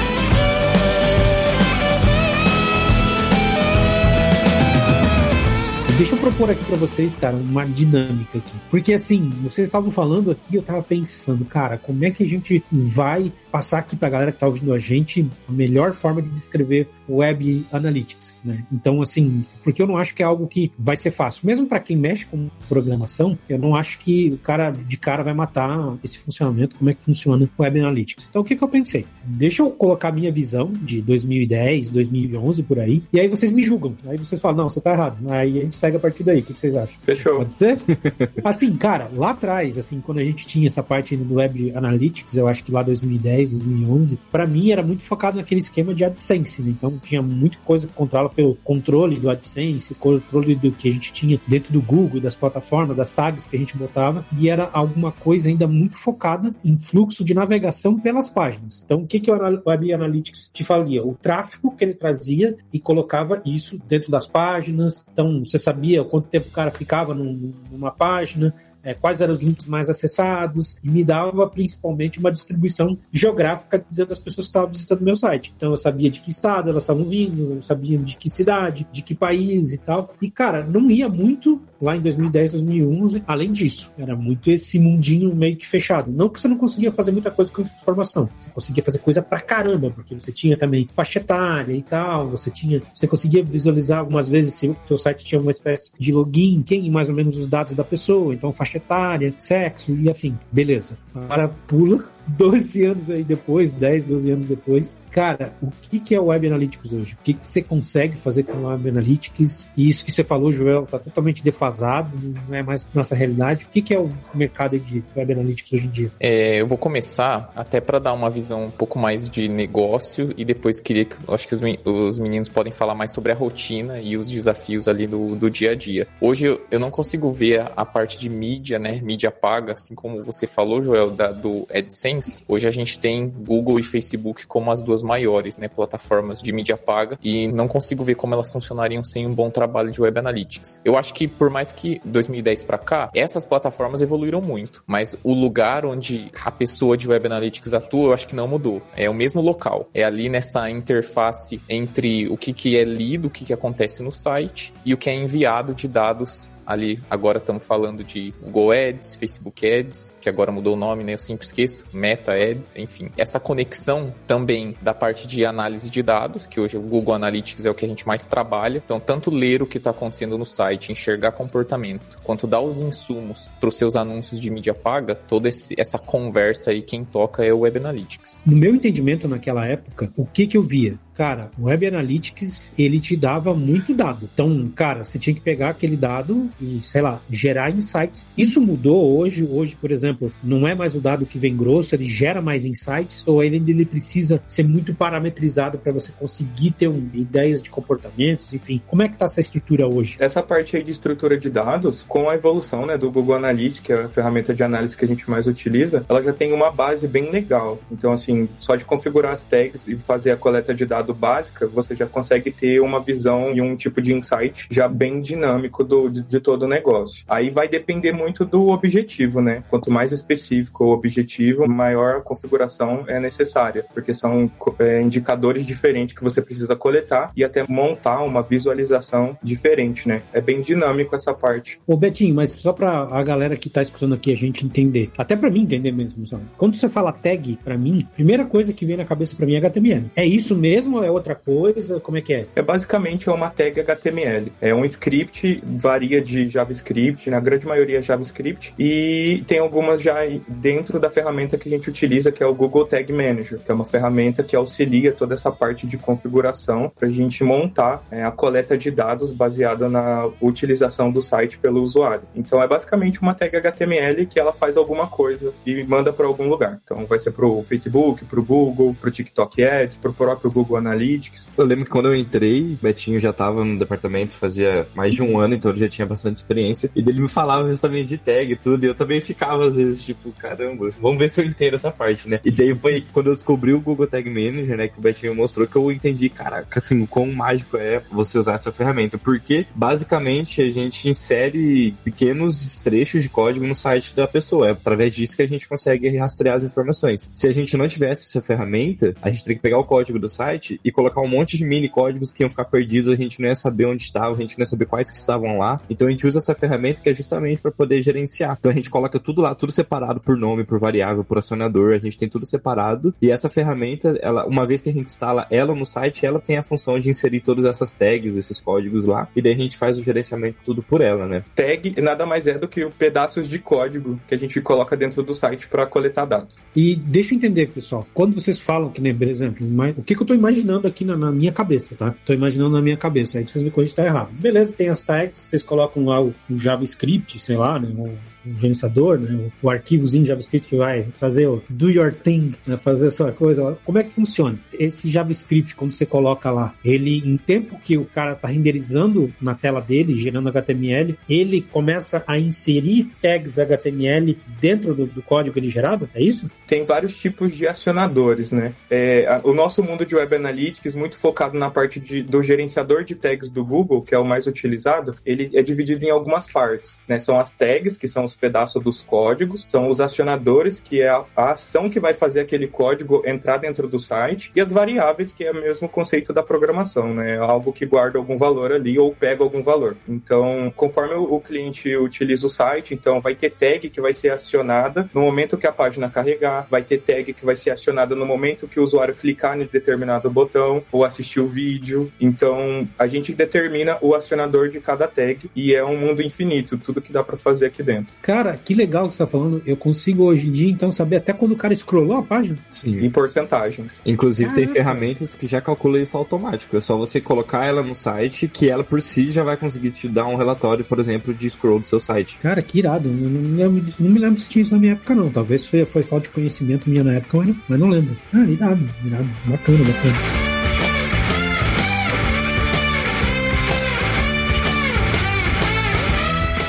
Deixa 5.96 6.16
eu 6.16 6.20
propor 6.20 6.50
aqui 6.50 6.66
para 6.66 6.76
vocês, 6.76 7.16
cara, 7.16 7.36
uma 7.36 7.64
dinâmica 7.66 8.40
aqui. 8.40 8.56
Porque 8.72 8.94
assim, 8.94 9.30
vocês 9.44 9.68
estavam 9.68 9.92
falando 9.92 10.32
aqui, 10.32 10.56
eu 10.56 10.64
tava 10.64 10.82
pensando, 10.82 11.46
cara, 11.46 11.78
como 11.78 12.04
é 12.04 12.10
que 12.10 12.24
a 12.24 12.28
gente 12.28 12.64
vai 12.72 13.32
passar 13.52 13.78
aqui 13.78 13.96
pra 13.96 14.10
galera 14.10 14.32
que 14.32 14.40
tá 14.40 14.48
ouvindo 14.48 14.74
a 14.74 14.80
gente 14.80 15.24
a 15.48 15.52
melhor 15.52 15.94
forma 15.94 16.24
de 16.24 16.30
descrever 16.30 16.90
Web 17.08 17.68
Analytics, 17.72 18.42
né? 18.44 18.66
Então, 18.72 19.00
assim, 19.00 19.46
porque 19.64 19.80
eu 19.80 19.86
não 19.86 19.96
acho 19.96 20.16
que 20.16 20.24
é 20.24 20.26
algo 20.26 20.48
que 20.48 20.72
vai 20.80 20.98
ser 20.98 21.12
fácil. 21.12 21.46
Mesmo 21.46 21.68
para 21.68 21.80
quem 21.80 21.96
mexe 21.96 22.26
com 22.26 22.50
programação, 22.68 23.38
eu 23.48 23.60
não 23.60 23.76
acho 23.76 24.00
que 24.00 24.30
o 24.30 24.38
cara 24.40 24.72
de 24.72 24.98
cara 24.98 25.22
vai 25.22 25.36
matar 25.36 25.96
esse 26.04 26.18
funcionamento, 26.18 26.76
como 26.76 26.90
é 26.90 26.96
que 26.96 27.02
funciona 27.02 27.46
o 27.46 27.62
Web 27.62 27.80
Analytics. 27.80 28.26
Então, 28.28 28.42
o 28.42 28.46
que 28.46 28.56
que 28.56 28.64
eu 28.64 28.68
pensei? 28.68 29.06
Deixa 29.24 29.62
eu 29.62 29.70
colocar 29.70 30.12
minha 30.12 30.32
visão 30.32 30.72
de 30.74 31.00
2010, 31.04 31.92
2011, 31.92 32.64
por 32.64 32.80
aí, 32.80 33.04
e 33.14 33.20
aí 33.20 33.28
vocês 33.28 33.52
me 33.52 33.62
julgam. 33.62 33.96
Aí 34.08 34.18
vocês 34.18 34.42
falam, 34.42 34.58
não, 34.58 34.70
você 34.70 34.82
tá 34.82 34.94
errado. 34.94 35.30
Aí 35.30 35.60
a 35.60 35.64
gente 35.64 35.78
segue 35.84 35.98
a 35.98 36.00
partir 36.00 36.24
daí. 36.24 36.40
O 36.40 36.44
que, 36.44 36.54
que 36.54 36.60
vocês 36.60 36.76
acham? 36.76 36.96
Fechou. 37.04 37.38
Pode 37.38 37.54
ser? 37.54 37.78
assim, 38.44 38.76
cara, 38.76 39.10
lá 39.14 39.32
atrás, 39.32 39.78
assim, 39.78 40.00
quando 40.00 40.20
a 40.20 40.24
gente 40.24 40.46
tinha 40.46 40.68
essa 40.68 40.82
parte 40.82 41.16
do 41.16 41.36
Web 41.36 41.74
Analytics, 41.76 42.36
eu 42.38 42.48
acho 42.48 42.64
que 42.64 42.72
lá 42.72 42.84
2010, 42.84 43.34
2010, 43.34 43.50
2011, 43.50 44.20
para 44.32 44.46
mim 44.46 44.72
era 44.72 44.84
muito 44.84 45.04
focado 45.04 45.38
naquele 45.38 45.60
esquema 45.60 45.94
de 45.94 46.06
AdSense, 46.06 46.62
né? 46.62 46.70
Então 46.70 46.98
tinha 47.00 47.22
muita 47.22 47.58
coisa 47.60 47.88
que 47.88 47.94
controla 47.94 48.30
pelo 48.30 48.56
controle 48.56 49.20
do 49.20 49.30
AdSense, 49.30 49.96
controle 49.96 50.56
do 50.56 50.72
que 50.72 50.90
a 50.90 50.92
gente 50.92 51.12
tinha 51.12 51.40
dentro 51.48 51.74
do 51.74 51.82
Google, 51.82 52.22
das 52.22 52.36
plataformas, 52.36 52.96
das 52.96 53.14
tags 53.14 53.48
que 53.48 53.56
a 53.56 53.60
gente 53.60 53.76
botava, 53.76 54.26
e 54.38 54.50
era 54.50 54.70
alguma 54.72 55.12
coisa 55.12 55.50
ainda 55.50 55.68
muito 55.68 55.98
focada 55.98 56.54
em 56.64 56.78
fluxo 56.78 57.24
de 57.24 57.34
navegação 57.34 58.00
pelas 58.00 58.30
páginas. 58.30 58.84
Então 58.86 59.02
o 59.02 59.08
que, 59.08 59.20
que 59.20 59.32
o 59.32 59.64
Web 59.66 59.94
Analytics 59.94 60.50
te 60.54 60.64
falia? 60.64 61.04
O 61.04 61.16
tráfego 61.16 61.76
que 61.76 61.84
ele 61.84 61.94
trazia 61.94 62.56
e 62.72 62.80
colocava 62.80 63.42
isso 63.46 63.80
dentro 63.88 64.12
das 64.12 64.28
páginas. 64.28 65.06
Então 65.12 65.44
você 65.44 65.58
sabia 65.58 65.73
quanto 66.06 66.28
tempo 66.28 66.48
o 66.50 66.52
cara 66.52 66.72
ficava 66.72 67.14
numa 67.14 67.92
página, 67.92 68.54
é, 68.84 68.94
quais 68.94 69.22
eram 69.22 69.34
os 69.34 69.42
links 69.42 69.66
mais 69.66 69.90
acessados, 69.90 70.76
e 70.84 70.90
me 70.90 71.04
dava 71.04 71.48
principalmente 71.48 72.20
uma 72.20 72.32
distribuição 72.32 72.98
geográfica 73.12 73.84
dizendo 73.90 74.12
as 74.12 74.20
pessoas 74.20 74.48
que 74.48 74.50
estavam 74.50 74.70
visitando 74.70 75.02
meu 75.02 75.16
site. 75.16 75.54
Então 75.56 75.72
eu 75.72 75.78
sabia 75.78 76.10
de 76.10 76.20
que 76.20 76.30
estado 76.30 76.70
elas 76.70 76.84
estavam 76.84 77.06
vindo, 77.06 77.54
eu 77.54 77.62
sabia 77.62 77.98
de 77.98 78.18
que 78.18 78.30
cidade, 78.30 78.86
de 78.92 79.02
que 79.02 79.16
país 79.16 79.72
e 79.72 79.78
tal. 79.78 80.14
E 80.22 80.30
cara, 80.30 80.64
não 80.64 80.92
ia 80.92 81.08
muito 81.08 81.62
lá 81.84 81.98
em 81.98 82.02
2010, 82.02 82.52
2011, 82.52 83.24
além 83.28 83.52
disso. 83.52 83.92
Era 83.98 84.16
muito 84.16 84.50
esse 84.50 84.80
mundinho 84.80 85.36
meio 85.36 85.58
que 85.58 85.68
fechado. 85.68 86.12
Não 86.12 86.30
que 86.30 86.40
você 86.40 86.48
não 86.48 86.58
conseguia 86.58 86.92
fazer 86.92 87.12
muita 87.12 87.30
coisa 87.30 87.52
com 87.52 87.62
informação, 87.62 88.30
você 88.40 88.50
conseguia 88.50 88.84
fazer 88.84 89.00
coisa 89.00 89.22
pra 89.22 89.40
caramba, 89.40 89.92
porque 89.92 90.14
você 90.14 90.32
tinha 90.32 90.58
também 90.58 90.88
faixa 90.94 91.20
etária 91.20 91.74
e 91.74 91.82
tal, 91.82 92.30
você 92.30 92.50
tinha, 92.50 92.82
você 92.94 93.06
conseguia 93.08 93.44
visualizar 93.44 94.00
algumas 94.00 94.30
vezes 94.30 94.54
se 94.56 94.70
o 94.70 94.78
seu 94.88 94.98
site 94.98 95.26
tinha 95.26 95.42
uma 95.42 95.52
espécie 95.52 95.92
de 96.00 96.12
login, 96.14 96.64
quem 96.66 96.90
mais 96.90 97.10
ou 97.10 97.16
menos 97.16 97.38
os 97.38 97.48
dados 97.48 97.76
da 97.76 97.84
pessoa, 97.84 98.34
então 98.34 98.52
faixa 98.52 98.78
etária, 98.78 99.34
sexo 99.38 99.94
e 99.96 100.10
afim. 100.10 100.38
Beleza. 100.52 100.98
Agora 101.14 101.50
pula 101.68 102.13
12 102.28 102.86
anos 102.86 103.10
aí 103.10 103.24
depois, 103.24 103.72
10, 103.72 104.08
12 104.08 104.32
anos 104.32 104.48
depois, 104.48 104.98
cara, 105.12 105.54
o 105.62 105.70
que, 105.90 106.00
que 106.00 106.16
é 106.16 106.20
o 106.20 106.26
Web 106.26 106.48
Analytics 106.48 106.92
hoje? 106.92 107.14
O 107.14 107.24
que, 107.24 107.34
que 107.34 107.48
você 107.48 107.62
consegue 107.62 108.18
fazer 108.18 108.44
com 108.44 108.58
o 108.58 108.66
Web 108.66 108.90
Analytics? 108.90 109.68
E 109.78 109.88
isso 109.88 110.04
que 110.04 110.12
você 110.12 110.24
falou, 110.24 110.52
Joel, 110.52 110.86
tá 110.86 110.98
totalmente 110.98 111.44
defasado, 111.44 112.10
não 112.48 112.56
é 112.56 112.64
mais 112.64 112.88
nossa 112.94 113.16
realidade. 113.16 113.66
O 113.66 113.70
que, 113.70 113.82
que 113.82 113.94
é 113.94 114.00
o 114.00 114.12
mercado 114.34 114.80
de 114.80 115.04
Web 115.16 115.34
Analytics 115.34 115.74
hoje 115.74 115.86
em 115.86 115.90
dia? 115.90 116.12
É, 116.20 116.62
eu 116.62 116.68
vou 116.68 116.78
começar 116.78 117.52
até 117.56 117.80
para 117.80 118.00
dar 118.00 118.14
uma 118.14 118.30
visão 118.30 118.66
um 118.66 118.72
pouco 118.72 118.98
mais 118.98 119.30
de 119.30 119.48
negócio 119.48 120.34
e 120.36 120.44
depois 120.44 120.80
queria 120.80 121.06
que, 121.06 121.16
acho 121.28 121.48
que 121.48 121.54
os, 121.54 121.62
os 121.86 122.20
meninos 122.20 122.50
podem 122.50 122.74
falar 122.74 122.96
mais 122.96 123.12
sobre 123.12 123.32
a 123.32 123.36
rotina 123.36 124.00
e 124.00 124.18
os 124.18 124.30
desafios 124.30 124.88
ali 124.88 125.06
do, 125.06 125.36
do 125.36 125.50
dia 125.50 125.72
a 125.72 125.76
dia. 125.76 126.08
Hoje 126.20 126.48
eu, 126.48 126.62
eu 126.72 126.80
não 126.80 126.90
consigo 126.90 127.32
ver 127.32 127.62
a, 127.62 127.72
a, 127.78 127.86
parte 127.86 128.18
de 128.18 128.30
mídia, 128.30 128.80
né, 128.80 129.00
mídia 129.02 129.30
paga, 129.30 129.74
assim 129.74 129.94
como 129.94 130.24
você 130.24 130.48
falou, 130.48 130.82
Joel, 130.82 131.12
da, 131.12 131.32
do 131.32 131.68
AdSense. 131.74 132.13
Hoje 132.48 132.68
a 132.68 132.72
gente 132.72 133.00
tem 133.00 133.28
Google 133.28 133.80
e 133.80 133.84
Facebook 133.84 134.46
como 134.48 134.72
as 134.72 134.82
duas 134.82 135.02
maiores, 135.02 135.58
né, 135.58 135.68
plataformas 135.68 136.42
de 136.42 136.52
mídia 136.52 136.78
paga 136.78 137.18
e 137.24 137.48
não 137.48 137.68
consigo 137.68 138.04
ver 138.04 138.16
como 138.16 138.34
elas 138.34 138.52
funcionariam 138.52 139.04
sem 139.04 139.26
um 139.26 139.34
bom 139.34 139.50
trabalho 139.50 139.92
de 139.92 140.02
Web 140.02 140.20
Analytics. 140.20 140.82
Eu 140.84 140.98
acho 140.98 141.14
que 141.14 141.28
por 141.28 141.50
mais 141.50 141.72
que 141.74 142.02
2010 142.06 142.64
para 142.64 142.78
cá, 142.78 143.10
essas 143.14 143.46
plataformas 143.46 144.02
evoluíram 144.02 144.42
muito, 144.42 144.84
mas 144.86 145.16
o 145.24 145.34
lugar 145.34 145.86
onde 145.86 146.32
a 146.44 146.52
pessoa 146.52 146.98
de 146.98 147.08
Web 147.08 147.26
Analytics 147.26 147.74
atua, 147.74 148.08
eu 148.08 148.14
acho 148.14 148.28
que 148.28 148.36
não 148.36 148.48
mudou. 148.48 148.82
É 148.96 149.10
o 149.10 149.14
mesmo 149.14 149.42
local. 149.42 149.90
É 149.94 150.04
ali 150.04 150.30
nessa 150.30 150.70
interface 150.70 151.62
entre 151.70 152.28
o 152.28 152.38
que, 152.38 152.54
que 152.54 152.78
é 152.78 152.84
lido, 152.84 153.28
o 153.28 153.32
que, 153.32 153.46
que 153.46 153.54
acontece 153.54 154.04
no 154.04 154.12
site 154.12 154.74
e 154.86 154.94
o 154.94 154.98
que 154.98 155.10
é 155.10 155.16
enviado 155.16 155.74
de 155.74 155.88
dados 155.88 156.50
ali. 156.66 157.00
Agora 157.10 157.38
estamos 157.38 157.66
falando 157.66 158.04
de 158.04 158.34
Google 158.42 158.72
Ads, 158.72 159.16
Facebook 159.16 159.66
Ads, 159.66 160.14
que 160.20 160.30
agora 160.30 160.52
mudou 160.52 160.74
o 160.74 160.78
nome, 160.78 161.04
né? 161.04 161.14
Eu 161.14 161.18
sempre 161.18 161.46
esqueço. 161.46 161.86
Meta 161.94 162.34
Ads, 162.34 162.76
enfim. 162.76 163.10
Essa 163.18 163.40
conexão 163.40 164.14
também 164.28 164.76
da 164.82 164.94
parte 164.94 165.28
de 165.28 165.46
análise 165.46 165.90
de 165.90 166.02
dados, 166.02 166.48
que 166.48 166.60
hoje 166.60 166.78
o 166.78 166.82
Google 166.82 167.16
Analytics 167.16 167.66
é 167.66 167.70
o 167.70 167.76
que 167.76 167.86
a 167.86 167.88
gente 167.88 168.08
mais 168.08 168.28
trabalha. 168.28 168.82
Então, 168.84 169.00
tanto 169.00 169.30
ler 169.30 169.62
o 169.62 169.68
que 169.68 169.78
está 169.78 169.92
acontecendo 169.92 170.38
no 170.38 170.46
site, 170.46 170.92
enxergar 170.92 171.32
comportamento, 171.32 172.20
quanto 172.24 172.48
dar 172.48 172.62
os 172.62 172.80
insumos 172.80 173.52
para 173.60 173.70
os 173.70 173.76
seus 173.76 173.96
anúncios 173.96 174.40
de 174.40 174.50
mídia 174.50 174.74
paga, 174.74 175.16
toda 175.16 175.50
esse, 175.50 175.76
essa 175.78 175.98
conversa 175.98 176.72
aí, 176.72 176.82
quem 176.82 177.04
toca 177.04 177.44
é 177.46 177.54
o 177.54 177.60
Web 177.60 177.80
Analytics. 177.80 178.44
No 178.46 178.56
meu 178.56 178.76
entendimento 178.76 179.28
naquela 179.28 179.66
época, 179.66 180.12
o 180.16 180.26
que 180.26 180.48
que 180.48 180.58
eu 180.58 180.64
via? 180.64 180.98
Cara, 181.14 181.52
o 181.60 181.66
Web 181.66 181.88
Analytics, 181.88 182.72
ele 182.78 183.00
te 183.00 183.16
dava 183.16 183.54
muito 183.54 183.94
dado. 183.94 184.30
Então, 184.34 184.72
cara, 184.76 185.04
você 185.04 185.20
tinha 185.20 185.34
que 185.34 185.42
pegar 185.42 185.70
aquele 185.70 185.96
dado 185.96 186.50
e, 186.60 186.80
sei 186.82 187.02
lá, 187.02 187.20
gerar 187.30 187.70
insights. 187.70 188.26
Isso 188.38 188.60
mudou 188.60 189.18
hoje. 189.18 189.48
Hoje, 189.50 189.78
por 189.80 189.92
exemplo, 189.92 190.32
não 190.44 190.68
é 190.68 190.74
mais 190.74 190.96
o 190.96 191.00
dado 191.00 191.26
que 191.26 191.38
vem 191.38 191.56
grosso, 191.56 191.94
ele 191.94 192.08
gera 192.08 192.42
mais 192.42 192.66
insights, 192.66 193.24
ou 193.28 193.44
ele, 193.44 193.58
ele 193.58 193.86
precisa 193.86 194.42
ser 194.48 194.64
muito 194.64 194.94
parametrizado 194.94 195.78
para 195.78 195.92
você 195.92 196.12
conseguir 196.12 196.72
ter 196.72 196.88
um, 196.88 197.10
ideias 197.14 197.62
de 197.62 197.70
comportamentos, 197.70 198.54
enfim. 198.54 198.82
Como 198.88 199.04
é 199.04 199.08
que 199.08 199.18
tá 199.18 199.26
essa 199.26 199.40
estrutura 199.40 199.88
hoje? 199.88 200.18
Essa 200.20 200.42
parte 200.42 200.76
aí 200.76 200.84
de 200.84 200.92
estrutura 200.92 201.38
de 201.38 201.50
dados, 201.50 202.04
com 202.08 202.30
a 202.30 202.36
evolução 202.36 202.86
né, 202.86 202.98
do 202.98 203.12
Google 203.12 203.36
Analytics, 203.36 203.80
que 203.80 203.94
é 203.94 204.04
a 204.04 204.10
ferramenta 204.10 204.54
de 204.54 204.64
análise 204.64 204.98
que 204.98 205.06
a 205.06 205.08
gente 205.08 205.30
mais 205.30 205.46
utiliza, 205.46 206.06
ela 206.10 206.24
já 206.24 206.34
tem 206.34 206.52
uma 206.54 206.72
base 206.72 207.08
bem 207.08 207.30
legal. 207.30 207.80
Então, 207.92 208.12
assim, 208.12 208.50
só 208.60 208.76
de 208.76 208.84
configurar 208.84 209.34
as 209.34 209.44
tags 209.44 209.88
e 209.88 209.96
fazer 209.96 210.32
a 210.32 210.38
coleta 210.38 210.74
de 210.74 210.86
dados 210.86 211.03
básica, 211.12 211.68
você 211.68 211.96
já 211.96 212.06
consegue 212.06 212.52
ter 212.52 212.80
uma 212.80 213.00
visão 213.00 213.52
e 213.52 213.60
um 213.60 213.76
tipo 213.76 214.00
de 214.00 214.14
insight 214.14 214.68
já 214.70 214.88
bem 214.88 215.20
dinâmico 215.20 215.84
do, 215.84 216.08
de, 216.08 216.22
de 216.22 216.40
todo 216.40 216.64
o 216.64 216.68
negócio. 216.68 217.26
Aí 217.28 217.50
vai 217.50 217.68
depender 217.68 218.12
muito 218.12 218.46
do 218.46 218.70
objetivo, 218.70 219.42
né? 219.42 219.64
Quanto 219.70 219.90
mais 219.90 220.12
específico 220.12 220.86
o 220.86 220.94
objetivo, 220.94 221.68
maior 221.68 222.18
a 222.18 222.22
configuração 222.22 223.06
é 223.08 223.20
necessária, 223.20 223.86
porque 223.94 224.14
são 224.14 224.50
é, 224.80 225.02
indicadores 225.02 225.66
diferentes 225.66 226.16
que 226.16 226.24
você 226.24 226.42
precisa 226.42 226.76
coletar 226.76 227.32
e 227.36 227.44
até 227.44 227.66
montar 227.68 228.22
uma 228.22 228.44
visualização 228.44 229.38
diferente, 229.42 230.08
né? 230.08 230.22
É 230.32 230.40
bem 230.40 230.62
dinâmico 230.62 231.16
essa 231.16 231.34
parte. 231.34 231.80
Ô 231.88 231.98
Betinho, 231.98 232.36
mas 232.36 232.52
só 232.52 232.74
para 232.74 233.08
a 233.10 233.24
galera 233.24 233.56
que 233.56 233.70
tá 233.70 233.82
escutando 233.82 234.14
aqui 234.14 234.32
a 234.32 234.36
gente 234.36 234.66
entender, 234.66 235.10
até 235.18 235.36
para 235.36 235.50
mim 235.50 235.62
entender 235.62 235.92
mesmo, 235.92 236.28
sabe? 236.28 236.44
Quando 236.58 236.76
você 236.76 236.90
fala 236.90 237.12
tag, 237.12 237.58
para 237.64 237.78
mim, 237.78 238.08
primeira 238.14 238.46
coisa 238.46 238.74
que 238.74 238.86
vem 238.86 238.98
na 238.98 239.06
cabeça 239.06 239.36
para 239.36 239.46
mim 239.46 239.56
é 239.56 239.58
HTML. 239.58 240.12
É 240.16 240.26
isso 240.26 240.56
mesmo 240.56 240.93
mesmo 240.94 241.04
é 241.04 241.10
outra 241.10 241.34
coisa? 241.34 242.00
Como 242.00 242.18
é 242.18 242.22
que 242.22 242.34
é? 242.34 242.46
É 242.56 242.62
basicamente 242.62 243.30
uma 243.30 243.50
tag 243.50 243.80
HTML. 243.80 244.52
É 244.62 244.74
um 244.76 244.86
script, 244.86 245.64
varia 245.66 246.22
de 246.22 246.48
JavaScript, 246.48 247.30
na 247.30 247.40
grande 247.40 247.66
maioria 247.66 248.00
é 248.00 248.02
JavaScript, 248.02 248.74
e 248.78 249.44
tem 249.48 249.60
algumas 249.60 250.02
já 250.02 250.18
dentro 250.48 251.00
da 251.00 251.10
ferramenta 251.10 251.58
que 251.58 251.68
a 251.68 251.72
gente 251.72 251.90
utiliza, 251.90 252.32
que 252.32 252.44
é 252.44 252.46
o 252.46 252.54
Google 252.54 252.86
Tag 252.86 253.12
Manager, 253.12 253.60
que 253.60 253.72
é 253.72 253.74
uma 253.74 253.86
ferramenta 253.86 254.44
que 254.44 254.56
auxilia 254.56 255.12
toda 255.12 255.34
essa 255.34 255.52
parte 255.52 255.88
de 255.88 255.98
configuração 255.98 256.92
para 256.98 257.08
a 257.08 257.12
gente 257.12 257.44
montar 257.44 258.04
é, 258.12 258.24
a 258.24 258.32
coleta 258.32 258.78
de 258.78 258.92
dados 258.92 259.32
baseada 259.32 259.90
na 259.90 260.30
utilização 260.42 261.12
do 261.12 261.22
site 261.22 261.58
pelo 261.58 261.82
usuário. 261.82 262.24
Então 262.36 262.62
é 262.62 262.68
basicamente 262.68 263.22
uma 263.22 263.34
tag 263.34 263.56
HTML 263.56 264.26
que 264.26 264.40
ela 264.40 264.54
faz 264.54 264.78
alguma 264.78 265.08
coisa 265.08 265.54
e 265.66 265.84
manda 265.84 266.12
para 266.12 266.28
algum 266.28 266.48
lugar. 266.48 266.80
Então 266.84 267.06
vai 267.06 267.20
ser 267.20 267.32
para 267.32 267.46
o 267.46 267.64
Facebook, 267.64 268.26
para 268.26 268.40
o 268.40 268.44
Google, 268.44 268.96
para 269.00 269.10
o 269.10 269.12
TikTok 269.12 269.64
Ads, 269.64 269.98
para 269.98 270.12
o 270.12 270.14
próprio 270.14 270.52
Google 270.52 270.78
Analytics. 270.88 271.50
Eu 271.58 271.66
lembro 271.66 271.86
que 271.86 271.92
quando 271.92 272.08
eu 272.08 272.16
entrei, 272.16 272.74
o 272.74 272.78
Betinho 272.82 273.20
já 273.20 273.30
estava 273.30 273.64
no 273.64 273.78
departamento 273.78 274.34
fazia 274.34 274.88
mais 274.96 275.14
de 275.14 275.22
um 275.22 275.40
ano, 275.40 275.54
então 275.54 275.72
ele 275.72 275.80
já 275.80 275.90
tinha 275.90 276.06
bastante 276.06 276.38
experiência. 276.38 276.90
E 276.96 277.02
dele 277.02 277.22
me 277.22 277.30
falava 277.30 277.70
justamente 277.70 278.10
de 278.10 278.18
tag 278.18 278.52
e 278.52 278.56
tudo, 278.56 278.84
e 278.84 278.88
eu 278.88 278.96
também 278.96 279.22
ficava 279.22 279.68
às 279.68 279.76
vezes 279.76 280.04
tipo, 280.04 280.32
caramba, 280.34 280.92
vamos 281.02 281.18
ver 281.18 281.30
se 281.30 281.42
eu 281.42 281.46
entendo 281.46 281.76
essa 281.76 281.92
parte, 281.92 282.28
né? 282.28 282.40
E 282.44 282.52
daí 282.52 282.76
foi 282.76 283.04
quando 283.14 283.28
eu 283.28 283.36
descobri 283.36 283.74
o 283.74 283.82
Google 283.82 284.08
Tag 284.08 284.28
Manager, 284.30 284.78
né, 284.78 284.88
que 284.88 284.98
o 284.98 285.02
Betinho 285.02 285.36
mostrou 285.36 285.68
que 285.68 285.76
eu 285.76 285.92
entendi, 285.92 286.30
caraca, 286.30 286.80
assim, 286.80 287.02
o 287.02 287.08
quão 287.08 287.32
mágico 287.32 287.78
é 287.78 288.02
você 288.12 288.38
usar 288.38 288.54
essa 288.54 288.72
ferramenta. 288.72 289.18
Porque 289.18 289.66
basicamente 289.76 290.62
a 290.62 290.70
gente 290.70 291.08
insere 291.08 291.94
pequenos 292.04 292.80
trechos 292.80 293.24
de 293.24 293.30
código 293.30 293.66
no 293.66 293.76
site 293.76 294.16
da 294.16 294.28
pessoa. 294.28 294.70
É 294.70 294.72
através 294.72 295.16
disso 295.16 295.36
que 295.36 295.42
a 295.42 295.48
gente 295.48 295.68
consegue 295.68 296.16
rastrear 296.18 296.56
as 296.56 296.64
informações. 296.64 297.30
Se 297.34 297.48
a 297.48 297.52
gente 297.52 297.78
não 297.78 297.88
tivesse 297.88 298.26
essa 298.26 298.42
ferramenta, 298.42 299.14
a 299.22 299.30
gente 299.30 299.44
teria 299.44 299.56
que 299.56 299.62
pegar 299.62 299.80
o 299.80 299.84
código 299.84 300.20
do 300.20 300.30
site 300.30 300.73
e 300.84 300.92
colocar 300.92 301.22
um 301.22 301.28
monte 301.28 301.58
de 301.58 301.66
mini 301.66 301.90
códigos 301.90 302.32
que 302.32 302.44
iam 302.44 302.50
ficar 302.50 302.66
perdidos, 302.66 303.10
a 303.10 303.16
gente 303.16 303.40
não 303.42 303.48
ia 303.48 303.56
saber 303.56 303.86
onde 303.86 304.04
estava, 304.04 304.34
a 304.34 304.38
gente 304.38 304.58
não 304.58 304.64
ia 304.64 304.68
saber 304.68 304.86
quais 304.86 305.10
que 305.10 305.18
estavam 305.18 305.58
lá. 305.58 305.82
Então 305.90 306.08
a 306.08 306.12
gente 306.12 306.26
usa 306.26 306.40
essa 306.40 306.56
ferramenta 306.56 307.02
que 307.02 307.10
é 307.10 307.14
justamente 307.14 307.62
para 307.62 307.72
poder 307.72 308.02
gerenciar. 308.02 308.58
Então 308.60 308.72
a 308.72 308.76
gente 308.76 308.90
coloca 308.90 309.20
tudo 309.20 309.42
lá, 309.42 309.56
tudo 309.56 309.72
separado 309.72 310.20
por 310.20 310.38
nome, 310.38 310.64
por 310.64 310.80
variável, 310.80 311.24
por 311.24 311.38
acionador, 311.38 311.94
a 311.94 312.00
gente 312.00 312.18
tem 312.18 312.30
tudo 312.30 312.46
separado. 312.46 313.14
E 313.22 313.32
essa 313.32 313.50
ferramenta, 313.50 314.18
ela, 314.22 314.46
uma 314.46 314.66
vez 314.66 314.82
que 314.82 314.90
a 314.90 314.94
gente 314.94 315.08
instala 315.08 315.48
ela 315.50 315.74
no 315.76 315.86
site, 315.86 316.26
ela 316.26 316.40
tem 316.40 316.58
a 316.58 316.64
função 316.64 317.00
de 317.00 317.10
inserir 317.10 317.42
todas 317.42 317.66
essas 317.66 317.94
tags, 317.94 318.36
esses 318.36 318.60
códigos 318.60 319.06
lá, 319.06 319.28
e 319.36 319.42
daí 319.42 319.54
a 319.54 319.58
gente 319.58 319.78
faz 319.78 319.98
o 319.98 320.04
gerenciamento 320.04 320.58
tudo 320.64 320.82
por 320.82 321.02
ela, 321.02 321.28
né? 321.28 321.44
Tag 321.56 322.02
nada 322.02 322.26
mais 322.26 322.48
é 322.48 322.58
do 322.58 322.68
que 322.68 322.86
pedaços 322.92 323.48
de 323.48 323.60
código 323.60 324.20
que 324.28 324.36
a 324.36 324.38
gente 324.38 324.60
coloca 324.62 324.96
dentro 324.96 325.24
do 325.24 325.36
site 325.36 325.68
para 325.68 325.86
coletar 325.86 326.26
dados. 326.26 326.60
E 326.76 326.96
deixa 326.96 327.34
eu 327.34 327.38
entender, 327.38 327.68
pessoal, 327.68 328.08
quando 328.14 328.34
vocês 328.34 328.60
falam 328.60 328.90
que, 328.90 329.02
nem, 329.02 329.14
por 329.14 329.28
exemplo, 329.28 329.66
o 329.98 330.04
que, 330.04 330.16
que 330.16 330.22
eu 330.22 330.28
tô 330.28 330.34
imaginando 330.34 330.63
aqui 330.88 331.06
na, 331.06 331.16
na, 331.16 331.32
minha 331.32 331.52
cabeça, 331.52 331.96
tá? 331.96 332.14
Tô 332.26 332.34
imaginando 332.34 332.72
na 332.72 332.82
minha 332.82 332.98
cabeça, 332.98 333.38
aí 333.38 333.46
vocês 333.46 333.64
me 333.64 333.72
corrigem 333.72 333.92
se 333.92 333.96
tá 333.96 334.06
errado. 334.06 334.32
Beleza, 334.32 334.74
tem 334.74 334.90
as 334.90 335.04
tags, 335.04 335.40
vocês 335.40 335.64
colocam 335.64 336.06
lá 336.06 336.22
o, 336.22 336.34
o 336.50 336.58
JavaScript, 336.58 337.40
sei 337.40 337.58
lá, 337.58 337.80
né? 337.80 337.90
um 337.96 338.16
gerenciador, 338.58 339.20
né, 339.20 339.50
o, 339.62 339.70
arquivozinho 339.70 340.26
JavaScript 340.26 340.70
que 340.70 340.78
vai 340.78 341.08
fazer 341.20 341.48
o 341.48 341.62
do 341.70 341.90
your 341.90 342.14
thing, 342.14 342.54
né, 342.66 342.78
fazer 342.78 343.08
a 343.08 343.12
sua 343.12 343.32
coisa. 343.32 343.78
Como 343.84 343.98
é 343.98 344.04
que 344.04 344.12
funciona? 344.12 344.58
Esse 344.74 345.10
JavaScript, 345.10 345.76
quando 345.76 345.94
você 345.94 346.06
coloca 346.06 346.52
lá, 346.52 346.74
ele, 346.84 347.18
em 347.26 347.38
tempo 347.38 347.80
que 347.80 347.98
o 347.98 348.06
cara 348.06 348.34
está 348.34 348.48
renderizando 348.48 349.34
na 349.42 349.56
tela 349.56 349.82
dele, 349.82 350.16
gerando 350.16 350.50
HTML, 350.50 351.18
ele 351.30 351.62
começa 351.62 352.24
a 352.28 352.38
inserir 352.38 353.12
tags 353.22 353.58
HTML 353.58 354.38
dentro 354.60 354.94
do, 354.94 355.06
do 355.06 355.22
código 355.22 355.58
ele 355.58 355.70
gerado? 355.70 356.10
É 356.14 356.22
isso? 356.22 356.50
Tem 356.68 356.84
vários 356.84 357.16
tipos 357.16 357.56
de 357.56 357.68
acionadores, 357.68 358.52
né? 358.52 358.74
É, 358.90 359.26
a, 359.28 359.42
o 359.44 359.54
nosso 359.54 359.84
mundo 359.84 360.06
de 360.06 360.16
Web 360.16 360.36
Analytics, 360.36 360.96
muito 360.96 361.18
focado 361.18 361.58
na 361.58 361.70
parte 361.70 362.00
de, 362.00 362.22
do 362.22 362.42
gerenciador 362.44 363.04
de 363.04 363.16
tags 363.16 363.50
do 363.50 363.66
Google, 363.66 364.02
que 364.02 364.14
é 364.14 364.20
o 364.20 364.26
mais 364.26 364.48
utilizado, 364.48 365.16
ele 365.26 365.50
é 365.54 365.62
dividido 365.62 366.04
em 366.06 366.10
algumas 366.10 366.48
partes, 366.52 366.98
né? 367.08 367.20
São 367.20 367.40
as 367.40 367.52
tags, 367.52 367.98
que 367.98 368.08
são 368.08 368.24
os 368.24 368.33
pedaços 368.34 368.82
dos 368.84 369.02
códigos, 369.02 369.66
são 369.70 369.90
os 369.90 370.00
acionadores, 370.00 370.80
que 370.80 371.02
é 371.02 371.10
a, 371.10 371.24
a, 371.36 371.52
ação 371.52 371.90
que 371.90 372.00
vai 372.00 372.14
fazer 372.14 372.42
aquele 372.42 372.68
código 372.68 373.24
entrar 373.26 373.58
dentro 373.58 373.88
do 373.88 374.00
site, 374.00 374.52
e 374.56 374.62
as 374.62 374.70
variáveis, 374.70 375.32
que 375.32 375.44
é 375.44 375.52
o 375.52 375.56
mesmo 375.56 375.88
conceito 375.88 376.34
da 376.34 376.44
programação, 376.44 377.14
né? 377.14 377.38
Algo 377.38 377.72
que 377.72 377.86
guarda 377.86 378.18
algum 378.18 378.38
valor 378.38 378.72
ali 378.72 378.98
ou 378.98 379.14
pega 379.14 379.44
algum 379.44 379.62
valor. 379.62 379.96
Então, 380.08 380.72
conforme 380.76 381.14
o, 381.16 381.36
o 381.36 381.40
cliente 381.40 381.96
utiliza 381.96 382.46
o 382.46 382.50
site, 382.50 382.94
então 382.94 383.22
vai 383.22 383.36
ter 383.36 383.52
tag 383.52 383.90
que 383.90 384.02
vai 384.02 384.14
ser 384.14 384.32
acionada 384.32 385.10
no 385.14 385.22
momento 385.22 385.58
que 385.58 385.68
a 385.68 385.72
página 385.72 386.10
carregar, 386.10 386.68
vai 386.70 386.84
ter 386.84 387.00
tag 387.00 387.34
que 387.34 387.46
vai 387.46 387.56
ser 387.56 387.72
acionada 387.72 388.16
no 388.16 388.26
momento 388.26 388.68
que 388.68 388.80
o 388.80 388.84
usuário 388.84 389.16
clicar 389.16 389.60
em 389.60 389.66
determinado 389.66 390.30
botão 390.30 390.84
ou 390.92 391.04
assistir 391.04 391.40
o 391.40 391.48
vídeo. 391.48 392.12
Então, 392.20 392.88
a 392.98 393.08
gente 393.08 393.34
determina 393.34 393.98
o 394.02 394.16
acionador 394.16 394.70
de 394.70 394.80
cada 394.80 395.08
tag 395.08 395.50
e 395.56 395.74
é 395.74 395.84
um 395.84 395.98
mundo 395.98 396.22
infinito, 396.22 396.78
tudo 396.78 397.02
que 397.02 397.12
dá 397.12 397.24
para 397.24 397.38
fazer 397.38 397.68
aqui 397.68 397.84
dentro. 397.84 398.14
Cara, 398.24 398.58
que 398.58 398.74
legal 398.74 399.10
que 399.10 399.16
você 399.16 399.24
tá 399.26 399.30
falando. 399.30 399.62
Eu 399.66 399.76
consigo 399.76 400.24
hoje 400.24 400.48
em 400.48 400.52
dia, 400.52 400.72
então, 400.72 400.90
saber 400.90 401.18
até 401.18 401.34
quando 401.34 401.52
o 401.52 401.58
cara 401.58 401.76
scrollou 401.76 402.16
a 402.16 402.24
página. 402.24 402.58
Sim. 402.70 403.06
Em 403.06 403.10
porcentagens. 403.10 404.00
Inclusive, 404.06 404.50
Caraca. 404.50 404.66
tem 404.66 404.74
ferramentas 404.74 405.36
que 405.36 405.46
já 405.46 405.60
calculam 405.60 406.02
isso 406.02 406.18
automático. 406.18 406.78
É 406.78 406.80
só 406.80 406.96
você 406.96 407.20
colocar 407.20 407.66
ela 407.66 407.84
no 407.84 407.94
site, 407.94 408.48
que 408.48 408.70
ela 408.70 408.82
por 408.82 409.02
si 409.02 409.30
já 409.30 409.44
vai 409.44 409.58
conseguir 409.58 409.92
te 409.92 410.08
dar 410.08 410.26
um 410.26 410.38
relatório, 410.38 410.86
por 410.86 411.00
exemplo, 411.00 411.34
de 411.34 411.50
scroll 411.50 411.82
do 411.82 411.86
seu 411.86 412.00
site. 412.00 412.38
Cara, 412.42 412.62
que 412.62 412.80
irado. 412.80 413.10
Não, 413.10 413.30
não, 413.30 413.84
não 414.00 414.10
me 414.10 414.20
lembro 414.20 414.40
se 414.40 414.48
tinha 414.48 414.62
isso 414.62 414.74
na 414.74 414.80
minha 414.80 414.94
época, 414.94 415.14
não. 415.14 415.30
Talvez 415.30 415.66
foi, 415.66 415.86
foi 415.86 416.02
falta 416.02 416.28
de 416.28 416.34
conhecimento 416.34 416.90
minha 416.90 417.04
na 417.04 417.16
época, 417.16 417.40
mas 417.40 417.48
não, 417.50 417.56
mas 417.68 417.80
não 417.80 417.90
lembro. 417.90 418.16
Ah, 418.34 418.46
irado, 418.46 418.86
irado. 419.06 419.30
Bacana, 419.46 419.80
bacana. 419.84 420.53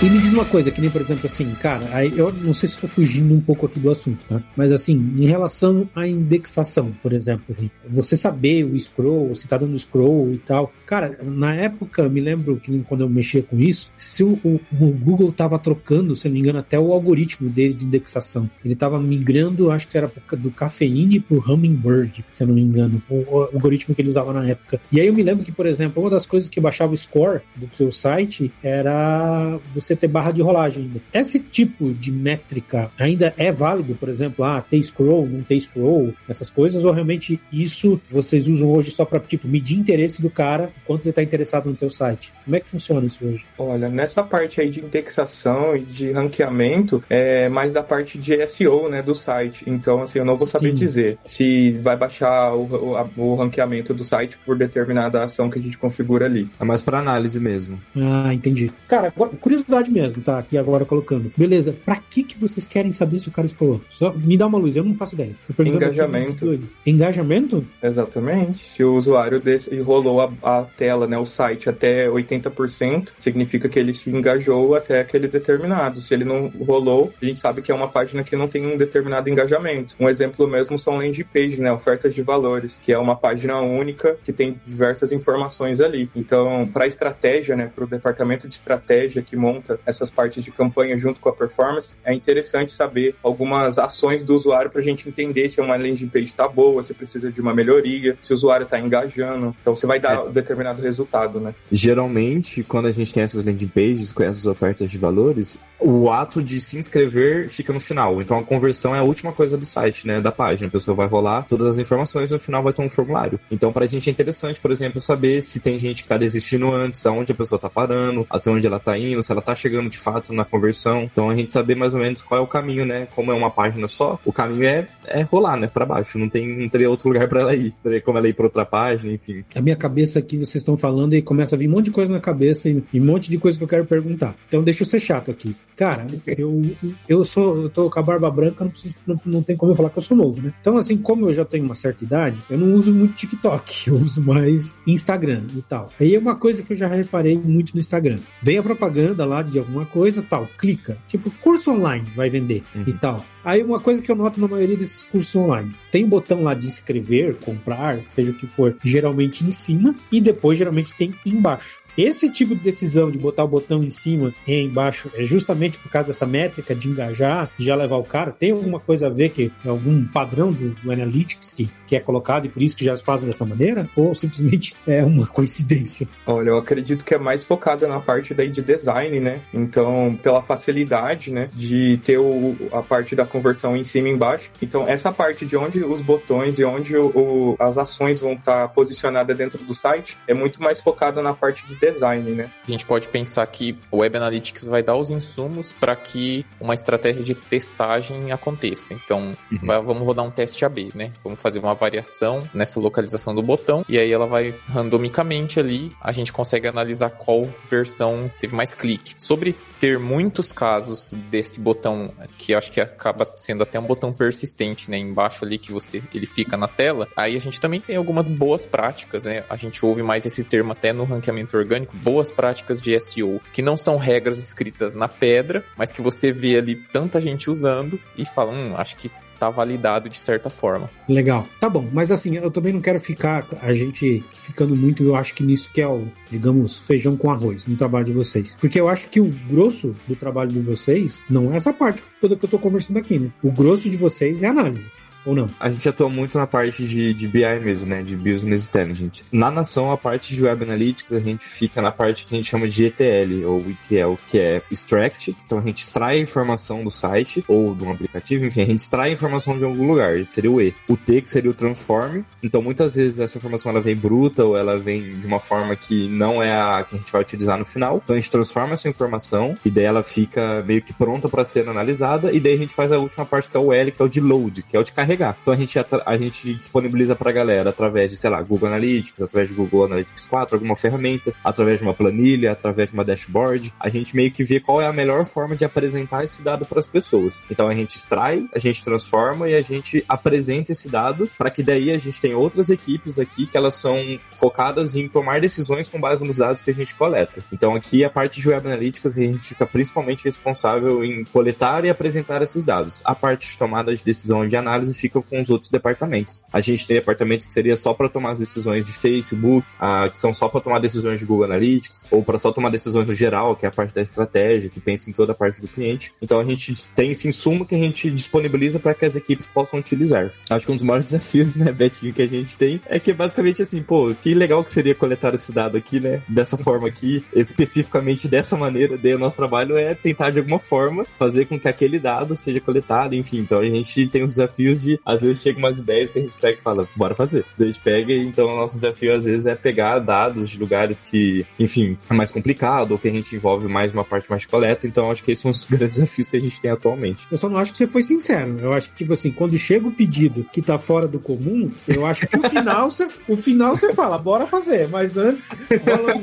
E 0.05 0.11
me 0.11 0.19
diz 0.19 0.35
uma 0.35 0.45
coisa, 0.45 0.71
que 0.71 0.83
nem, 0.83 0.91
por 0.91 1.01
exemplo, 1.01 1.25
assim, 1.25 1.51
cara, 1.55 1.89
aí 1.91 2.13
eu 2.15 2.31
não 2.31 2.53
sei 2.53 2.69
se 2.69 2.75
estou 2.75 2.91
fugindo 2.91 3.33
um 3.33 3.41
pouco 3.41 3.65
aqui 3.65 3.81
do 3.81 3.91
assunto, 3.91 4.23
tá? 4.29 4.43
Mas 4.55 4.71
assim, 4.71 4.93
em 5.17 5.25
relação 5.25 5.89
à 5.97 6.07
indexação, 6.07 6.93
por 7.03 7.11
exemplo, 7.15 7.47
assim, 7.49 7.71
você 7.89 8.15
saber 8.15 8.65
o 8.65 8.79
scroll, 8.79 9.35
se 9.35 9.49
tá 9.49 9.57
dando 9.57 9.79
scroll 9.79 10.35
e 10.35 10.37
tal. 10.37 10.71
Cara, 10.85 11.19
na 11.23 11.55
época, 11.55 12.07
me 12.07 12.21
lembro 12.21 12.57
que 12.57 12.79
quando 12.81 13.01
eu 13.01 13.09
mexia 13.09 13.43
com 13.43 13.59
isso, 13.59 13.91
se 13.97 14.23
o, 14.23 14.39
o, 14.45 14.61
o 14.79 14.89
Google 14.89 15.33
tava 15.33 15.59
trocando, 15.59 16.15
se 16.15 16.29
não 16.29 16.35
me 16.35 16.41
engano, 16.41 16.59
até 16.59 16.79
o 16.79 16.93
algoritmo 16.93 17.49
dele 17.49 17.73
de 17.73 17.87
indexação. 17.87 18.51
Ele 18.63 18.77
tava 18.77 19.01
migrando, 19.01 19.71
acho 19.71 19.89
que 19.89 19.97
era 19.97 20.13
do 20.37 20.51
Cafeine 20.51 21.19
pro 21.19 21.43
Hummingbird, 21.51 22.23
se 22.31 22.43
eu 22.43 22.49
não 22.49 22.55
me 22.55 22.61
engano, 22.61 23.03
o, 23.09 23.25
o 23.31 23.39
algoritmo 23.55 23.95
que 23.95 24.03
ele 24.03 24.11
usava 24.11 24.35
na 24.35 24.47
época. 24.47 24.79
E 24.93 25.01
aí 25.01 25.07
eu 25.07 25.15
me 25.15 25.23
lembro 25.23 25.47
que, 25.47 25.53
por 25.53 25.65
exemplo, 25.65 26.03
uma 26.03 26.11
das 26.11 26.27
coisas 26.27 26.51
que 26.51 26.61
baixava 26.61 26.93
o 26.93 26.97
score 26.97 27.41
do 27.57 27.71
seu 27.75 27.91
site 27.91 28.53
era 28.63 29.59
você 29.75 29.94
você 29.95 29.97
ter 29.97 30.09
barra 30.09 30.33
de 30.33 30.43
rolagem 30.43 30.85
ainda. 30.85 31.01
Esse 31.13 31.39
tipo 31.39 31.93
de 31.93 32.13
métrica 32.13 32.91
ainda 32.99 33.33
é 33.37 33.51
válido, 33.51 33.95
por 33.95 34.09
exemplo, 34.09 34.45
ah, 34.45 34.63
ter 34.69 34.83
scroll, 34.83 35.27
não 35.27 35.43
ter 35.43 35.61
scroll, 35.61 36.13
essas 36.29 36.51
coisas, 36.51 36.85
ou 36.85 36.93
realmente 36.93 37.41
isso 37.53 38.01
vocês 38.11 38.47
usam 38.49 38.71
hoje 38.71 38.91
só 38.91 39.05
para 39.05 39.21
tipo 39.21 39.49
medir 39.49 39.79
interesse 39.79 40.21
do 40.21 40.31
cara, 40.31 40.71
quanto 40.85 41.03
ele 41.03 41.11
está 41.11 41.23
interessado 41.23 41.69
no 41.69 41.75
teu 41.75 41.91
site? 41.91 42.33
Como 42.45 42.57
é 42.57 42.61
que 42.61 42.69
funciona 42.69 43.07
isso 43.07 43.25
hoje? 43.25 43.47
Olha, 43.59 43.89
nessa 43.89 44.23
parte 44.23 44.61
aí 44.61 44.71
de 44.71 44.81
indexação 44.81 45.77
e 45.77 45.81
de 45.81 46.13
ranqueamento, 46.13 47.03
é 47.09 47.49
mais 47.49 47.73
da 47.73 47.83
parte 47.83 48.19
de 48.19 48.47
SEO, 48.47 48.89
né, 48.89 49.03
do 49.03 49.15
site. 49.15 49.65
Então, 49.67 50.03
assim, 50.03 50.19
eu 50.19 50.25
não 50.25 50.37
vou 50.37 50.47
saber 50.47 50.71
Sim. 50.71 50.75
dizer 50.75 51.19
se 51.25 51.73
vai 51.73 51.97
baixar 51.97 52.55
o, 52.55 52.65
o, 52.65 53.23
o, 53.23 53.35
ranqueamento 53.37 53.95
do 53.95 54.05
site 54.05 54.39
por 54.45 54.57
determinada 54.57 55.23
ação 55.23 55.51
que 55.51 55.59
a 55.59 55.63
gente 55.63 55.79
configura 55.79 56.27
ali. 56.27 56.49
É 56.61 56.65
mais 56.65 56.83
para 56.83 56.99
análise 56.99 57.39
mesmo. 57.39 57.81
Ah, 57.97 58.33
entendi. 58.33 58.73
Cara, 58.89 59.11
curiosidade 59.41 59.84
mesmo, 59.91 60.23
tá? 60.23 60.39
Aqui 60.39 60.57
agora 60.59 60.85
colocando. 60.85 61.33
Beleza, 61.37 61.75
pra 61.85 61.97
que 61.97 62.23
que 62.23 62.39
vocês 62.39 62.67
querem 62.67 62.93
saber 62.93 63.19
se 63.19 63.29
o 63.29 63.33
cara 63.33 63.49
scrollou? 63.49 63.81
Só 63.91 64.13
me 64.13 64.37
dá 64.37 64.47
uma 64.47 64.59
luz, 64.59 64.77
eu 64.77 64.85
não 64.85 64.95
faço 64.95 65.15
ideia. 65.15 65.35
Engajamento. 65.59 66.61
Engajamento? 66.87 67.67
Exatamente. 67.83 68.67
Se 68.67 68.85
o 68.85 68.95
usuário 68.95 69.41
desse, 69.41 69.75
rolou 69.81 70.21
a, 70.21 70.33
a 70.43 70.63
tela, 70.63 71.07
né, 71.07 71.19
o 71.19 71.27
site 71.27 71.69
até 71.69 72.09
80%, 72.09 73.11
significa 73.19 73.69
que 73.69 73.79
ele 73.79 73.93
se 73.93 74.11
engajou 74.11 74.75
até 74.75 75.01
aquele 75.01 75.29
determinado. 75.29 76.01
Se 76.01 76.15
ele 76.15 76.25
não 76.25 76.49
rolou, 76.49 77.13
a 77.21 77.25
gente 77.25 77.41
sabe 77.41 77.63
que 77.63 77.73
é 77.73 77.75
uma 77.75 77.89
página 77.89 78.23
que 78.23 78.37
não 78.37 78.49
tem 78.49 78.67
um 78.67 78.77
determinado 78.77 79.29
engajamento. 79.29 79.95
Um 79.99 80.09
exemplo 80.09 80.47
mesmo 80.47 80.79
são 80.79 80.97
landing 80.97 81.25
page, 81.25 81.61
né, 81.61 81.73
ofertas 81.73 82.15
de 82.15 82.23
valores, 82.23 82.79
que 82.83 82.93
é 82.93 82.99
uma 82.99 83.17
página 83.17 83.61
única 83.61 84.17
que 84.25 84.33
tem 84.33 84.61
diversas 84.67 85.13
informações 85.13 85.81
ali. 85.81 86.11
Então, 86.15 86.69
para 86.73 86.87
estratégia, 86.87 87.57
né, 87.57 87.71
para 87.75 87.85
o 87.85 87.87
departamento 87.87 88.49
de 88.49 88.55
estratégia 88.55 89.23
que 89.23 89.37
monta 89.37 89.64
essas 89.87 90.11
partes 90.11 90.43
de 90.43 90.51
campanha 90.51 90.99
junto 90.99 91.21
com 91.21 91.29
a 91.29 91.33
performance, 91.33 91.95
é 92.05 92.13
interessante 92.13 92.73
saber 92.73 93.15
algumas 93.23 93.79
ações 93.79 94.23
do 94.23 94.35
usuário 94.35 94.71
para 94.71 94.81
a 94.81 94.85
gente 94.85 95.09
entender 95.09 95.49
se 95.49 95.61
uma 95.61 95.77
landing 95.77 96.09
page 96.09 96.27
está 96.27 96.49
boa, 96.49 96.83
se 96.83 96.95
precisa 96.95 97.31
de 97.31 97.41
uma 97.41 97.55
melhoria, 97.55 98.17
se 98.23 98.33
o 98.33 98.37
usuário 98.37 98.65
está 98.65 98.79
engajando. 98.79 99.55
Então 99.61 99.75
você 99.75 99.87
vai 99.87 99.99
dar 99.99 100.27
é. 100.27 100.29
determinado 100.31 100.83
resultado, 100.83 101.41
né? 101.41 101.55
Geralmente, 101.71 102.63
quando 102.63 102.87
a 102.87 102.93
gente 102.93 103.13
tem 103.13 103.23
essas 103.23 103.45
landing 103.45 103.69
pages 103.69 104.13
com 104.13 104.23
essas 104.23 104.47
ofertas 104.47 104.91
de 104.91 104.99
valores, 104.99 105.61
o 105.79 106.11
ato 106.11 106.43
de 106.43 106.61
se 106.61 106.79
inscrever 106.79 107.49
fica 107.49 107.73
no 107.73 107.81
final. 107.81 108.21
Então 108.21 108.39
a 108.39 108.43
conversão 108.43 108.95
é 108.95 108.99
a 108.99 109.03
última 109.03 109.33
coisa 109.33 109.57
do 109.57 109.67
site, 109.67 110.07
né? 110.07 110.21
Da 110.21 110.33
página. 110.33 110.69
A 110.69 110.71
pessoa 110.71 110.95
vai 110.95 111.07
rolar 111.07 111.43
todas 111.43 111.69
as 111.69 111.79
informações 111.79 112.31
e 112.31 112.33
no 112.33 112.39
final 112.39 112.63
vai 112.63 112.73
ter 112.73 112.83
um 112.83 112.89
formulário. 112.89 113.39
Então, 113.51 113.73
pra 113.73 113.87
gente 113.87 114.09
é 114.09 114.13
interessante, 114.13 114.61
por 114.61 114.71
exemplo, 114.71 115.01
saber 115.01 115.43
se 115.43 115.61
tem 115.61 115.79
gente 115.79 116.03
que 116.03 116.09
tá 116.09 116.17
desistindo 116.17 116.71
antes, 116.71 117.05
aonde 117.07 117.33
a 117.33 117.35
pessoa 117.35 117.59
tá 117.59 117.69
parando, 117.69 118.27
até 118.31 118.51
onde 118.51 118.67
ela 118.67 118.81
tá 118.81 118.97
indo, 118.97 119.23
se 119.23 119.31
ela 119.31 119.43
tá 119.55 119.61
chegando 119.61 119.89
de 119.89 119.99
fato 119.99 120.33
na 120.33 120.45
conversão. 120.45 121.05
Então 121.05 121.31
a 121.31 121.35
gente 121.35 121.53
saber 121.53 121.75
mais 121.75 121.95
ou 121.95 122.01
menos 122.01 122.21
qual 122.21 122.41
é 122.41 122.43
o 122.43 122.47
caminho, 122.47 122.85
né? 122.85 123.07
Como 123.15 123.31
é 123.31 123.35
uma 123.35 123.51
página 123.51 123.87
só, 123.87 124.19
o 124.25 124.33
caminho 124.33 124.65
é, 124.65 124.87
é 125.07 125.23
rolar, 125.23 125.57
né? 125.57 125.67
Pra 125.67 125.87
baixo. 125.87 126.19
Não 126.19 126.29
tem, 126.29 126.59
não 126.59 126.69
teria 126.69 126.91
outro 126.91 127.09
lugar 127.09 127.29
para 127.29 127.41
ela 127.41 127.55
ir. 127.55 127.73
Teria 127.83 128.01
como 128.01 128.19
ela 128.19 128.29
ir 128.29 128.35
pra 128.35 128.47
outra 128.47 128.67
página, 128.67 129.13
enfim. 129.13 129.45
A 129.55 129.61
minha 129.61 129.77
cabeça 129.77 130.19
aqui, 130.19 130.37
vocês 130.37 130.57
estão 130.57 130.77
falando 130.77 131.15
e 131.15 131.23
começa 131.23 131.55
a 131.55 131.59
vir 131.59 131.69
um 131.69 131.73
monte 131.73 131.87
de 131.87 131.91
coisa 131.93 132.13
na 132.13 132.21
cabeça 132.21 132.69
e, 132.69 132.83
e 132.93 133.01
um 133.01 133.05
monte 133.05 133.31
de 133.31 133.39
coisa 133.39 133.57
que 133.57 133.65
eu 133.65 133.69
quero 133.69 133.85
perguntar. 133.85 134.35
Então 134.49 134.63
deixa 134.63 134.83
eu 134.83 134.87
ser 134.87 135.01
chato 135.01 135.31
aqui. 135.31 135.55
Cara, 135.77 136.07
eu, 136.39 136.63
eu 137.09 137.25
sou, 137.25 137.63
eu 137.63 137.69
tô 137.69 137.91
com 137.91 137.99
a 137.99 138.03
barba 138.03 138.31
branca, 138.31 138.65
não, 138.65 138.71
preciso, 138.71 138.95
não, 139.07 139.21
não 139.25 139.43
tem 139.43 139.57
como 139.57 139.73
eu 139.73 139.77
falar 139.77 139.91
que 139.91 139.99
eu 139.99 140.03
sou 140.03 140.17
novo, 140.17 140.41
né? 140.41 140.53
Então, 140.61 140.77
assim, 140.77 140.97
como 140.97 141.29
eu 141.29 141.33
já 141.33 141.45
tenho 141.45 141.65
uma 141.65 141.75
certa 141.75 142.05
idade, 142.05 142.41
eu 142.49 142.59
não 142.59 142.75
uso 142.75 142.93
muito 142.93 143.15
TikTok, 143.15 143.89
eu 143.91 143.95
uso 143.95 144.21
mais 144.21 144.77
Instagram 144.87 145.43
e 145.57 145.63
tal. 145.63 145.89
Aí 145.99 146.15
é 146.15 146.19
uma 146.19 146.37
coisa 146.37 146.63
que 146.63 146.73
eu 146.73 146.77
já 146.77 146.87
reparei 146.87 147.37
muito 147.39 147.75
no 147.75 147.81
Instagram. 147.81 148.19
Vem 148.43 148.59
a 148.59 148.63
propaganda 148.63 149.25
lá 149.25 149.43
de 149.43 149.59
alguma 149.59 149.85
coisa, 149.87 150.23
tal, 150.23 150.47
clica. 150.59 150.97
Tipo, 151.09 151.31
curso 151.43 151.73
online 151.73 152.07
vai 152.15 152.31
vender 152.31 152.63
uhum. 152.75 152.85
e 152.87 152.93
tal. 152.93 153.25
Aí 153.45 153.63
uma 153.63 153.79
coisa 153.79 154.01
que 154.01 154.11
eu 154.11 154.17
noto 154.17 154.41
na 154.41 154.49
maioria 154.49 154.77
desses 154.77 155.05
cursos 155.05 155.35
online, 155.37 155.75
tem 155.93 156.05
um 156.05 156.09
botão 156.09 156.43
lá 156.43 156.55
de 156.55 156.67
escrever, 156.67 157.37
comprar, 157.37 158.01
seja 158.09 158.31
o 158.31 158.35
que 158.35 158.47
for, 158.47 158.77
geralmente 158.83 159.45
em 159.45 159.51
cima, 159.51 159.95
e 160.11 160.21
depois 160.21 160.59
geralmente 160.59 160.95
tem 160.97 161.15
embaixo. 161.27 161.84
Esse 161.97 162.29
tipo 162.29 162.57
de 162.57 162.61
decisão 162.61 163.11
de 163.11 163.19
botar 163.19 163.45
o 163.45 163.49
botão 163.49 163.85
em 163.85 163.91
cima 163.91 164.33
e 164.47 164.61
embaixo 164.61 165.09
é 165.15 165.23
justamente 165.23 165.79
por 165.79 165.91
causa 165.91 166.09
dessa 166.09 166.27
métrica 166.27 166.75
de 166.75 166.89
engajar, 166.89 167.49
de 167.57 167.65
já 167.65 167.77
levar 167.77 167.97
o 167.97 168.05
cara. 168.05 168.33
Tem 168.33 168.51
alguma 168.51 168.81
coisa 168.81 169.07
a 169.07 169.11
ver 169.11 169.31
que 169.31 169.53
é 169.65 169.69
algum 169.69 170.05
padrão 170.05 170.53
do, 170.53 170.71
do 170.71 170.91
Analytics 170.91 171.55
que, 171.55 171.71
que 171.87 171.97
é 171.97 172.01
colocado 172.01 172.47
e 172.47 172.49
por 172.49 172.63
isso 172.63 172.77
que 172.77 172.85
já 172.85 172.97
se 172.97 173.03
fazem 173.03 173.29
dessa 173.29 173.45
maneira? 173.45 173.89
Ou 173.95 174.15
simplesmente 174.15 174.75
é 174.87 175.05
uma 175.05 175.27
coincidência? 175.27 176.09
Olha, 176.27 176.51
eu 176.51 176.59
acredito 176.59 177.05
que 177.05 177.15
é 177.15 177.19
mais 177.19 177.45
focada 177.45 177.87
na 177.87 178.01
parte 178.01 178.35
daí 178.35 178.49
de 178.49 178.61
design, 178.61 179.21
né? 179.21 179.43
Então, 179.53 180.19
pela 180.21 180.43
facilidade, 180.43 181.31
né, 181.31 181.49
de 181.53 182.01
ter 182.05 182.19
o, 182.19 182.57
a 182.73 182.83
parte 182.83 183.15
da 183.15 183.25
conversão 183.25 183.77
em 183.77 183.85
cima 183.85 184.09
e 184.09 184.13
embaixo. 184.13 184.51
Então, 184.61 184.89
essa 184.89 185.13
parte 185.13 185.47
de 185.47 185.57
onde 185.57 185.85
os 185.85 186.01
botões 186.01 186.59
e 186.59 186.65
onde 186.65 186.97
o, 186.97 187.07
o, 187.07 187.57
as 187.59 187.79
ações 187.79 188.21
vão 188.21 188.33
estar 188.33 188.69
posicionadas 188.69 189.37
dentro 189.37 189.63
do 189.65 189.75
site 189.75 190.17
é 190.27 190.35
muito 190.35 190.61
mais 190.61 190.81
focada 190.81 191.23
na 191.23 191.33
parte 191.33 191.65
de 191.67 191.84
design, 191.93 192.31
né? 192.31 192.51
A 192.67 192.71
gente 192.71 192.87
pode 192.87 193.09
pensar 193.09 193.47
que 193.47 193.77
o 193.91 193.99
Web 193.99 194.17
Analytics 194.17 194.67
vai 194.67 194.83
dar 194.83 194.97
os 194.97 195.11
insumos 195.11 195.73
para 195.73 195.95
que 195.97 196.45
uma 196.61 196.75
estratégia 196.75 197.23
de 197.23 197.35
testagem 197.35 198.33
aconteça. 198.33 198.95
Então, 198.95 199.33
uhum. 199.51 199.59
vai, 199.63 199.81
vamos 199.81 200.03
rodar 200.03 200.25
um 200.25 200.31
teste 200.31 200.65
AB, 200.65 200.91
né? 200.95 201.13
Vamos 201.23 201.41
fazer 201.41 201.59
uma 201.59 201.75
variação 201.75 202.49
nessa 202.53 202.81
localização 202.81 203.35
do 203.35 203.43
botão 203.43 203.85
e 203.89 203.99
aí 203.99 204.13
ela 204.13 204.27
vai 204.27 204.55
randomicamente 204.67 205.61
ali, 205.61 205.93
a 206.01 206.13
gente 206.13 206.33
consegue 206.33 206.67
analisar 206.67 207.11
qual 207.11 207.49
versão 207.69 208.31
teve 208.41 208.55
mais 208.55 208.75
clique. 208.75 209.15
Sobre 209.17 209.57
ter 209.85 209.99
muitos 209.99 210.51
casos 210.51 211.13
desse 211.29 211.61
botão 211.61 212.11
que 212.39 212.55
acho 212.55 212.73
que 212.73 212.81
acaba 212.81 213.27
sendo 213.37 213.63
até 213.65 213.79
um 213.79 213.83
botão 213.83 214.15
persistente, 214.15 214.91
né, 214.91 214.97
embaixo 214.97 215.45
ali 215.45 215.59
que 215.59 215.71
você 215.71 216.03
ele 216.15 216.25
fica 216.25 216.57
na 216.57 216.67
tela. 216.67 217.07
Aí 217.15 217.37
a 217.37 217.39
gente 217.39 217.61
também 217.61 217.83
tem 217.83 217.95
algumas 217.95 218.27
boas 218.27 218.65
práticas, 218.65 219.25
né? 219.25 219.45
A 219.47 219.57
gente 219.57 219.85
ouve 219.85 220.03
mais 220.03 220.25
esse 220.25 220.43
termo 220.43 220.73
até 220.73 220.91
no 220.91 221.05
ranqueamento 221.05 221.55
orgânico, 221.55 221.95
boas 221.99 222.33
práticas 222.33 222.81
de 222.81 222.99
SEO, 222.99 223.43
que 223.53 223.61
não 223.61 223.77
são 223.77 223.99
regras 223.99 224.39
escritas 224.39 224.95
na 224.95 225.07
pedra, 225.07 225.63
mas 225.77 225.93
que 225.93 226.01
você 226.01 226.33
vê 226.33 226.57
ali 226.57 226.77
tanta 226.77 227.21
gente 227.21 227.51
usando 227.51 228.01
e 228.17 228.25
fala, 228.25 228.53
hum, 228.53 228.73
acho 228.79 228.97
que 228.97 229.11
tá 229.39 229.51
validado 229.51 230.09
de 230.09 230.19
certa 230.19 230.51
forma. 230.51 230.91
Legal. 231.09 231.47
Tá 231.61 231.69
bom, 231.69 231.89
mas 231.93 232.11
assim, 232.11 232.37
eu 232.37 232.51
também 232.51 232.73
não 232.73 232.81
quero 232.81 233.01
ficar 233.01 233.47
a 233.61 233.73
gente 233.73 234.25
ficando 234.33 234.75
muito, 234.75 235.03
eu 235.03 235.17
acho 235.17 235.35
que 235.35 235.43
nisso 235.43 235.71
que 235.73 235.81
é 235.81 235.89
o, 235.89 236.07
digamos, 236.31 236.79
feijão 236.81 237.17
com 237.17 237.31
arroz 237.31 237.67
no 237.67 237.77
trabalho 237.77 238.05
de 238.05 238.13
vocês. 238.13 238.57
Porque 238.61 238.81
eu 238.81 238.89
acho 238.89 239.09
que 239.09 239.21
o 239.21 239.31
grosso 239.49 239.95
do 240.07 240.17
trabalho 240.17 240.51
de 240.51 240.61
vocês 240.61 241.25
não 241.29 241.53
é 241.53 241.57
essa 241.57 241.73
parte 241.73 242.03
toda 242.21 242.37
que 242.37 242.45
eu 242.45 242.51
tô 242.51 242.59
conversando 242.59 242.99
aqui, 242.99 243.19
né? 243.19 243.31
O 243.43 243.51
grosso 243.51 243.89
de 243.89 243.97
vocês 243.97 244.43
é 244.43 244.47
análise 244.47 244.91
ou 245.25 245.35
não? 245.35 245.49
A 245.59 245.71
gente 245.71 245.89
atua 245.89 246.09
muito 246.09 246.39
na 246.39 246.47
parte 246.47 246.85
de, 246.85 247.15
de 247.15 247.29
BI 247.29 247.61
mesmo, 247.61 247.89
né? 247.89 248.03
De 248.03 248.17
Business 248.17 248.69
Intelligence. 248.69 249.25
Na 249.33 249.51
nação, 249.51 249.91
a 249.91 249.97
parte 249.97 250.35
de 250.35 250.43
Web 250.43 250.65
Analytics, 250.65 251.13
a 251.13 251.21
gente 251.21 251.45
fica 251.45 251.81
na 251.81 251.91
parte 251.91 252.25
que 252.25 252.35
a 252.35 252.37
gente 252.37 252.51
chama 252.51 252.69
de 252.69 252.87
ETL, 252.87 253.47
ou 253.47 253.61
ETL, 253.61 254.15
que 254.29 254.39
é 254.39 254.63
Extract. 254.71 255.37
Então 255.45 255.59
a 255.59 255.63
gente 255.63 255.79
extrai 255.79 256.17
a 256.17 256.21
informação 256.21 256.85
do 256.85 256.91
site 256.91 257.45
ou 257.49 257.75
do 257.75 257.89
aplicativo, 257.89 258.45
enfim, 258.45 258.63
a 258.63 258.67
gente 258.67 258.81
extrai 258.81 259.11
a 259.11 259.13
informação 259.13 259.57
de 259.59 259.65
algum 259.65 259.87
lugar. 259.87 260.19
Esse 260.19 260.33
seria 260.33 260.51
o 260.51 260.61
E. 260.61 260.75
O 260.89 260.97
T, 260.97 261.21
que 261.21 261.31
seria 261.31 261.51
o 261.51 261.55
Transform. 261.55 262.23
Então 262.43 262.63
muitas 262.63 262.95
vezes 262.95 263.21
essa 263.21 263.39
informação 263.39 263.71
ela 263.71 263.81
vem 263.81 263.97
bruta 263.97 264.45
ou 264.45 264.57
ela 264.57 264.79
vem 264.79 265.19
de 265.19 265.27
uma 265.27 265.41
forma 265.41 265.75
que 265.77 266.09
não 266.09 266.43
é 266.43 266.53
a 266.53 266.85
que 266.85 266.95
a 266.95 266.99
gente 266.99 267.11
vai 267.11 267.23
utilizar 267.23 267.59
no 267.59 267.65
final. 267.65 268.01
Então 268.03 268.15
a 268.15 268.19
gente 268.19 268.31
transforma 268.31 268.75
essa 268.75 268.89
informação 268.89 269.55
e 269.65 269.71
daí 269.71 269.85
ela 269.85 270.03
fica 270.03 270.63
meio 270.63 270.83
que 270.83 270.93
pronta 270.93 271.29
para 271.29 271.45
ser 271.45 271.69
analisada 271.69 272.33
e 272.33 272.41
daí 272.41 272.55
a 272.55 272.59
gente 272.59 272.75
faz 272.75 272.93
a 272.93 272.99
última 272.99 273.25
parte 273.25 273.49
que 273.49 273.57
é 273.57 273.61
o 273.61 273.73
L, 273.73 273.91
que 273.91 274.03
é 274.03 274.05
o 274.05 274.09
de 274.09 274.21
load, 274.21 274.63
que 274.63 274.77
é 274.77 274.81
o 274.81 274.85
de 274.85 274.93
carregar 274.93 275.14
carregar. 275.15 275.37
Então 275.41 275.55
a 275.55 275.57
gente, 275.57 275.79
a 275.79 276.17
gente 276.17 276.55
disponibiliza 276.55 277.15
pra 277.15 277.33
galera 277.33 277.71
através 277.71 278.11
de, 278.11 278.17
sei 278.17 278.29
lá, 278.29 278.43
Google 278.43 278.69
Analytics, 278.69 279.23
através 279.23 279.49
de 279.49 279.55
Google 279.55 279.85
Analytics 279.85 280.25
4, 280.27 280.57
alguma 280.57 280.77
ferramenta, 280.77 281.33
através 281.43 281.79
de 281.79 281.85
uma 281.85 281.95
planilha, 281.95 282.53
através 282.53 282.91
de 282.91 282.95
uma 282.95 283.05
dashboard. 283.05 283.73
A 283.79 283.89
gente 283.89 284.15
meio 284.15 284.31
que 284.31 284.45
vê 284.45 284.61
qual 284.61 284.81
é 284.81 284.87
a 284.87 284.93
melhor 284.93 285.25
forma 285.25 285.57
de 285.57 285.65
apresentar 285.65 286.25
esse 286.25 286.43
dado 286.43 286.67
para 286.67 286.81
as 286.81 286.89
pessoas. 286.89 287.43
Então 287.51 287.69
a 287.69 287.75
gente 287.75 287.97
extrai, 287.97 288.47
a 288.53 288.59
gente 288.59 288.83
transforma 288.83 289.49
e 289.49 289.55
a 289.55 289.63
gente 289.63 290.05
apresenta 290.09 290.73
esse 290.73 290.89
dado 290.89 291.31
para 291.39 291.51
que 291.51 291.63
daí 291.63 291.91
a 291.91 291.99
gente 291.99 292.21
tem 292.21 292.35
outras 292.35 292.71
equipes 292.71 293.19
aqui 293.19 293.47
que 293.47 293.57
elas 293.57 293.75
são 293.75 293.97
focadas 294.29 294.97
em 294.97 295.09
tomar 295.09 295.41
decisões 295.41 295.89
com 295.89 296.01
base 296.01 296.25
nos 296.25 296.39
dados 296.39 296.63
que 296.63 296.71
a 296.71 296.75
gente 296.75 296.95
coleta. 296.95 297.43
Então 297.53 297.75
aqui 297.75 298.05
a 298.05 298.11
parte 298.11 298.41
de 298.41 298.49
Web 298.49 298.67
Analytics 298.67 299.17
a 299.17 299.21
gente 299.21 299.49
fica 299.49 299.67
principalmente 299.67 300.25
responsável 300.25 301.05
em 301.05 301.25
coletar 301.25 301.85
e 301.85 301.91
apresentar 301.91 302.43
esses 302.43 302.65
dados. 302.65 303.01
A 303.05 303.15
parte 303.15 303.51
de 303.51 303.57
tomada 303.57 303.95
de 303.95 304.03
decisão 304.03 304.47
de 304.47 304.57
análise 304.57 304.95
fica 305.05 305.21
com 305.21 305.41
os 305.41 305.51
outros 305.51 305.71
departamentos. 305.71 306.43
A 306.51 306.61
gente 306.61 306.87
tem 306.87 306.97
departamentos 306.97 307.45
que 307.45 307.53
seria 307.53 307.77
só 307.77 307.93
para 307.93 308.09
tomar 308.09 308.31
as 308.31 308.39
decisões 308.39 308.85
de 308.87 308.93
Facebook, 308.93 309.67
ah, 309.79 310.09
que 310.09 310.19
são 310.19 310.33
só 310.33 310.49
para 310.49 310.63
tomar 310.63 310.79
decisões 310.79 311.21
de 311.21 311.27
Google 311.27 311.45
Analytics, 311.45 312.05
ou 312.11 312.23
para 312.23 312.39
só 312.39 312.51
tomar 312.51 312.71
decisões 312.71 313.07
no 313.07 313.13
geral, 313.13 313.55
que 313.55 313.67
é 313.67 313.69
a 313.69 313.73
parte 313.73 313.95
da 313.95 314.01
estratégia, 314.01 314.71
que 314.71 314.81
pensa 314.81 315.11
em 315.11 315.13
toda 315.13 315.33
a 315.33 315.35
parte 315.35 315.61
do 315.61 315.69
cliente. 315.69 316.13
Então 316.23 316.41
a 316.41 316.45
gente 316.45 316.73
tem 316.95 317.11
esse 317.11 317.29
insumo 317.29 317.67
que 317.67 317.75
a 317.75 317.79
gente 317.79 318.11
disponibiliza 318.11 318.79
para 318.79 318.95
que 318.95 319.05
as 319.05 319.15
equipes 319.15 319.47
possam 319.53 319.79
utilizar. 319.79 320.33
Acho 320.49 320.65
que 320.65 320.73
um 320.73 320.77
dos 320.77 320.85
maiores 320.85 321.05
desafios, 321.11 321.55
né, 321.55 321.71
Betinho, 321.71 322.15
que 322.15 322.23
a 322.23 322.29
gente 322.29 322.57
tem 322.57 322.81
é 322.87 322.99
que 322.99 323.13
basicamente 323.13 323.61
assim, 323.61 323.83
pô, 323.83 324.15
que 324.23 324.33
legal 324.33 324.65
que 324.65 324.71
seria 324.71 324.95
coletar 324.95 325.35
esse 325.35 325.53
dado 325.53 325.77
aqui, 325.77 326.01
né, 326.01 326.23
dessa 326.29 326.57
forma 326.57 326.89
aqui, 326.89 327.23
especificamente 327.35 328.27
dessa 328.27 328.57
maneira. 328.57 328.97
Daí 328.97 329.15
o 329.15 329.19
nosso 329.19 329.37
trabalho 329.37 329.77
é 329.77 329.95
tentar 329.95 330.31
de 330.31 330.39
alguma 330.39 330.59
forma 330.59 331.05
fazer 331.19 331.45
com 331.45 331.61
que 331.61 331.69
aquele 331.69 331.99
dado 331.99 332.37
seja 332.37 332.61
coletado, 332.61 333.15
enfim. 333.15 333.41
Então 333.41 333.61
a 333.61 333.65
gente 333.65 334.07
tem 334.07 334.23
os 334.23 334.33
desafios 334.33 334.83
de 334.83 334.94
às 335.05 335.23
vezes 335.23 335.43
chega 335.43 335.59
umas 335.59 335.79
ideias 335.79 336.11
que 336.11 336.19
a 336.19 336.23
gente 336.23 336.37
pega 336.37 336.59
e 336.59 336.63
fala, 336.63 336.89
bora 336.97 337.15
fazer. 337.15 337.45
a 337.59 337.65
gente 337.65 337.81
pega 337.81 338.13
e 338.13 338.27
então 338.27 338.47
o 338.47 338.57
nosso 338.57 338.77
desafio 338.77 339.15
às 339.15 339.25
vezes 339.25 339.47
é 339.47 339.55
pegar 339.55 339.99
dados 339.99 340.49
de 340.49 340.59
lugares 340.59 341.01
que, 341.01 341.47
enfim, 341.59 341.97
é 342.09 342.15
mais 342.15 342.31
complicado 342.31 342.93
ou 342.93 342.99
que 342.99 343.09
a 343.09 343.13
gente 343.13 343.35
envolve 343.35 343.69
mais 343.69 343.93
uma 343.93 344.05
parte 344.05 344.29
mais 344.29 344.43
de 344.43 344.49
coleta. 344.49 344.87
Então 344.87 345.11
acho 345.11 345.23
que 345.23 345.33
esses 345.33 345.43
são 345.43 345.51
os 345.51 345.65
grandes 345.69 345.97
desafios 345.97 346.29
que 346.29 346.37
a 346.37 346.41
gente 346.41 346.61
tem 346.61 346.71
atualmente. 346.71 347.27
Eu 347.31 347.39
só 347.39 347.49
não 347.49 347.59
acho 347.59 347.73
que 347.73 347.79
você 347.79 347.87
foi 347.87 348.03
sincero. 348.03 348.59
Eu 348.61 348.73
acho 348.73 348.91
que, 348.91 348.97
tipo 348.97 349.13
assim, 349.13 349.31
quando 349.31 349.57
chega 349.57 349.87
o 349.87 349.93
pedido 349.93 350.45
que 350.53 350.61
tá 350.61 350.79
fora 350.79 351.07
do 351.07 351.19
comum, 351.19 351.71
eu 351.87 352.07
acho 352.07 352.27
que 352.27 352.37
o 352.37 352.49
final 352.49 352.91
você, 352.91 353.09
o 353.29 353.37
final 353.37 353.77
você 353.77 353.93
fala, 353.93 354.19
bora 354.19 354.47
fazer. 354.47 354.89
Mas 354.89 355.17
antes, 355.17 355.49
rola, 355.49 356.21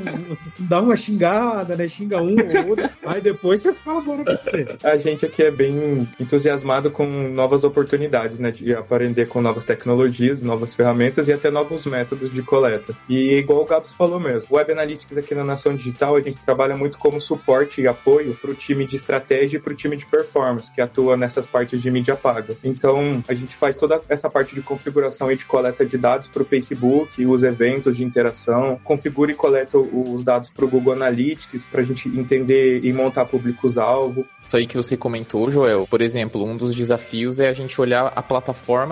dá 0.58 0.80
uma 0.80 0.96
xingada, 0.96 1.76
né? 1.76 1.88
Xinga 1.88 2.22
um 2.22 2.36
ou 2.36 2.68
outro. 2.70 2.88
Aí 3.04 3.20
depois 3.20 3.60
você 3.60 3.72
fala, 3.72 4.00
bora 4.00 4.24
fazer. 4.24 4.76
A 4.82 4.96
gente 4.96 5.24
aqui 5.24 5.42
é 5.42 5.50
bem 5.50 6.08
entusiasmado 6.18 6.90
com 6.90 7.06
novas 7.06 7.64
oportunidades, 7.64 8.38
né? 8.38 8.51
De 8.52 8.74
aprender 8.74 9.28
com 9.28 9.40
novas 9.40 9.64
tecnologias, 9.64 10.42
novas 10.42 10.74
ferramentas 10.74 11.28
e 11.28 11.32
até 11.32 11.50
novos 11.50 11.86
métodos 11.86 12.32
de 12.32 12.42
coleta. 12.42 12.94
E 13.08 13.32
igual 13.34 13.62
o 13.62 13.64
Gabs 13.64 13.92
falou 13.92 14.20
mesmo, 14.20 14.54
Web 14.54 14.72
Analytics 14.72 15.16
aqui 15.16 15.34
na 15.34 15.44
Nação 15.44 15.74
Digital, 15.74 16.16
a 16.16 16.20
gente 16.20 16.38
trabalha 16.44 16.76
muito 16.76 16.98
como 16.98 17.20
suporte 17.20 17.80
e 17.80 17.88
apoio 17.88 18.34
para 18.40 18.50
o 18.50 18.54
time 18.54 18.84
de 18.84 18.96
estratégia 18.96 19.56
e 19.56 19.60
para 19.60 19.72
o 19.72 19.76
time 19.76 19.96
de 19.96 20.06
performance, 20.06 20.72
que 20.72 20.80
atua 20.80 21.16
nessas 21.16 21.46
partes 21.46 21.80
de 21.80 21.90
mídia 21.90 22.16
paga. 22.16 22.56
Então, 22.62 23.22
a 23.28 23.34
gente 23.34 23.56
faz 23.56 23.76
toda 23.76 24.00
essa 24.08 24.28
parte 24.28 24.54
de 24.54 24.60
configuração 24.60 25.30
e 25.30 25.36
de 25.36 25.44
coleta 25.44 25.84
de 25.84 25.96
dados 25.96 26.28
para 26.28 26.42
o 26.42 26.44
Facebook, 26.44 27.24
os 27.26 27.42
eventos 27.42 27.96
de 27.96 28.04
interação, 28.04 28.78
configura 28.84 29.32
e 29.32 29.34
coleta 29.34 29.78
os 29.78 30.22
dados 30.22 30.50
para 30.50 30.64
o 30.64 30.68
Google 30.68 30.92
Analytics 30.92 31.66
para 31.66 31.80
a 31.80 31.84
gente 31.84 32.08
entender 32.08 32.84
e 32.84 32.92
montar 32.92 33.24
públicos-alvo. 33.24 34.26
Isso 34.40 34.56
aí 34.56 34.66
que 34.66 34.76
você 34.76 34.96
comentou, 34.96 35.50
Joel. 35.50 35.86
Por 35.88 36.00
exemplo, 36.00 36.44
um 36.44 36.56
dos 36.56 36.74
desafios 36.74 37.40
é 37.40 37.48
a 37.48 37.52
gente 37.52 37.80
olhar 37.80 38.12
a 38.14 38.22
plataforma 38.22 38.41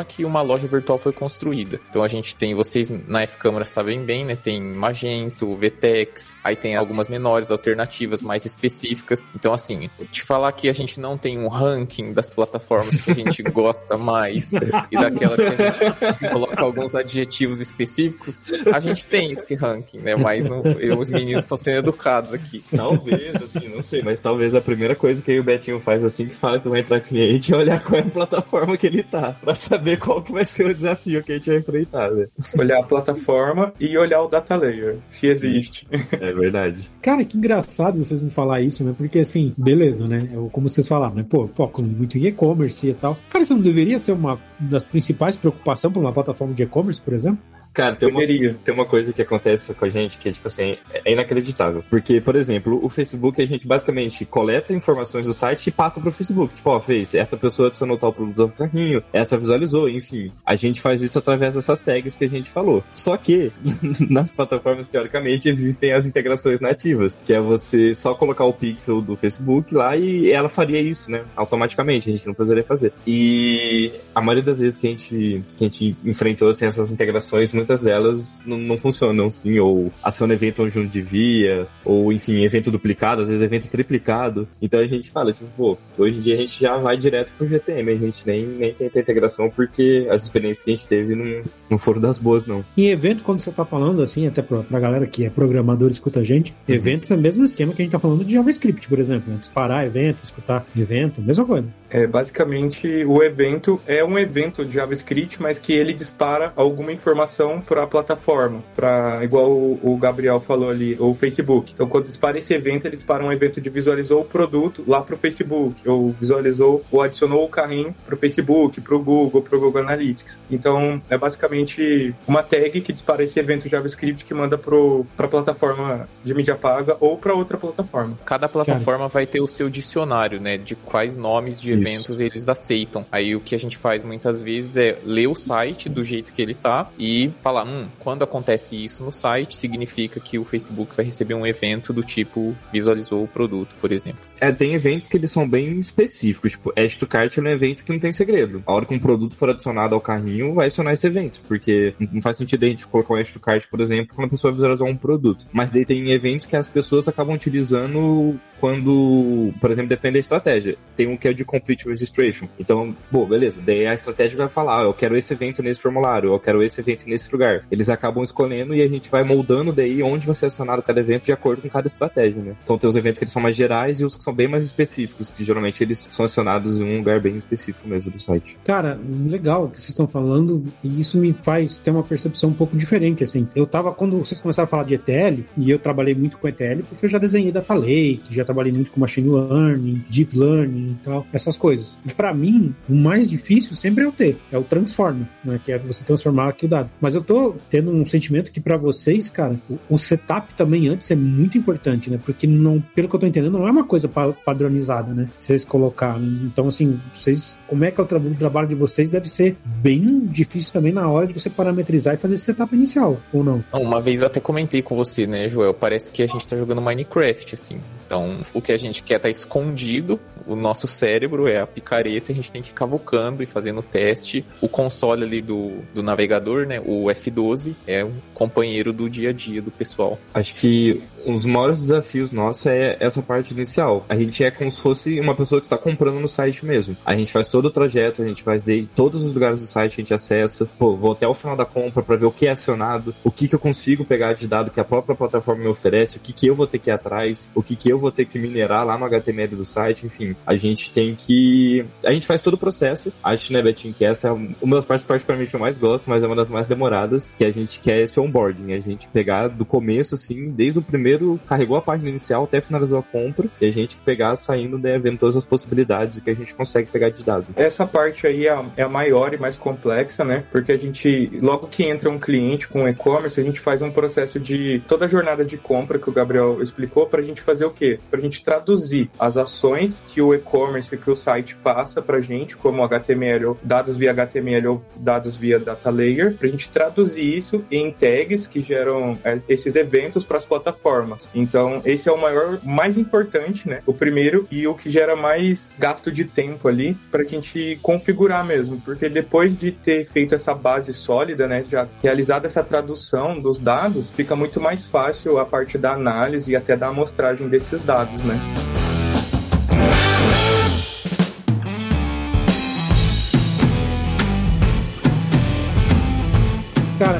que 0.07 0.25
uma 0.25 0.43
loja 0.43 0.67
virtual 0.67 0.99
foi 0.99 1.13
construída. 1.13 1.81
Então 1.89 2.03
a 2.03 2.09
gente 2.09 2.37
tem, 2.37 2.55
vocês 2.55 2.91
na 3.07 3.23
F-Câmara 3.23 3.65
sabem 3.65 4.05
bem, 4.05 4.25
né? 4.25 4.37
Tem 4.37 4.61
Magento, 4.61 5.55
VTEX, 5.57 6.39
aí 6.43 6.57
tem 6.57 6.77
algumas 6.77 7.09
menores 7.09 7.51
alternativas 7.51 8.21
mais 8.21 8.45
específicas. 8.45 9.31
Então, 9.35 9.53
assim, 9.53 9.91
te 10.11 10.23
falar 10.23 10.53
que 10.53 10.69
a 10.69 10.73
gente 10.73 11.01
não 11.01 11.17
tem 11.17 11.39
um 11.39 11.49
ranking 11.49 12.13
das 12.13 12.31
plataformas 12.31 12.97
que 12.97 13.11
a 13.11 13.15
gente 13.15 13.43
gosta 13.51 13.97
mais 13.97 14.53
e 14.53 14.97
daquelas 14.97 15.37
que 15.37 15.63
a 15.63 15.73
gente 15.73 16.29
coloca 16.31 16.63
alguns 16.63 16.95
adjetivos 16.95 17.61
específicos, 17.61 18.41
a 18.73 18.81
gente 18.81 19.07
tem 19.07 19.33
esse 19.33 19.55
ranking, 19.55 19.99
né? 19.99 20.15
Mas 20.17 20.49
não, 20.49 20.63
eu, 20.63 20.99
os 20.99 21.11
meninos 21.11 21.43
estão 21.43 21.57
sendo 21.57 21.79
educados 21.79 22.33
aqui. 22.33 22.63
Talvez, 22.75 23.35
assim, 23.37 23.69
não 23.69 23.83
sei, 23.83 24.03
mas 24.03 24.21
talvez 24.21 24.55
a 24.55 24.61
primeira 24.61 24.95
coisa 24.95 25.23
que 25.23 25.39
o 25.39 25.45
Betinho 25.45 25.81
faz 25.81 26.05
assim 26.05 26.27
que 26.27 26.35
fala 26.35 26.61
que 26.61 26.69
vai 26.69 26.81
entrar 26.81 27.01
cliente 27.01 27.53
é 27.53 27.57
olhar 27.57 27.83
qual 27.83 28.01
é 28.01 28.05
a 28.05 28.11
plataforma 28.11 28.77
que 28.77 28.87
ele 28.87 29.03
tá, 29.03 29.37
pra 29.41 29.55
saber 29.55 29.99
qual 29.99 30.23
que 30.23 30.33
vai 30.33 30.45
ser 30.45 30.67
o 30.67 30.75
desafio 30.75 31.23
que 31.23 31.33
a 31.33 31.35
gente 31.37 31.49
vai 31.49 31.59
enfrentar, 31.59 32.11
né? 32.11 32.27
Olhar 32.57 32.81
a 32.81 32.83
plataforma 32.83 33.73
e 33.79 33.97
olhar 33.97 34.23
o 34.23 34.29
data 34.29 34.57
layer, 34.57 34.97
se 35.09 35.27
existe. 35.27 35.87
É 36.21 36.33
verdade. 36.33 36.91
Cara, 37.01 37.25
que 37.25 37.37
engraçado 37.37 38.03
vocês 38.03 38.21
me 38.21 38.31
falar 38.31 38.61
isso, 38.61 38.85
né? 38.85 38.95
Porque 38.97 39.21
assim, 39.21 39.55
beleza, 39.57 40.07
né? 40.07 40.29
Eu, 40.33 40.49
como 40.51 40.69
vocês 40.69 40.87
falaram, 40.87 41.15
né? 41.15 41.27
Pô, 41.29 41.47
foco 41.47 41.83
muito 41.83 42.19
em 42.19 42.27
e-commerce 42.27 42.89
e 42.89 42.95
tal. 42.95 43.17
Cara, 43.31 43.45
isso 43.45 43.55
não 43.55 43.63
deveria 43.63 43.99
ser 43.99 44.13
uma 44.13 44.39
das 44.59 44.85
principais 44.85 45.37
preocupações 45.37 45.93
para 45.93 46.01
uma 46.01 46.13
plataforma 46.13 46.55
de 46.55 46.63
e-commerce, 46.63 47.01
por 47.01 47.15
exemplo? 47.15 47.39
Cara, 47.73 47.95
tem 47.95 48.09
uma, 48.09 48.21
tem 48.65 48.75
uma 48.75 48.85
coisa 48.85 49.13
que 49.13 49.23
acontece 49.23 49.73
com 49.75 49.85
a 49.85 49.89
gente 49.89 50.19
que, 50.19 50.33
tipo 50.33 50.47
assim, 50.49 50.77
é 50.93 51.13
inacreditável. 51.13 51.85
Porque, 51.89 52.21
por 52.21 52.35
exemplo, 52.35 52.81
o 52.83 52.89
Facebook, 52.89 53.41
a 53.41 53.47
gente 53.47 53.67
basicamente 53.67 54.25
coleta 54.25 54.75
informações 54.75 55.27
do 55.27 55.33
site 55.33 55.69
e 55.69 55.71
passa 55.71 56.01
pro 56.01 56.11
Facebook. 56.11 56.55
Tipo, 56.55 56.71
ó, 56.71 56.81
fez, 56.81 57.15
essa 57.15 57.37
pessoa 57.37 57.69
adicionou 57.69 57.97
tal 57.97 58.13
produto 58.13 58.49
no 58.49 58.53
carrinho, 58.53 59.03
essa 59.13 59.37
visualizou, 59.37 59.89
enfim. 59.89 60.33
A 60.45 60.57
gente 60.57 60.81
faz 60.81 61.01
isso 61.01 61.19
através 61.19 61.55
dessas 61.55 61.81
tags 61.81 62.17
que 62.17 62.25
a 62.25 62.29
gente 62.29 62.51
falou. 62.51 62.83
Só 62.93 63.17
que, 63.17 63.53
nas 64.11 64.31
plataformas, 64.31 64.89
teoricamente, 64.89 65.49
existem 65.49 65.93
as 65.93 66.07
integrações 66.07 66.61
nativas, 66.61 67.21
que 67.25 67.33
é 67.33 67.41
você 67.41 67.95
só 67.95 68.15
colocar 68.15 68.45
o 68.45 68.53
pixel 68.53 69.01
do 69.01 69.17
Facebook 69.17 69.75
lá 69.75 69.97
e 69.97 70.31
ela 70.31 70.49
faria 70.49 70.81
isso, 70.81 71.11
né? 71.11 71.25
Automaticamente, 71.37 72.11
a 72.11 72.13
gente 72.13 72.27
não 72.27 72.35
precisaria 72.35 72.65
fazer. 72.65 72.93
E 73.07 73.93
a 74.15 74.21
maioria 74.21 74.43
das 74.43 74.59
vezes 74.59 74.77
que 74.77 74.89
a 74.89 74.91
gente, 74.91 75.45
que 75.57 75.65
a 75.65 75.69
gente 75.69 75.97
enfrentou, 76.05 76.49
assim, 76.49 76.65
essas 76.65 76.91
integrações 76.91 77.53
muitas 77.61 77.83
delas 77.83 78.39
não, 78.45 78.59
não 78.59 78.79
funcionam, 78.79 79.27
assim, 79.27 79.59
ou 79.59 79.93
aciona 80.03 80.35
evento 80.35 80.63
onde 80.63 80.79
não 80.79 80.87
devia, 80.87 81.67
ou 81.85 82.13
enfim, 82.13 82.43
evento 82.43 82.71
duplicado, 82.71 83.23
às 83.23 83.29
vezes 83.29 83.43
evento 83.43 83.69
triplicado. 83.69 84.49
Então 84.61 84.81
a 84.81 84.87
gente 84.87 85.11
fala, 85.11 85.33
tipo, 85.33 85.47
pô, 85.57 85.79
hoje 85.99 86.19
em 86.19 86.21
dia 86.21 86.35
a 86.35 86.39
gente 86.39 86.61
já 86.61 86.77
vai 86.77 86.97
direto 86.97 87.33
pro 87.37 87.47
GTM, 87.47 87.91
a 87.91 87.97
gente 87.97 88.27
nem, 88.27 88.47
nem 88.47 88.75
tenta 88.75 88.99
integração 88.99 89.51
porque 89.51 90.07
as 90.11 90.25
experiências 90.25 90.65
que 90.65 90.71
a 90.71 90.75
gente 90.75 90.87
teve 90.87 91.15
não, 91.15 91.43
não 91.71 91.79
foram 91.79 92.01
das 92.01 92.19
boas, 92.19 92.47
não. 92.47 92.65
Em 92.77 92.89
evento, 92.89 93.23
quando 93.23 93.41
você 93.41 93.51
tá 93.51 93.65
falando, 93.65 94.03
assim, 94.03 94.27
até 94.27 94.43
pra, 94.43 94.63
pra 94.63 94.81
galera 94.81 95.07
que 95.07 95.25
é 95.25 95.31
programador 95.31 95.89
e 95.89 95.93
escuta 95.93 96.21
a 96.21 96.25
gente, 96.25 96.55
uhum. 96.69 96.75
eventos 96.75 97.11
é 97.11 97.15
o 97.15 97.19
mesmo 97.19 97.45
esquema 97.45 97.73
que 97.73 97.83
a 97.83 97.85
gente 97.85 97.93
tá 97.93 97.99
falando 97.99 98.25
de 98.25 98.35
JavaScript, 98.35 98.89
por 98.89 98.99
exemplo, 98.99 99.31
né? 99.31 99.39
disparar 99.39 99.87
evento, 99.87 100.19
escutar 100.23 100.67
evento, 100.77 101.21
mesma 101.21 101.45
coisa. 101.45 101.69
É, 101.91 102.07
basicamente, 102.07 103.05
o 103.05 103.23
evento 103.23 103.81
é 103.87 104.05
um 104.05 104.19
evento 104.19 104.65
de 104.65 104.73
JavaScript, 104.73 105.43
mas 105.43 105.59
que 105.59 105.73
ele 105.73 105.93
dispara 105.93 106.53
alguma 106.55 106.93
informação 106.93 107.61
para 107.61 107.83
a 107.83 107.87
plataforma, 107.87 108.63
para 108.77 109.23
igual 109.25 109.51
o, 109.51 109.99
Gabriel 110.01 110.41
falou 110.41 110.71
ali, 110.71 110.97
o 110.99 111.15
Facebook. 111.15 111.73
Então, 111.75 111.89
quando 111.89 112.07
dispara 112.07 112.39
esse 112.39 112.55
evento, 112.55 112.87
ele 112.87 112.97
dispara 112.97 113.25
um 113.25 113.33
evento 113.33 113.61
de 113.61 113.69
visualizou 113.69 114.23
o 114.23 114.25
produto 114.25 114.85
lá 114.87 115.03
para 115.03 115.15
o 115.15 115.19
Facebook, 115.19 115.87
ou 115.89 116.11
visualizou 116.13 116.83
ou 116.91 117.03
adicionou 117.03 117.45
o 117.45 117.49
carrinho 117.49 117.95
para 118.07 118.15
o 118.15 118.19
Facebook, 118.19 118.81
para 118.81 118.95
o 118.95 119.03
Google, 119.03 119.43
para 119.43 119.57
o 119.57 119.61
Google 119.61 119.83
Analytics. 119.83 120.39
Então, 120.51 121.03
é 121.11 121.19
basicamente 121.19 122.15
uma 122.27 122.43
tag 122.43 122.81
que 122.81 122.93
dispara 122.93 123.25
esse 123.25 123.39
evento 123.39 123.69
JavaScript 123.69 124.25
que 124.25 124.33
manda 124.33 124.57
para 124.57 125.27
a 125.27 125.29
plataforma 125.29 126.09
de 126.25 126.35
mídia 126.35 126.55
paga 126.55 126.97
ou 127.01 127.17
para 127.17 127.35
outra 127.35 127.59
plataforma. 127.59 128.17
Cada 128.25 128.49
plataforma 128.49 128.99
Cara. 128.99 129.09
vai 129.09 129.27
ter 129.27 129.41
o 129.41 129.47
seu 129.47 129.69
dicionário, 129.69 130.41
né, 130.41 130.57
de 130.57 130.75
quais 130.75 131.17
nomes 131.17 131.61
de 131.61 131.80
eventos 131.81 132.21
eles 132.21 132.49
aceitam. 132.49 133.05
Aí 133.11 133.35
o 133.35 133.41
que 133.41 133.55
a 133.55 133.59
gente 133.59 133.77
faz 133.77 134.03
muitas 134.03 134.43
vezes 134.43 134.77
é 134.77 134.99
ler 135.05 135.27
o 135.27 135.35
site 135.35 135.89
do 135.89 136.03
jeito 136.05 136.33
que 136.33 136.43
ele 136.43 136.55
tá 136.55 136.91
e 136.99 137.31
falar, 137.41 137.65
hum, 137.65 137.87
quando 137.99 138.23
acontece 138.23 138.77
isso 138.77 139.05
no 139.05 139.13
site, 139.13 139.57
significa 139.57 140.21
que 140.21 140.39
o 140.39 140.45
Facebook 140.45 140.95
vai 140.95 141.05
receber 141.05 141.35
um 141.35 141.47
evento 141.47 141.93
do 141.93 142.03
tipo 142.03 142.55
visualizou 142.73 143.25
o 143.25 143.29
produto, 143.29 143.75
por 143.81 143.93
exemplo. 143.93 144.21
É, 144.41 144.53
tem 144.53 144.75
eventos 144.75 145.07
que 145.07 145.17
eles 145.17 145.31
são 145.31 145.49
bem 145.49 145.79
específicos, 145.79 146.53
tipo, 146.53 146.73
Add 146.77 146.99
to 146.99 147.07
Cart 147.07 147.37
é 147.37 147.41
um 147.41 147.47
evento 147.47 147.85
que 147.85 147.93
não 147.93 147.99
tem 147.99 148.13
segredo. 148.13 148.63
A 148.67 148.73
hora 148.73 148.87
que 148.87 148.95
um 148.95 148.99
produto 148.99 149.37
for 149.37 149.51
adicionado 149.51 149.95
ao 149.95 150.01
carrinho, 150.01 150.55
vai 150.55 150.67
acionar 150.67 150.95
esse 150.95 151.07
evento, 151.07 151.41
porque 151.47 151.95
não 151.99 152.23
faz 152.23 152.37
sentido 152.37 152.65
a 152.65 152.69
gente 152.69 152.87
colocar 152.87 153.15
um 153.15 153.17
Add 153.17 153.33
to 153.33 153.41
Cart, 153.41 153.67
por 153.71 153.81
exemplo, 153.81 154.15
quando 154.15 154.27
a 154.27 154.31
pessoa 154.31 154.53
visualizar 154.53 154.87
um 154.87 154.97
produto. 154.97 155.47
Mas 155.53 155.71
daí 155.71 155.85
tem 155.85 156.11
eventos 156.11 156.47
que 156.47 156.57
as 156.57 156.69
pessoas 156.69 157.09
acabam 157.09 157.35
utilizando 157.35 158.39
quando, 158.61 159.53
por 159.59 159.71
exemplo, 159.71 159.89
depende 159.89 160.15
da 160.15 160.21
estratégia. 160.21 160.77
Tem 160.95 161.09
um 161.09 161.17
que 161.17 161.27
é 161.27 161.33
de 161.33 161.45
Complete 161.71 161.89
Registration. 161.89 162.49
Então, 162.59 162.95
bom, 163.11 163.27
beleza. 163.27 163.61
Daí 163.65 163.87
a 163.87 163.95
estratégia 163.95 164.37
vai 164.37 164.49
falar, 164.49 164.81
ah, 164.81 164.85
eu 164.85 164.93
quero 164.93 165.17
esse 165.17 165.33
evento 165.33 165.63
nesse 165.63 165.81
formulário, 165.81 166.33
eu 166.33 166.41
quero 166.41 166.63
esse 166.63 166.81
evento 166.81 167.05
nesse 167.07 167.31
lugar. 167.33 167.65
Eles 167.71 167.89
acabam 167.89 168.25
escolhendo 168.25 168.75
e 168.75 168.83
a 168.83 168.89
gente 168.89 169.09
vai 169.09 169.23
moldando 169.23 169.73
daí 169.73 170.03
onde 170.03 170.27
vai 170.27 170.35
ser 170.35 170.47
acionado 170.47 170.83
cada 170.83 171.01
evento 171.01 171.25
de 171.25 171.33
acordo 171.33 171.63
com 171.63 171.69
cada 171.69 171.87
estratégia, 171.87 172.43
né? 172.43 172.55
Então 172.65 172.77
tem 172.77 172.89
os 172.89 172.97
eventos 172.97 173.19
que 173.19 173.25
eles 173.25 173.33
são 173.33 173.43
mais 173.43 173.55
gerais 173.55 174.01
e 174.01 174.05
os 174.05 174.17
que 174.17 174.23
são 174.23 174.33
bem 174.33 174.49
mais 174.49 174.65
específicos, 174.65 175.31
que 175.31 175.45
geralmente 175.45 175.83
eles 175.83 176.09
são 176.11 176.25
acionados 176.25 176.79
em 176.79 176.83
um 176.83 176.99
lugar 176.99 177.21
bem 177.21 177.37
específico 177.37 177.87
mesmo 177.87 178.11
do 178.11 178.19
site. 178.19 178.57
Cara, 178.65 178.99
legal 179.27 179.65
o 179.65 179.71
que 179.71 179.79
vocês 179.79 179.91
estão 179.91 180.09
falando 180.09 180.65
e 180.83 181.01
isso 181.01 181.19
me 181.19 181.33
faz 181.33 181.79
ter 181.79 181.91
uma 181.91 182.03
percepção 182.03 182.51
um 182.51 182.55
pouco 182.55 182.77
diferente, 182.77 183.23
assim. 183.23 183.47
Eu 183.55 183.67
tava, 183.67 183.93
quando 183.93 184.19
vocês 184.19 184.41
começaram 184.41 184.65
a 184.65 184.69
falar 184.69 184.85
de 184.85 184.95
ETL, 184.95 185.43
e 185.57 185.71
eu 185.71 185.79
trabalhei 185.79 186.15
muito 186.15 186.37
com 186.39 186.49
ETL 186.49 186.83
porque 186.89 187.07
eu 187.07 187.11
já 187.11 187.19
desenhei 187.19 187.53
data 187.53 187.75
lake, 187.75 188.23
já 188.31 188.45
trabalhei 188.45 188.73
muito 188.73 188.91
com 188.91 189.01
machine 189.01 189.29
learning, 189.29 190.05
deep 190.09 190.37
learning 190.37 190.97
e 191.01 191.05
tal, 191.05 191.27
essas 191.33 191.57
coisas. 191.61 191.99
E 192.05 192.13
para 192.13 192.33
mim, 192.33 192.75
o 192.89 192.95
mais 192.95 193.29
difícil 193.29 193.77
sempre 193.77 194.05
é 194.05 194.09
o 194.09 194.13
T, 194.13 194.37
é 194.51 194.59
o 194.59 194.65
transform, 194.65 195.23
né, 195.45 195.61
que 195.65 195.71
é 195.71 195.79
você 195.79 196.03
transformar 196.03 196.49
aqui 196.49 196.65
o 196.65 196.69
dado. 196.69 196.91
Mas 197.01 197.15
eu 197.15 197.23
tô 197.23 197.55
tendo 197.69 197.91
um 197.91 198.05
sentimento 198.07 198.51
que 198.51 198.61
para 198.61 198.77
vocês, 198.77 199.29
cara, 199.29 199.55
o, 199.69 199.79
o, 199.91 199.99
setup 199.99 200.55
também 200.55 200.89
antes 200.89 201.11
é 201.11 201.17
muito 201.17 201.59
importante, 201.59 202.11
né? 202.11 202.19
Porque 202.25 202.47
não, 202.47 202.83
pelo 202.95 203.09
que 203.09 203.15
eu 203.15 203.21
tô 203.21 203.27
entendendo, 203.27 203.59
não 203.59 203.69
é 203.69 203.71
uma 203.71 203.85
coisa 203.85 204.09
pa 204.09 204.33
padronizada, 204.33 205.13
né? 205.13 205.29
Vocês 205.39 205.65
colocarem. 205.65 206.41
Então, 206.45 206.69
assim, 206.69 206.99
vocês, 207.13 207.59
como 207.69 207.85
é 207.85 207.91
que 207.91 208.01
é 208.01 208.05
o, 208.05 208.07
tra 208.07 208.19
o 208.19 208.35
trabalho 208.35 208.69
de 208.69 208.75
vocês 208.75 209.11
deve 209.11 209.29
ser 209.29 209.57
bem 209.65 210.21
difícil 210.27 210.73
também 210.73 210.93
na 210.93 211.09
hora 211.09 211.27
de 211.27 211.35
você 211.35 211.51
parametrizar 211.51 212.15
e 212.15 212.17
fazer 212.17 212.35
esse 212.35 212.45
setup 212.45 212.75
inicial, 212.75 213.21
ou 213.33 213.45
não? 213.45 213.63
Uma 213.73 214.01
vez 214.01 214.21
eu 214.21 214.27
até 214.27 214.41
comentei 214.41 214.83
com 214.83 214.97
você, 214.97 215.27
né, 215.27 215.49
Joel? 215.49 215.75
Parece 215.75 216.11
que 216.11 216.23
a 216.23 216.27
gente 216.27 216.47
tá 216.47 216.57
jogando 216.57 216.81
Minecraft, 216.81 217.55
assim. 217.55 217.81
Então, 218.07 218.39
o 218.55 218.61
que 218.61 218.73
a 218.73 218.77
gente 218.77 219.03
quer 219.03 219.21
tá 219.21 219.29
escondido, 219.29 220.19
o 220.47 220.57
nosso 220.57 220.87
cérebro 220.87 221.47
é 221.51 221.61
a 221.61 221.67
picareta, 221.67 222.33
a 222.33 222.35
gente 222.35 222.51
tem 222.51 222.63
que 222.63 222.71
ir 222.71 222.75
cavucando 222.75 223.43
e 223.43 223.47
fazendo 223.47 223.83
teste. 223.83 224.45
O 224.61 224.69
console 224.69 225.25
ali 225.25 225.43
do, 225.43 225.79
do 225.95 226.03
navegador, 226.03 226.67
né, 226.67 226.81
o 226.81 227.07
F12, 227.07 227.75
é 227.87 228.05
um 228.05 228.15
companheiro 228.35 228.93
do 228.93 229.09
dia 229.09 229.31
a 229.31 229.33
dia 229.33 229.61
do 229.61 229.71
pessoal. 229.71 230.19
Acho 230.33 230.55
que 230.55 231.03
um 231.27 231.35
dos 231.35 231.47
maiores 231.47 231.81
desafios 231.81 232.33
nossos 232.33 232.67
é 232.67 232.97
essa 233.01 233.23
parte 233.23 233.53
inicial. 233.53 234.05
A 234.09 234.17
gente 234.17 234.43
é 234.43 234.51
como 234.51 234.71
se 234.71 234.81
fosse 234.81 235.21
uma 235.21 235.35
pessoa 235.35 235.61
que 235.61 235.67
está 235.67 235.79
comprando 235.79 236.21
no 236.21 236.29
site 236.29 236.65
mesmo. 236.65 236.97
A 237.05 237.17
gente 237.17 237.33
faz 237.33 237.47
todo 237.47 237.67
o 237.67 237.71
trajeto, 237.71 238.23
a 238.23 238.27
gente 238.27 238.43
faz 238.43 238.63
de 238.63 238.87
todos 238.95 239.23
os 239.23 239.33
lugares 239.33 239.61
do 239.61 239.67
site, 239.67 239.95
a 239.95 239.97
gente 239.97 240.15
acessa. 240.15 240.69
Pô, 240.79 240.97
vou 240.97 241.13
até 241.13 241.27
o 241.27 241.35
final 241.35 241.57
da 241.57 241.65
compra 241.65 242.03
para 242.03 242.17
ver 242.17 242.27
o 242.27 242.31
que 242.31 242.47
é 242.47 242.51
acionado, 242.51 243.15
o 243.25 243.31
que, 243.31 243.49
que 243.49 243.55
eu 243.55 243.59
consigo 243.59 244.05
pegar 244.05 244.33
de 244.33 244.47
dado 244.47 244.71
que 244.71 244.81
a 244.81 244.85
própria 244.85 245.15
plataforma 245.15 245.63
me 245.63 245.69
oferece, 245.69 246.17
o 246.17 246.21
que, 246.21 246.33
que 246.33 246.47
eu 246.47 246.55
vou 246.55 246.67
ter 246.67 246.79
que 246.79 246.91
ir 246.91 246.93
atrás, 246.93 247.49
o 247.55 247.63
que, 247.63 247.77
que 247.77 247.89
eu 247.91 247.99
vou 247.99 248.11
ter 248.11 248.25
que 248.25 248.39
minerar 248.39 248.85
lá 248.85 248.97
no 248.97 249.05
HTML 249.05 249.57
do 249.57 249.65
site, 249.65 250.07
enfim. 250.07 250.35
A 250.47 250.57
gente 250.57 250.91
tem 250.91 251.15
que. 251.15 251.85
A 252.05 252.13
gente 252.13 252.27
faz 252.27 252.41
todo 252.41 252.55
o 252.55 252.59
processo. 252.59 253.13
Acho, 253.23 253.53
né, 253.53 253.63
Betinho, 253.63 253.95
que 253.95 254.05
essa 254.05 254.29
é 254.29 254.33
uma 254.61 254.77
das 254.77 254.85
partes 254.85 255.07
particularmente 255.07 255.51
que 255.51 255.57
eu 255.57 255.61
mais 255.61 255.79
gosto, 255.79 256.09
mas 256.09 256.23
é 256.23 256.27
uma 256.27 256.37
das 256.37 256.49
mais 256.49 256.67
demoradas, 256.67 257.33
que 257.37 257.45
a 257.45 257.51
gente 257.51 257.81
quer 257.81 258.01
esse 258.03 258.19
onboarding. 258.19 258.73
A 258.73 258.81
gente 258.81 259.09
pegar 259.09 259.49
do 259.49 259.65
começo, 259.65 260.15
assim, 260.15 260.51
desde 260.51 260.79
o 260.79 260.83
primeiro 260.83 261.10
primeiro 261.11 261.41
carregou 261.47 261.77
a 261.77 261.83
página 261.83 262.09
inicial 262.09 262.45
até 262.45 262.61
finalizou 262.61 262.99
a 262.99 263.03
compra 263.03 263.49
e 263.61 263.67
a 263.67 263.71
gente 263.71 263.97
pegar 263.97 264.37
saindo, 264.37 264.79
né, 264.79 264.99
vendo 264.99 265.19
todas 265.19 265.37
as 265.37 265.45
possibilidades 265.45 266.21
que 266.21 266.31
a 266.31 266.35
gente 266.35 266.55
consegue 266.55 266.89
pegar 266.91 267.11
de 267.11 267.25
dados. 267.25 267.49
Essa 267.57 267.87
parte 267.87 268.27
aí 268.27 268.47
é 268.47 268.51
a, 268.51 268.65
é 268.77 268.83
a 268.83 268.89
maior 268.89 269.35
e 269.35 269.39
mais 269.39 269.57
complexa, 269.57 270.25
né? 270.25 270.45
Porque 270.51 270.73
a 270.73 270.77
gente, 270.77 271.31
logo 271.43 271.67
que 271.67 271.85
entra 271.85 272.09
um 272.09 272.19
cliente 272.19 272.69
com 272.69 272.89
e-commerce, 272.89 273.41
a 273.41 273.43
gente 273.43 273.61
faz 273.61 273.83
um 273.83 273.91
processo 273.91 274.39
de 274.39 274.83
toda 274.87 275.07
a 275.07 275.09
jornada 275.09 275.45
de 275.45 275.57
compra 275.57 275.99
que 275.99 276.09
o 276.09 276.13
Gabriel 276.13 276.63
explicou 276.63 277.07
para 277.07 277.21
a 277.21 277.25
gente 277.25 277.41
fazer 277.41 277.65
o 277.65 277.71
quê? 277.71 277.99
Para 278.11 278.21
a 278.21 278.23
gente 278.23 278.43
traduzir 278.43 279.11
as 279.19 279.37
ações 279.37 280.03
que 280.09 280.21
o 280.21 280.35
e-commerce, 280.35 280.97
que 280.97 281.11
o 281.11 281.17
site 281.17 281.55
passa 281.57 282.01
para 282.01 282.19
a 282.19 282.21
gente, 282.21 282.57
como 282.57 282.83
HTML, 282.85 283.57
dados 283.63 283.97
via 283.97 284.13
HTML 284.13 284.67
ou 284.69 284.85
dados 284.97 285.37
via 285.37 285.59
data 285.59 285.91
layer, 285.91 286.35
para 286.35 286.47
a 286.47 286.51
gente 286.51 286.69
traduzir 286.69 287.39
isso 287.39 287.65
em 287.71 287.91
tags 287.91 288.47
que 288.47 288.61
geram 288.61 289.19
é, 289.25 289.41
esses 289.49 289.75
eventos 289.75 290.25
para 290.25 290.37
as 290.37 290.45
plataformas. 290.45 291.00
Então, 291.35 291.81
esse 291.85 292.09
é 292.09 292.13
o 292.13 292.21
maior, 292.21 292.59
mais 292.63 292.97
importante, 292.97 293.69
né? 293.69 293.83
O 293.87 293.93
primeiro 293.93 294.47
e 294.51 294.67
o 294.67 294.75
que 294.75 294.91
gera 294.91 295.17
mais 295.17 295.75
gasto 295.79 296.11
de 296.11 296.25
tempo 296.25 296.69
ali 296.69 296.97
para 297.11 297.23
a 297.23 297.27
gente 297.27 297.79
configurar 297.83 298.45
mesmo, 298.45 298.81
porque 298.81 299.09
depois 299.09 299.59
de 299.59 299.73
ter 299.73 300.07
feito 300.07 300.35
essa 300.35 300.55
base 300.55 300.93
sólida, 300.93 301.47
né, 301.47 301.65
já 301.69 301.87
realizado 302.03 302.47
essa 302.47 302.63
tradução 302.63 303.41
dos 303.41 303.61
dados, 303.61 304.11
fica 304.11 304.35
muito 304.37 304.61
mais 304.61 304.87
fácil 304.87 305.39
a 305.39 305.45
parte 305.45 305.79
da 305.79 305.93
análise 305.93 306.51
e 306.51 306.57
até 306.57 306.77
da 306.77 306.89
amostragem 306.89 307.49
desses 307.49 307.85
dados, 307.85 308.23
né? 308.25 308.70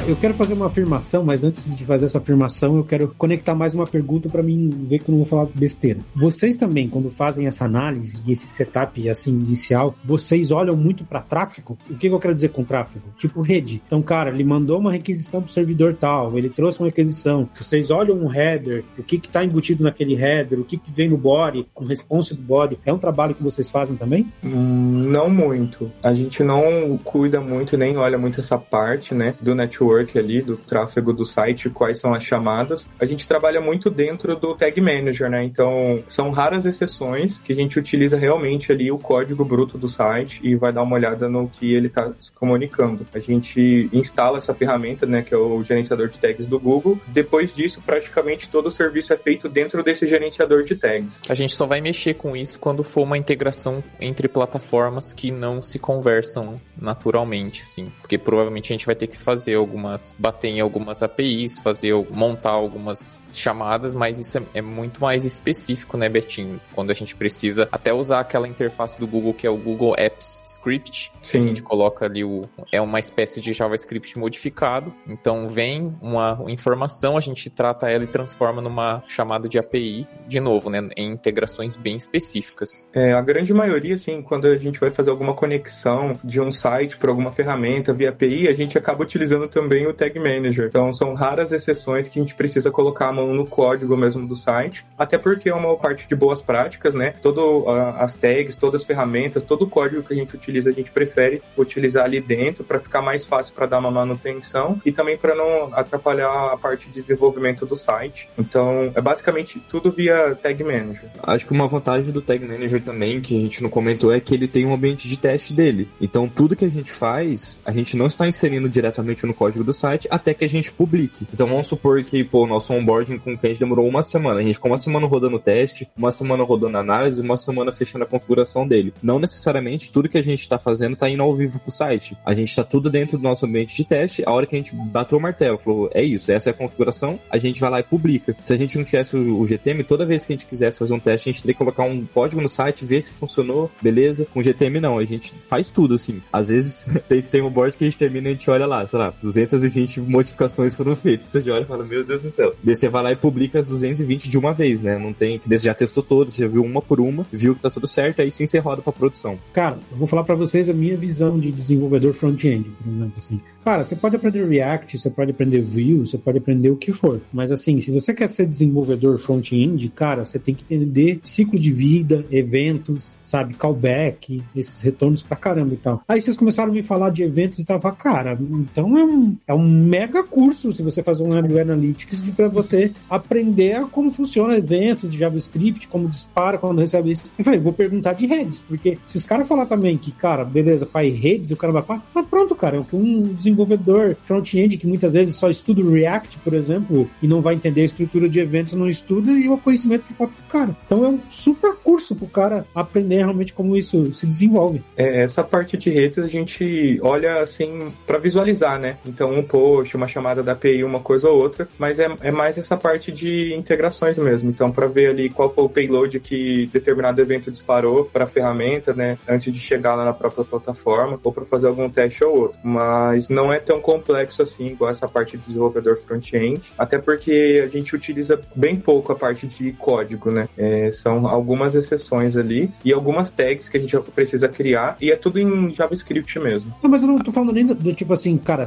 Eu 0.07 0.15
quero 0.15 0.33
fazer 0.33 0.53
uma 0.53 0.65
afirmação, 0.65 1.23
mas 1.23 1.43
antes 1.43 1.63
de 1.63 1.85
fazer 1.85 2.05
essa 2.05 2.17
afirmação, 2.17 2.77
eu 2.77 2.83
quero 2.83 3.13
conectar 3.17 3.53
mais 3.53 3.73
uma 3.73 3.85
pergunta 3.85 4.27
para 4.29 4.41
mim 4.41 4.69
ver 4.69 4.99
que 4.99 5.09
eu 5.09 5.13
não 5.13 5.19
vou 5.19 5.25
falar 5.25 5.47
besteira. 5.53 5.99
Vocês 6.15 6.57
também, 6.57 6.89
quando 6.89 7.09
fazem 7.09 7.45
essa 7.45 7.65
análise 7.65 8.19
e 8.25 8.31
esse 8.31 8.47
setup 8.47 9.07
assim 9.09 9.31
inicial, 9.31 9.95
vocês 10.03 10.49
olham 10.49 10.75
muito 10.75 11.03
para 11.03 11.21
tráfego? 11.21 11.77
O 11.89 11.95
que, 11.95 12.09
que 12.09 12.13
eu 12.13 12.19
quero 12.19 12.33
dizer 12.33 12.49
com 12.49 12.63
tráfego? 12.63 13.05
Tipo 13.17 13.41
rede. 13.41 13.81
Então, 13.85 14.01
cara, 14.01 14.31
ele 14.31 14.43
mandou 14.43 14.79
uma 14.79 14.91
requisição 14.91 15.41
pro 15.41 15.51
servidor 15.51 15.95
tal, 15.95 16.37
ele 16.37 16.49
trouxe 16.49 16.79
uma 16.79 16.87
requisição. 16.87 17.47
Vocês 17.55 17.91
olham 17.91 18.17
um 18.17 18.33
header, 18.33 18.83
o 18.97 19.03
que 19.03 19.19
que 19.19 19.29
tá 19.29 19.43
embutido 19.43 19.83
naquele 19.83 20.15
header, 20.15 20.59
o 20.59 20.63
que 20.63 20.77
que 20.77 20.91
vem 20.91 21.09
no 21.09 21.17
body, 21.17 21.67
o 21.75 21.83
response 21.83 22.33
do 22.33 22.41
body. 22.41 22.79
É 22.85 22.91
um 22.91 22.97
trabalho 22.97 23.35
que 23.35 23.43
vocês 23.43 23.69
fazem 23.69 23.95
também? 23.95 24.27
Hum, 24.43 25.09
não 25.09 25.29
muito. 25.29 25.91
A 26.01 26.13
gente 26.13 26.43
não 26.43 26.97
cuida 27.03 27.39
muito 27.39 27.77
nem 27.77 27.97
olha 27.97 28.17
muito 28.17 28.39
essa 28.39 28.57
parte, 28.57 29.13
né, 29.13 29.35
do 29.41 29.53
network 29.53 29.90
network 29.91 30.17
ali, 30.17 30.41
do 30.41 30.57
tráfego 30.57 31.13
do 31.13 31.25
site, 31.25 31.69
quais 31.69 31.99
são 31.99 32.13
as 32.13 32.23
chamadas. 32.23 32.87
A 32.99 33.05
gente 33.05 33.27
trabalha 33.27 33.59
muito 33.59 33.89
dentro 33.89 34.35
do 34.35 34.55
Tag 34.55 34.79
Manager, 34.79 35.29
né? 35.29 35.43
Então, 35.43 36.03
são 36.07 36.31
raras 36.31 36.65
exceções 36.65 37.39
que 37.41 37.51
a 37.51 37.55
gente 37.55 37.77
utiliza 37.77 38.17
realmente 38.17 38.71
ali 38.71 38.91
o 38.91 38.97
código 38.97 39.43
bruto 39.43 39.77
do 39.77 39.89
site 39.89 40.39
e 40.43 40.55
vai 40.55 40.71
dar 40.71 40.83
uma 40.83 40.95
olhada 40.95 41.27
no 41.27 41.47
que 41.49 41.73
ele 41.73 41.87
está 41.87 42.11
comunicando. 42.35 43.05
A 43.13 43.19
gente 43.19 43.89
instala 43.91 44.37
essa 44.37 44.53
ferramenta, 44.53 45.05
né, 45.05 45.21
que 45.21 45.33
é 45.33 45.37
o 45.37 45.63
gerenciador 45.63 46.07
de 46.07 46.17
tags 46.17 46.45
do 46.45 46.59
Google. 46.59 46.99
Depois 47.07 47.53
disso, 47.53 47.81
praticamente 47.85 48.49
todo 48.49 48.67
o 48.67 48.71
serviço 48.71 49.13
é 49.13 49.17
feito 49.17 49.49
dentro 49.49 49.83
desse 49.83 50.07
gerenciador 50.07 50.63
de 50.63 50.75
tags. 50.75 51.19
A 51.27 51.33
gente 51.33 51.55
só 51.55 51.65
vai 51.65 51.81
mexer 51.81 52.15
com 52.15 52.35
isso 52.35 52.59
quando 52.59 52.83
for 52.83 53.03
uma 53.03 53.17
integração 53.17 53.83
entre 53.99 54.27
plataformas 54.27 55.13
que 55.13 55.31
não 55.31 55.61
se 55.61 55.79
conversam 55.79 56.59
naturalmente, 56.79 57.65
sim. 57.65 57.91
Porque 58.01 58.17
provavelmente 58.17 58.71
a 58.71 58.73
gente 58.73 58.85
vai 58.85 58.95
ter 58.95 59.07
que 59.07 59.17
fazer 59.17 59.55
algumas, 59.81 60.15
bater 60.17 60.49
em 60.49 60.59
algumas 60.59 61.01
APIs, 61.01 61.59
fazer, 61.59 61.93
montar 62.11 62.51
algumas 62.51 63.23
chamadas, 63.31 63.93
mas 63.93 64.19
isso 64.19 64.37
é, 64.37 64.41
é, 64.55 64.61
muito 64.61 65.01
mais 65.01 65.25
específico, 65.25 65.97
né, 65.97 66.07
Betinho? 66.07 66.59
Quando 66.73 66.91
a 66.91 66.93
gente 66.93 67.15
precisa 67.15 67.67
até 67.71 67.93
usar 67.93 68.19
aquela 68.19 68.47
interface 68.47 68.99
do 68.99 69.07
Google 69.07 69.33
que 69.33 69.47
é 69.47 69.49
o 69.49 69.57
Google 69.57 69.95
Apps 69.97 70.41
Script, 70.45 71.11
Sim. 71.21 71.37
a 71.37 71.41
gente 71.41 71.63
coloca 71.63 72.05
ali 72.05 72.23
o 72.23 72.47
é 72.71 72.81
uma 72.81 72.99
espécie 72.99 73.41
de 73.41 73.53
JavaScript 73.53 74.17
modificado. 74.17 74.93
Então 75.07 75.47
vem 75.49 75.95
uma 76.01 76.43
informação, 76.47 77.17
a 77.17 77.19
gente 77.19 77.49
trata 77.49 77.89
ela 77.89 78.03
e 78.03 78.07
transforma 78.07 78.61
numa 78.61 79.03
chamada 79.07 79.47
de 79.47 79.57
API, 79.57 80.07
de 80.27 80.39
novo, 80.39 80.69
né, 80.69 80.89
em 80.95 81.11
integrações 81.11 81.75
bem 81.75 81.95
específicas. 81.95 82.87
É, 82.93 83.13
a 83.13 83.21
grande 83.21 83.53
maioria, 83.53 83.95
assim, 83.95 84.21
quando 84.21 84.47
a 84.47 84.57
gente 84.57 84.79
vai 84.79 84.91
fazer 84.91 85.09
alguma 85.09 85.33
conexão 85.33 86.19
de 86.23 86.39
um 86.39 86.51
site 86.51 86.97
para 86.97 87.09
alguma 87.09 87.31
ferramenta 87.31 87.93
via 87.93 88.09
API, 88.09 88.47
a 88.47 88.53
gente 88.53 88.77
acaba 88.77 89.03
utilizando 89.03 89.47
também 89.47 89.70
o 89.87 89.93
Tag 89.93 90.17
Manager. 90.19 90.67
Então 90.67 90.91
são 90.91 91.13
raras 91.13 91.51
exceções 91.51 92.09
que 92.09 92.19
a 92.19 92.21
gente 92.21 92.35
precisa 92.35 92.69
colocar 92.71 93.07
a 93.07 93.13
mão 93.13 93.33
no 93.33 93.45
código 93.45 93.95
mesmo 93.95 94.27
do 94.27 94.35
site, 94.35 94.85
até 94.97 95.17
porque 95.17 95.49
é 95.49 95.53
uma 95.53 95.75
parte 95.77 96.07
de 96.07 96.15
boas 96.15 96.41
práticas, 96.41 96.93
né? 96.93 97.13
Todo 97.21 97.59
uh, 97.59 97.95
as 97.97 98.13
tags, 98.13 98.55
todas 98.57 98.81
as 98.81 98.87
ferramentas, 98.87 99.43
todo 99.43 99.63
o 99.63 99.69
código 99.69 100.03
que 100.03 100.13
a 100.13 100.17
gente 100.17 100.35
utiliza, 100.35 100.69
a 100.69 100.73
gente 100.73 100.91
prefere 100.91 101.41
utilizar 101.57 102.05
ali 102.05 102.19
dentro 102.19 102.63
para 102.63 102.79
ficar 102.79 103.01
mais 103.01 103.25
fácil 103.25 103.53
para 103.53 103.65
dar 103.65 103.79
uma 103.79 103.91
manutenção 103.91 104.81
e 104.85 104.91
também 104.91 105.17
para 105.17 105.35
não 105.35 105.69
atrapalhar 105.73 106.53
a 106.53 106.57
parte 106.57 106.87
de 106.89 107.01
desenvolvimento 107.01 107.65
do 107.65 107.75
site. 107.75 108.29
Então, 108.37 108.91
é 108.93 109.01
basicamente 109.01 109.61
tudo 109.69 109.91
via 109.91 110.35
Tag 110.35 110.63
Manager. 110.63 111.09
Acho 111.23 111.45
que 111.45 111.51
uma 111.51 111.67
vantagem 111.67 112.11
do 112.11 112.21
Tag 112.21 112.45
Manager 112.45 112.81
também, 112.81 113.21
que 113.21 113.37
a 113.37 113.41
gente 113.41 113.61
não 113.61 113.69
comentou, 113.69 114.13
é 114.13 114.19
que 114.19 114.33
ele 114.33 114.47
tem 114.47 114.65
um 114.65 114.73
ambiente 114.73 115.07
de 115.07 115.17
teste 115.17 115.53
dele. 115.53 115.87
Então, 115.99 116.27
tudo 116.27 116.55
que 116.55 116.65
a 116.65 116.69
gente 116.69 116.91
faz, 116.91 117.61
a 117.65 117.71
gente 117.71 117.95
não 117.95 118.07
está 118.07 118.27
inserindo 118.27 118.67
diretamente 118.69 119.25
no 119.25 119.33
código 119.33 119.60
do 119.63 119.73
site 119.73 120.07
até 120.09 120.33
que 120.33 120.45
a 120.45 120.49
gente 120.49 120.71
publique. 120.71 121.25
Então 121.33 121.47
vamos 121.47 121.67
supor 121.67 122.03
que, 122.03 122.23
pô, 122.23 122.43
o 122.43 122.47
nosso 122.47 122.73
onboarding 122.73 123.17
com 123.17 123.33
o 123.33 123.37
cliente 123.37 123.59
demorou 123.59 123.87
uma 123.87 124.01
semana. 124.01 124.39
A 124.39 124.43
gente 124.43 124.55
ficou 124.55 124.71
uma 124.71 124.77
semana 124.77 125.07
rodando 125.07 125.35
o 125.35 125.39
teste, 125.39 125.87
uma 125.95 126.11
semana 126.11 126.43
rodando 126.43 126.77
a 126.77 126.81
análise, 126.81 127.21
uma 127.21 127.37
semana 127.37 127.71
fechando 127.71 128.03
a 128.03 128.07
configuração 128.07 128.67
dele. 128.67 128.93
Não 129.01 129.19
necessariamente 129.19 129.91
tudo 129.91 130.09
que 130.09 130.17
a 130.17 130.23
gente 130.23 130.41
está 130.41 130.57
fazendo 130.57 130.93
está 130.93 131.09
indo 131.09 131.23
ao 131.23 131.35
vivo 131.35 131.59
pro 131.59 131.71
site. 131.71 132.17
A 132.25 132.33
gente 132.33 132.49
está 132.49 132.63
tudo 132.63 132.89
dentro 132.89 133.17
do 133.17 133.23
nosso 133.23 133.45
ambiente 133.45 133.75
de 133.75 133.85
teste. 133.85 134.23
A 134.25 134.31
hora 134.31 134.45
que 134.45 134.55
a 134.55 134.57
gente 134.57 134.75
bateu 134.75 135.17
o 135.17 135.21
martelo, 135.21 135.57
falou, 135.57 135.89
é 135.93 136.03
isso, 136.03 136.31
essa 136.31 136.49
é 136.49 136.51
a 136.51 136.53
configuração, 136.53 137.19
a 137.29 137.37
gente 137.37 137.59
vai 137.59 137.69
lá 137.69 137.79
e 137.79 137.83
publica. 137.83 138.35
Se 138.43 138.53
a 138.53 138.57
gente 138.57 138.77
não 138.77 138.83
tivesse 138.83 139.15
o, 139.15 139.45
GTM, 139.45 139.83
toda 139.83 140.05
vez 140.05 140.25
que 140.25 140.33
a 140.33 140.35
gente 140.35 140.45
quisesse 140.45 140.79
fazer 140.79 140.93
um 140.93 140.99
teste, 140.99 141.29
a 141.29 141.31
gente 141.31 141.41
teria 141.41 141.53
que 141.53 141.57
colocar 141.57 141.83
um 141.83 142.05
código 142.05 142.41
no 142.41 142.49
site, 142.49 142.85
ver 142.85 143.01
se 143.01 143.11
funcionou, 143.11 143.69
beleza. 143.81 144.25
Com 144.33 144.41
GTM 144.41 144.79
não, 144.79 144.97
a 144.97 145.05
gente 145.05 145.33
faz 145.47 145.69
tudo 145.69 145.95
assim. 145.95 146.21
Às 146.31 146.49
vezes 146.49 146.85
tem, 147.07 147.21
tem 147.21 147.41
um 147.41 147.49
board 147.49 147.77
que 147.77 147.83
a 147.83 147.87
gente 147.87 147.97
termina 147.97 148.27
e 148.27 148.31
a 148.31 148.33
gente 148.33 148.49
olha 148.49 148.65
lá, 148.65 148.85
sei 148.87 148.99
lá, 148.99 149.13
220 149.51 150.01
modificações 150.01 150.75
foram 150.75 150.95
feitas. 150.95 151.27
Você 151.27 151.41
já 151.41 151.53
olha 151.53 151.63
e 151.63 151.65
fala, 151.65 151.83
meu 151.83 152.03
Deus 152.03 152.21
do 152.21 152.29
céu. 152.29 152.53
Daí 152.63 152.75
você 152.75 152.87
vai 152.87 153.03
lá 153.03 153.11
e 153.11 153.15
publica 153.15 153.59
as 153.59 153.67
220 153.67 154.29
de 154.29 154.37
uma 154.37 154.53
vez, 154.53 154.81
né? 154.81 154.97
Não 154.97 155.13
tem. 155.13 155.39
Você 155.45 155.57
já 155.57 155.73
testou 155.73 156.03
todas, 156.03 156.35
já 156.35 156.47
viu 156.47 156.63
uma 156.63 156.81
por 156.81 156.99
uma, 156.99 157.25
viu 157.31 157.55
que 157.55 157.61
tá 157.61 157.69
tudo 157.69 157.87
certo, 157.87 158.21
aí 158.21 158.31
sim 158.31 158.47
você 158.47 158.59
roda 158.59 158.81
pra 158.81 158.93
produção. 158.93 159.37
Cara, 159.53 159.77
eu 159.91 159.97
vou 159.97 160.07
falar 160.07 160.23
para 160.23 160.35
vocês 160.35 160.69
a 160.69 160.73
minha 160.73 160.95
visão 160.95 161.37
de 161.37 161.51
desenvolvedor 161.51 162.13
front-end, 162.13 162.69
por 162.69 162.91
exemplo, 162.91 163.13
assim. 163.17 163.41
Cara, 163.63 163.85
você 163.85 163.95
pode 163.95 164.15
aprender 164.15 164.47
React, 164.47 164.97
você 164.97 165.09
pode 165.09 165.31
aprender 165.31 165.61
Vue, 165.61 165.99
você 165.99 166.17
pode 166.17 166.39
aprender 166.39 166.71
o 166.71 166.75
que 166.75 166.91
for. 166.91 167.21
Mas 167.31 167.51
assim, 167.51 167.79
se 167.79 167.91
você 167.91 168.11
quer 168.13 168.27
ser 168.27 168.47
desenvolvedor 168.47 169.19
front-end, 169.19 169.87
cara, 169.89 170.25
você 170.25 170.39
tem 170.39 170.55
que 170.55 170.63
entender 170.63 171.19
ciclo 171.23 171.59
de 171.59 171.71
vida, 171.71 172.25
eventos, 172.31 173.15
sabe, 173.21 173.53
callback, 173.53 174.41
esses 174.55 174.81
retornos 174.81 175.21
pra 175.21 175.37
caramba 175.37 175.75
e 175.75 175.77
tal. 175.77 176.03
Aí 176.07 176.19
vocês 176.19 176.35
começaram 176.35 176.71
a 176.71 176.73
me 176.73 176.81
falar 176.81 177.11
de 177.11 177.21
eventos 177.21 177.59
e 177.59 177.63
tava, 177.63 177.91
cara, 177.91 178.37
então 178.41 178.97
é 178.97 179.03
um, 179.03 179.37
é 179.47 179.53
um 179.53 179.67
mega 179.67 180.23
curso 180.23 180.71
se 180.71 180.81
você 180.81 181.03
fazer 181.03 181.23
um 181.23 181.29
Web 181.29 181.59
Analytics 181.59 182.21
para 182.35 182.47
você 182.47 182.91
aprender 183.09 183.81
como 183.91 184.11
funciona 184.11 184.57
eventos 184.57 185.09
de 185.09 185.17
JavaScript, 185.17 185.87
como 185.87 186.07
dispara 186.07 186.57
quando 186.57 186.79
recebe 186.79 187.11
isso. 187.11 187.31
Eu 187.37 187.43
falei, 187.43 187.59
vou 187.59 187.73
perguntar 187.73 188.13
de 188.13 188.25
redes, 188.25 188.61
porque 188.61 188.97
se 189.05 189.17
os 189.17 189.25
caras 189.25 189.47
falar 189.47 189.65
também 189.65 189.97
que, 189.97 190.11
cara, 190.11 190.43
beleza, 190.43 190.85
faz 190.85 191.13
redes, 191.15 191.51
o 191.51 191.57
cara 191.57 191.73
vai 191.73 191.81
falar, 191.81 192.03
ah, 192.15 192.23
pronto, 192.23 192.55
cara, 192.55 192.77
é 192.77 192.95
um 192.95 193.33
desenvolvedor 193.33 194.15
front-end 194.23 194.77
que 194.77 194.87
muitas 194.87 195.13
vezes 195.13 195.35
só 195.35 195.49
estuda 195.49 195.81
o 195.81 195.91
React, 195.91 196.37
por 196.39 196.53
exemplo, 196.53 197.09
e 197.21 197.27
não 197.27 197.41
vai 197.41 197.55
entender 197.55 197.81
a 197.81 197.85
estrutura 197.85 198.29
de 198.29 198.39
eventos, 198.39 198.73
não 198.73 198.89
estuda 198.89 199.31
e 199.31 199.49
o 199.49 199.57
conhecimento 199.57 200.05
que 200.05 200.13
falta 200.13 200.33
pro 200.33 200.59
cara. 200.59 200.77
Então 200.85 201.05
é 201.05 201.09
um 201.09 201.19
super 201.29 201.75
curso 201.75 202.15
pro 202.15 202.27
cara 202.27 202.65
aprender 202.73 203.17
realmente 203.17 203.53
como 203.53 203.75
isso 203.75 204.13
se 204.13 204.25
desenvolve. 204.25 204.81
É, 204.95 205.23
essa 205.23 205.43
parte 205.43 205.77
de 205.77 205.89
redes 205.89 206.17
a 206.19 206.27
gente 206.27 206.99
olha 207.01 207.41
assim 207.41 207.91
para 208.05 208.17
visualizar, 208.17 208.79
né? 208.79 208.97
Então 209.05 209.30
um 209.31 209.43
post, 209.43 209.95
uma 209.95 210.07
chamada 210.07 210.43
da 210.43 210.53
API, 210.53 210.83
uma 210.83 210.99
coisa 210.99 211.29
ou 211.29 211.37
outra, 211.37 211.67
mas 211.77 211.99
é, 211.99 212.07
é 212.21 212.31
mais 212.31 212.57
essa 212.57 212.77
parte 212.77 213.11
de 213.11 213.53
integrações 213.53 214.17
mesmo. 214.17 214.49
Então 214.49 214.71
para 214.71 214.87
ver 214.87 215.09
ali 215.09 215.29
qual 215.29 215.53
foi 215.53 215.63
o 215.63 215.69
payload 215.69 216.19
que 216.19 216.69
determinado 216.71 217.21
evento 217.21 217.51
disparou 217.51 218.05
para 218.05 218.25
a 218.25 218.27
ferramenta, 218.27 218.93
né? 218.93 219.17
Antes 219.27 219.51
de 219.53 219.59
chegar 219.59 219.95
lá 219.95 220.05
na 220.05 220.13
própria 220.13 220.43
plataforma 220.43 221.19
ou 221.23 221.31
para 221.31 221.45
fazer 221.45 221.67
algum 221.67 221.89
teste 221.89 222.23
ou 222.23 222.35
outro. 222.37 222.59
Mas 222.63 223.29
não 223.29 223.51
é 223.51 223.59
tão 223.59 223.79
complexo 223.79 224.41
assim, 224.41 224.67
igual 224.67 224.91
essa 224.91 225.07
parte 225.07 225.37
de 225.37 225.45
desenvolvedor 225.45 225.97
front-end, 225.97 226.61
até 226.77 226.97
porque 226.97 227.61
a 227.63 227.67
gente 227.67 227.95
utiliza 227.95 228.39
bem 228.55 228.75
pouco 228.75 229.11
a 229.11 229.15
parte 229.15 229.47
de 229.47 229.71
código, 229.73 230.31
né? 230.31 230.47
É, 230.57 230.91
são 230.91 231.27
algumas 231.27 231.75
exceções 231.75 232.35
ali 232.37 232.71
e 232.83 232.93
algumas 232.93 233.29
tags 233.29 233.69
que 233.69 233.77
a 233.77 233.79
gente 233.79 233.97
precisa 234.13 234.47
criar 234.47 234.97
e 234.99 235.11
é 235.11 235.15
tudo 235.15 235.39
em 235.39 235.73
JavaScript 235.73 236.39
mesmo. 236.39 236.73
Não, 236.81 236.89
mas 236.89 237.01
eu 237.01 237.07
não 237.07 237.19
tô 237.19 237.31
falando 237.31 237.53
nem 237.53 237.65
do, 237.65 237.75
do 237.75 237.93
tipo 237.93 238.13
assim, 238.13 238.37
cara, 238.37 238.65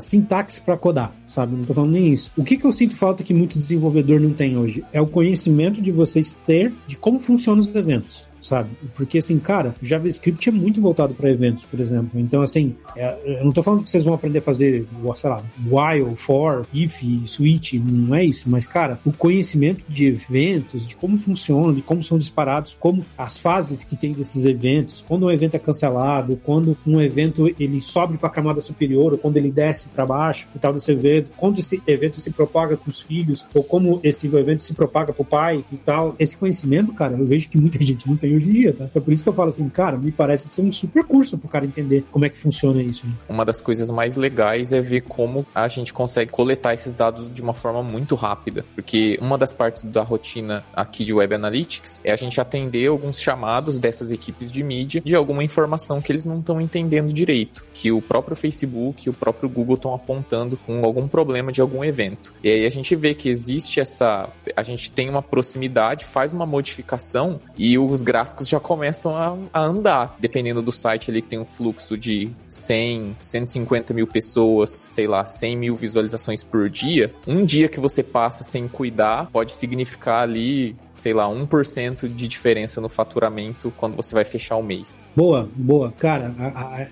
Para 0.61 0.77
codar, 0.77 1.13
sabe? 1.29 1.57
Não 1.57 1.65
tô 1.65 1.75
falando 1.75 1.93
nem 1.93 2.13
isso. 2.13 2.31
O 2.37 2.45
que, 2.45 2.57
que 2.57 2.65
eu 2.65 2.73
sinto 2.73 2.97
falta 2.97 3.23
que 3.23 3.35
muito 3.35 3.59
desenvolvedor 3.59 4.21
não 4.21 4.33
tem 4.33 4.57
hoje? 4.57 4.85
É 4.93 5.01
o 5.01 5.07
conhecimento 5.07 5.81
de 5.81 5.91
vocês 5.91 6.37
ter 6.47 6.73
de 6.87 6.97
como 6.97 7.19
funcionam 7.19 7.61
os 7.61 7.75
eventos 7.75 8.27
sabe? 8.47 8.71
Porque, 8.95 9.19
assim, 9.19 9.39
cara, 9.39 9.75
JavaScript 9.83 10.49
é 10.49 10.53
muito 10.53 10.81
voltado 10.81 11.15
para 11.15 11.31
eventos, 11.31 11.65
por 11.65 11.81
exemplo. 11.81 12.19
Então, 12.21 12.43
assim, 12.43 12.75
é, 12.97 13.17
eu 13.25 13.45
não 13.45 13.53
tô 13.53 13.63
falando 13.63 13.83
que 13.83 13.91
vocês 13.91 14.05
vão 14.05 14.15
aprender 14.15 14.39
a 14.39 14.43
fazer, 14.43 14.87
sei 15.17 15.31
lá, 15.31 15.43
while, 15.67 16.15
for, 16.17 16.67
if, 16.73 17.03
switch, 17.27 17.75
não 17.75 18.15
é 18.15 18.25
isso. 18.25 18.49
Mas, 18.49 18.67
cara, 18.67 18.99
o 19.05 19.13
conhecimento 19.13 19.83
de 19.89 20.07
eventos, 20.07 20.87
de 20.87 20.95
como 20.95 21.19
funcionam, 21.19 21.73
de 21.73 21.83
como 21.83 22.03
são 22.03 22.19
disparados, 22.19 22.77
como 22.79 23.05
as 23.17 23.39
fases 23.39 23.83
que 23.85 23.97
tem 23.97 24.13
desses 24.13 24.45
eventos, 24.45 25.05
quando 25.07 25.27
um 25.27 25.31
evento 25.31 25.55
é 25.55 25.59
cancelado, 25.59 26.39
quando 26.45 26.77
um 26.87 27.01
evento 27.01 27.53
ele 27.59 27.81
sobe 27.81 28.19
para 28.19 28.29
a 28.29 28.33
camada 28.33 28.61
superior, 28.61 29.13
ou 29.13 29.19
quando 29.19 29.37
ele 29.37 29.51
desce 29.51 29.89
para 29.89 30.07
baixo, 30.07 30.49
e 30.55 30.59
tal 30.59 30.73
desse 30.73 30.91
evento, 30.91 31.31
quando 31.37 31.59
esse 31.59 31.83
evento 31.87 32.21
se 32.21 32.31
propaga 32.31 32.77
com 32.77 32.91
os 32.91 33.01
filhos, 33.01 33.45
ou 33.55 33.63
como 33.63 34.01
esse 34.03 34.27
evento 34.27 34.63
se 34.63 34.75
propaga 34.75 35.13
para 35.13 35.23
o 35.23 35.25
pai 35.25 35.65
e 35.73 35.77
tal. 35.77 36.15
Esse 36.19 36.37
conhecimento, 36.37 36.93
cara, 36.93 37.17
eu 37.17 37.25
vejo 37.25 37.49
que 37.49 37.59
muita 37.59 37.83
gente 37.85 38.09
não 38.09 38.17
tem 38.17 38.34
hoje 38.37 38.51
em 38.51 38.53
dia, 38.53 38.73
tá? 38.73 38.89
É 38.95 39.01
por 39.01 39.13
isso 39.13 39.23
que 39.23 39.29
eu 39.29 39.33
falo 39.33 39.49
assim, 39.49 39.69
cara, 39.69 39.97
me 39.97 40.13
parece 40.13 40.49
ser 40.49 40.63
um 40.63 40.73
super 40.73 41.05
curso 41.05 41.39
pro 41.39 41.49
cara 41.49 41.65
entender 41.65 42.05
como 42.11 42.25
é 42.25 42.29
que 42.29 42.39
funciona 42.39 42.83
isso. 42.83 43.07
Né? 43.07 43.13
Uma 43.29 43.45
das 43.45 43.61
coisas 43.61 43.91
mais 43.91 44.17
legais 44.17 44.73
é 44.73 44.81
ver 44.81 45.03
como 45.03 45.47
a 45.55 45.69
gente 45.69 45.93
consegue 45.93 46.31
coletar 46.31 46.75
esses 46.75 46.95
dados 46.95 47.33
de 47.33 47.43
uma 47.43 47.55
forma 47.55 47.83
muito 47.83 48.15
rápida, 48.15 48.65
porque 48.75 49.19
uma 49.21 49.39
das 49.39 49.53
partes 49.53 49.83
da 49.83 50.03
rotina 50.03 50.65
aqui 50.75 51.05
de 51.05 51.13
Web 51.13 51.35
Analytics 51.35 52.01
é 52.05 52.13
a 52.13 52.17
gente 52.17 52.41
atender 52.41 52.89
alguns 52.89 53.21
chamados 53.21 53.79
dessas 53.79 54.11
equipes 54.11 54.51
de 54.51 54.63
mídia 54.63 55.03
de 55.05 55.15
alguma 55.15 55.43
informação 55.43 56.01
que 56.01 56.11
eles 56.11 56.25
não 56.25 56.41
estão 56.41 56.61
entendendo 56.61 57.13
direito, 57.13 57.65
que 57.73 57.93
o 57.93 58.01
próprio 58.01 58.37
Facebook 58.37 59.07
e 59.07 59.11
o 59.11 59.13
próprio 59.13 59.49
Google 59.49 59.77
estão 59.77 59.95
apontando 59.95 60.57
com 60.57 60.85
algum 60.85 61.07
problema 61.09 61.53
de 61.53 61.61
algum 61.61 61.85
evento. 61.85 62.33
E 62.43 62.51
aí 62.51 62.67
a 62.67 62.71
gente 62.71 62.95
vê 62.97 63.15
que 63.15 63.29
existe 63.29 63.81
essa, 63.81 64.29
a 64.57 64.63
gente 64.63 64.91
tem 64.91 65.09
uma 65.09 65.23
proximidade, 65.23 66.05
faz 66.05 66.33
uma 66.33 66.47
modificação 66.47 67.41
e 67.57 67.79
os 67.79 68.03
gráficos 68.03 68.24
gráficos 68.25 68.49
já 68.49 68.59
começam 68.59 69.15
a, 69.15 69.37
a, 69.53 69.61
andar. 69.63 70.17
Dependendo 70.19 70.63
do 70.63 70.73
site 70.73 71.11
ali 71.11 71.21
que 71.21 71.29
tem 71.29 71.39
um 71.39 71.45
fluxo 71.45 71.97
de 71.97 72.31
100, 72.49 73.17
150 73.19 73.93
mil 73.93 74.07
pessoas, 74.07 74.87
sei 74.89 75.07
lá, 75.07 75.27
100 75.27 75.57
mil 75.57 75.77
visualizações 75.77 76.43
por 76.43 76.71
dia, 76.71 77.15
um 77.27 77.45
dia 77.45 77.69
que 77.69 77.79
você 77.79 78.03
passa 78.03 78.43
sem 78.43 78.67
cuidar 78.67 79.29
pode 79.31 79.53
significar 79.53 80.23
ali 80.23 80.75
sei 80.97 81.13
lá, 81.13 81.27
1% 81.29 82.09
de 82.09 82.29
diferença 82.29 82.81
no 82.81 82.89
faturamento 82.89 83.73
quando 83.77 83.97
você 83.97 84.15
vai 84.15 84.25
fechar 84.25 84.57
o 84.57 84.63
mês. 84.63 85.09
Boa, 85.15 85.49
boa. 85.55 85.93
Cara, 85.99 86.35
a, 86.39 86.47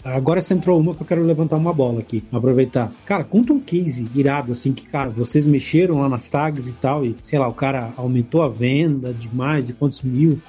a, 0.04 0.16
agora 0.16 0.40
você 0.40 0.54
entrou 0.54 0.78
uma 0.78 0.94
que 0.94 1.02
eu 1.02 1.06
quero 1.06 1.24
levantar 1.24 1.56
uma 1.56 1.72
bola 1.72 2.00
aqui, 2.00 2.22
aproveitar. 2.32 2.92
Cara, 3.04 3.24
conta 3.24 3.52
um 3.52 3.60
case 3.60 4.08
irado, 4.14 4.52
assim, 4.52 4.72
que, 4.72 4.86
cara, 4.86 5.10
vocês 5.10 5.46
mexeram 5.46 6.00
lá 6.00 6.08
nas 6.08 6.28
tags 6.28 6.66
e 6.66 6.72
tal, 6.72 7.04
e, 7.04 7.16
sei 7.22 7.38
lá, 7.38 7.48
o 7.48 7.54
cara 7.54 7.92
aumentou 7.96 8.42
a 8.42 8.48
venda 8.48 9.12
de 9.12 9.34
mais 9.34 9.64
de 9.64 9.72
quantos 9.72 10.02
mil. 10.02 10.40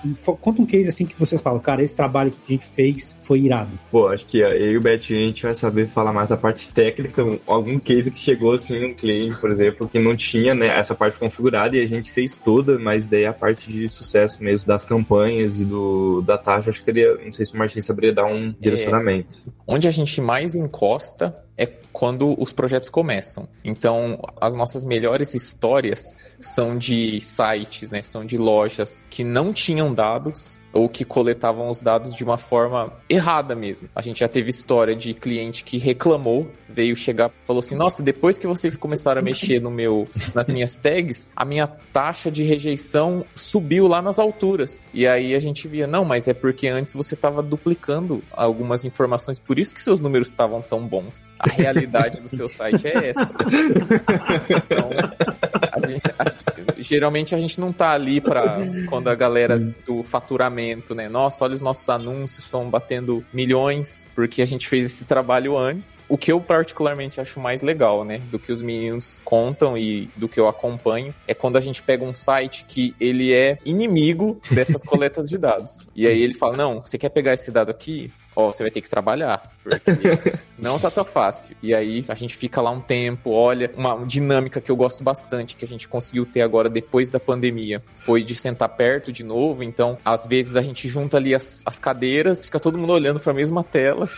Conta 0.41 0.61
um 0.61 0.65
case, 0.65 0.89
assim, 0.89 1.05
que 1.05 1.19
vocês 1.19 1.41
falam, 1.41 1.59
cara, 1.59 1.83
esse 1.83 1.95
trabalho 1.95 2.31
que 2.31 2.37
a 2.47 2.51
gente 2.53 2.65
fez 2.65 3.17
foi 3.21 3.41
irado. 3.41 3.71
Pô, 3.91 4.07
acho 4.07 4.25
que 4.25 4.39
eu 4.39 4.71
e 4.71 4.77
o 4.77 4.81
Betinho, 4.81 5.19
a 5.19 5.27
gente 5.27 5.43
vai 5.43 5.53
saber 5.53 5.87
falar 5.87 6.11
mais 6.11 6.29
da 6.29 6.37
parte 6.37 6.69
técnica, 6.69 7.23
algum 7.45 7.79
case 7.79 8.11
que 8.11 8.19
chegou, 8.19 8.53
assim, 8.53 8.85
um 8.85 8.93
cliente, 8.93 9.35
por 9.37 9.51
exemplo, 9.51 9.87
que 9.87 9.99
não 9.99 10.15
tinha, 10.15 10.53
né, 10.53 10.67
essa 10.67 10.95
parte 10.95 11.17
configurada 11.17 11.77
e 11.77 11.81
a 11.81 11.87
gente 11.87 12.11
fez 12.11 12.37
toda, 12.37 12.79
mas 12.79 13.07
daí 13.07 13.25
a 13.25 13.33
parte 13.43 13.69
de 13.69 13.89
sucesso 13.89 14.41
mesmo 14.41 14.65
das 14.65 14.85
campanhas 14.85 15.59
e 15.59 15.65
do 15.65 16.21
da 16.21 16.37
taxa, 16.37 16.69
acho 16.69 16.79
que 16.79 16.85
seria, 16.85 17.13
não 17.17 17.33
sei 17.33 17.45
se 17.45 17.53
o 17.53 17.57
Martins 17.57 17.85
saberia 17.85 18.13
dar 18.13 18.25
um 18.25 18.55
direcionamento. 18.57 19.35
É, 19.45 19.51
onde 19.67 19.85
a 19.85 19.91
gente 19.91 20.21
mais 20.21 20.55
encosta 20.55 21.42
é 21.57 21.65
quando 21.93 22.35
os 22.41 22.51
projetos 22.51 22.89
começam. 22.89 23.47
Então, 23.63 24.19
as 24.41 24.55
nossas 24.55 24.83
melhores 24.83 25.35
histórias 25.35 26.01
são 26.39 26.77
de 26.77 27.21
sites, 27.21 27.91
né? 27.91 28.01
São 28.01 28.25
de 28.25 28.37
lojas 28.37 29.03
que 29.09 29.23
não 29.23 29.53
tinham 29.53 29.93
dados 29.93 30.59
ou 30.73 30.89
que 30.89 31.05
coletavam 31.05 31.69
os 31.69 31.81
dados 31.81 32.15
de 32.15 32.23
uma 32.23 32.37
forma 32.37 32.91
errada 33.07 33.55
mesmo. 33.55 33.87
A 33.95 34.01
gente 34.01 34.19
já 34.19 34.27
teve 34.27 34.49
história 34.49 34.95
de 34.95 35.13
cliente 35.13 35.63
que 35.63 35.77
reclamou, 35.77 36.49
veio 36.67 36.95
chegar, 36.95 37.31
falou 37.45 37.59
assim: 37.59 37.75
"Nossa, 37.75 38.01
depois 38.01 38.39
que 38.39 38.47
vocês 38.47 38.75
começaram 38.75 39.21
a 39.21 39.23
mexer 39.23 39.61
no 39.61 39.69
meu 39.69 40.07
nas 40.33 40.47
minhas 40.47 40.75
tags, 40.75 41.29
a 41.35 41.45
minha 41.45 41.67
taxa 41.67 42.31
de 42.31 42.43
rejeição 42.43 43.23
subiu 43.35 43.85
lá 43.87 44.01
nas 44.01 44.17
alturas". 44.17 44.87
E 44.91 45.05
aí 45.05 45.35
a 45.35 45.39
gente 45.39 45.67
via: 45.67 45.85
"Não, 45.85 46.03
mas 46.03 46.27
é 46.27 46.33
porque 46.33 46.67
antes 46.67 46.95
você 46.95 47.13
estava 47.13 47.43
duplicando 47.43 48.23
algumas 48.31 48.83
informações, 48.83 49.37
por 49.37 49.59
isso 49.59 49.73
que 49.73 49.81
seus 49.81 49.99
números 49.99 50.29
estavam 50.29 50.59
tão 50.59 50.87
bons". 50.87 51.35
A 51.43 51.53
realidade 51.53 52.21
do 52.21 52.29
seu 52.29 52.47
site 52.47 52.87
é 52.87 53.09
essa. 53.09 53.29
Então, 54.49 54.89
a 55.71 55.87
gente, 55.87 56.01
a, 56.17 56.81
geralmente 56.81 57.35
a 57.35 57.39
gente 57.39 57.59
não 57.59 57.73
tá 57.73 57.91
ali 57.91 58.21
para 58.21 58.59
quando 58.87 59.09
a 59.09 59.15
galera 59.15 59.59
do 59.59 60.03
faturamento, 60.03 60.95
né? 60.95 61.09
Nossa, 61.09 61.43
olha 61.43 61.55
os 61.55 61.61
nossos 61.61 61.87
anúncios 61.89 62.45
estão 62.45 62.69
batendo 62.69 63.25
milhões 63.33 64.09
porque 64.15 64.41
a 64.41 64.45
gente 64.45 64.67
fez 64.67 64.85
esse 64.85 65.03
trabalho 65.03 65.57
antes. 65.57 66.05
O 66.07 66.17
que 66.17 66.31
eu 66.31 66.39
particularmente 66.39 67.19
acho 67.19 67.39
mais 67.39 67.61
legal, 67.61 68.05
né, 68.05 68.21
do 68.31 68.39
que 68.39 68.51
os 68.51 68.61
meninos 68.61 69.21
contam 69.25 69.77
e 69.77 70.09
do 70.15 70.29
que 70.29 70.39
eu 70.39 70.47
acompanho 70.47 71.13
é 71.27 71.33
quando 71.33 71.57
a 71.57 71.61
gente 71.61 71.81
pega 71.83 72.03
um 72.03 72.13
site 72.13 72.65
que 72.67 72.95
ele 72.99 73.33
é 73.33 73.57
inimigo 73.65 74.39
dessas 74.49 74.81
coletas 74.83 75.27
de 75.27 75.37
dados. 75.37 75.87
E 75.95 76.07
aí 76.07 76.21
ele 76.21 76.33
fala: 76.33 76.55
"Não, 76.55 76.81
você 76.81 76.97
quer 76.97 77.09
pegar 77.09 77.33
esse 77.33 77.51
dado 77.51 77.69
aqui? 77.69 78.11
Ó, 78.35 78.51
você 78.51 78.63
vai 78.63 78.71
ter 78.71 78.81
que 78.81 78.89
trabalhar, 78.89 79.41
porque 79.63 79.91
não 80.57 80.79
tá 80.79 80.89
tão 80.89 81.05
fácil. 81.05 81.55
E 81.61 81.73
aí 81.73 82.03
a 82.07 82.15
gente 82.15 82.35
fica 82.35 82.61
lá 82.61 82.71
um 82.71 82.81
tempo, 82.81 83.31
olha, 83.31 83.71
uma 83.75 84.05
dinâmica 84.05 84.61
que 84.61 84.71
eu 84.71 84.75
gosto 84.75 85.03
bastante, 85.03 85.55
que 85.55 85.65
a 85.65 85.67
gente 85.67 85.87
conseguiu 85.87 86.25
ter 86.25 86.41
agora 86.41 86.69
depois 86.69 87.09
da 87.09 87.19
pandemia, 87.19 87.81
foi 87.97 88.23
de 88.23 88.35
sentar 88.35 88.69
perto 88.69 89.11
de 89.11 89.23
novo, 89.23 89.63
então 89.63 89.97
às 90.03 90.25
vezes 90.25 90.55
a 90.55 90.61
gente 90.61 90.87
junta 90.87 91.17
ali 91.17 91.33
as, 91.33 91.61
as 91.65 91.79
cadeiras, 91.79 92.45
fica 92.45 92.59
todo 92.59 92.77
mundo 92.77 92.93
olhando 92.93 93.19
para 93.19 93.31
a 93.31 93.35
mesma 93.35 93.63
tela, 93.63 94.09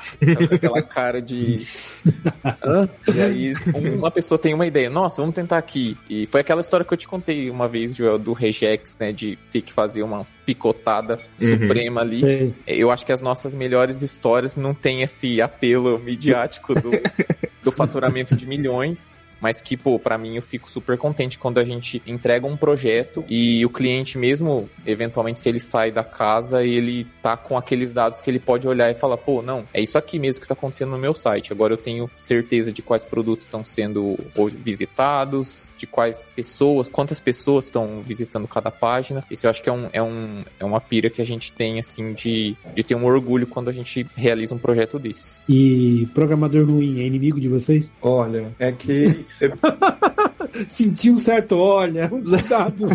aquela 0.54 0.82
cara 0.82 1.22
de... 1.22 1.66
e 3.14 3.22
aí 3.22 3.54
uma 3.96 4.12
pessoa 4.12 4.38
tem 4.38 4.54
uma 4.54 4.66
ideia, 4.66 4.90
nossa, 4.90 5.22
vamos 5.22 5.36
tentar 5.36 5.58
aqui. 5.58 5.98
E 6.10 6.26
foi 6.28 6.42
aquela 6.42 6.62
história 6.62 6.86
que 6.86 6.94
eu 6.94 6.98
te 6.98 7.08
contei 7.08 7.50
uma 7.50 7.68
vez, 7.68 7.96
Joel, 7.96 8.18
do 8.18 8.34
Regex, 8.34 8.98
né, 8.98 9.12
de 9.12 9.38
ter 9.52 9.62
que 9.62 9.74
fazer 9.74 10.04
uma 10.04 10.26
picotada 10.46 11.20
uhum. 11.42 11.50
suprema 11.50 12.02
ali. 12.02 12.22
Sim. 12.22 12.56
Eu 12.68 12.92
acho 12.92 13.06
que 13.06 13.12
as 13.12 13.22
nossas 13.22 13.56
melhores 13.56 14.02
histórias 14.02 14.56
não 14.56 14.74
têm 14.74 15.02
esse 15.02 15.42
apelo 15.42 15.98
midiático 16.00 16.76
do, 16.76 16.92
do 17.64 17.72
faturamento 17.72 18.36
de 18.36 18.46
milhões 18.46 19.20
mas 19.40 19.62
que, 19.62 19.76
pô, 19.76 20.00
pra 20.00 20.18
mim 20.18 20.36
eu 20.36 20.42
fico 20.42 20.70
super 20.70 20.98
contente 20.98 21.38
quando 21.38 21.60
a 21.60 21.64
gente 21.64 22.02
entrega 22.06 22.48
um 22.48 22.58
projeto 22.58 23.24
e 23.30 23.66
o 23.66 23.70
cliente 23.70 24.18
mesmo, 24.18 24.70
eventualmente, 24.86 25.40
se 25.40 25.50
ele 25.50 25.60
sai 25.60 25.92
da 25.92 26.04
casa, 26.04 26.64
ele 26.64 27.06
tá 27.22 27.36
com 27.36 27.58
aqueles 27.58 27.94
dados 27.94 28.22
que 28.22 28.30
ele 28.30 28.40
pode 28.40 28.68
olhar 28.68 28.90
e 28.92 28.96
falar, 28.96 29.18
pô, 29.18 29.42
não, 29.42 29.66
é 29.74 29.82
isso 29.82 29.98
aqui 29.98 30.20
mesmo 30.20 30.42
que 30.42 30.48
tá 30.48 30.54
acontecendo 30.54 30.92
no 30.92 30.98
meu 30.98 31.14
site. 31.14 31.52
Agora 31.52 31.74
eu 31.74 31.78
tenho 31.78 32.10
certeza 32.14 32.72
de 32.72 32.82
quais 32.82 33.04
produtos 33.04 33.46
estão 33.46 33.64
sendo 33.64 34.18
visitados, 34.64 35.70
de 35.78 35.86
quais 35.86 36.32
pessoas, 36.36 36.88
quantas 36.88 37.20
pessoas 37.20 37.66
estão 37.66 38.02
visitando 38.04 38.48
cada 38.48 38.72
página. 38.72 39.24
Isso 39.30 39.46
eu 39.46 39.50
acho 39.50 39.62
que 39.62 39.70
é, 39.70 39.74
um, 39.74 39.90
é, 39.92 40.02
um, 40.02 40.44
é 40.60 40.66
uma 40.66 40.80
pira 40.80 41.10
que 41.10 41.22
a 41.22 41.26
gente 41.26 41.52
tem, 41.52 41.80
assim, 41.80 42.14
de, 42.14 42.56
de 42.74 42.84
ter 42.84 42.96
um 42.96 43.06
orgulho 43.06 43.48
quando 43.48 43.70
a 43.70 43.74
gente 43.74 44.06
realiza 44.16 44.56
um 44.56 44.60
projeto 44.60 45.00
desse. 45.00 45.40
E 45.48 46.08
programador 46.14 46.66
ruim 46.66 47.02
é 47.02 47.06
inimigo 47.06 47.40
de 47.40 47.48
vocês? 47.48 47.92
Olha, 48.02 48.54
é 48.60 48.72
que 48.72 49.25
It, 49.40 50.22
Senti 50.70 51.10
um 51.10 51.18
certo 51.18 51.58
olha, 51.58 52.08
cuidado. 52.10 52.88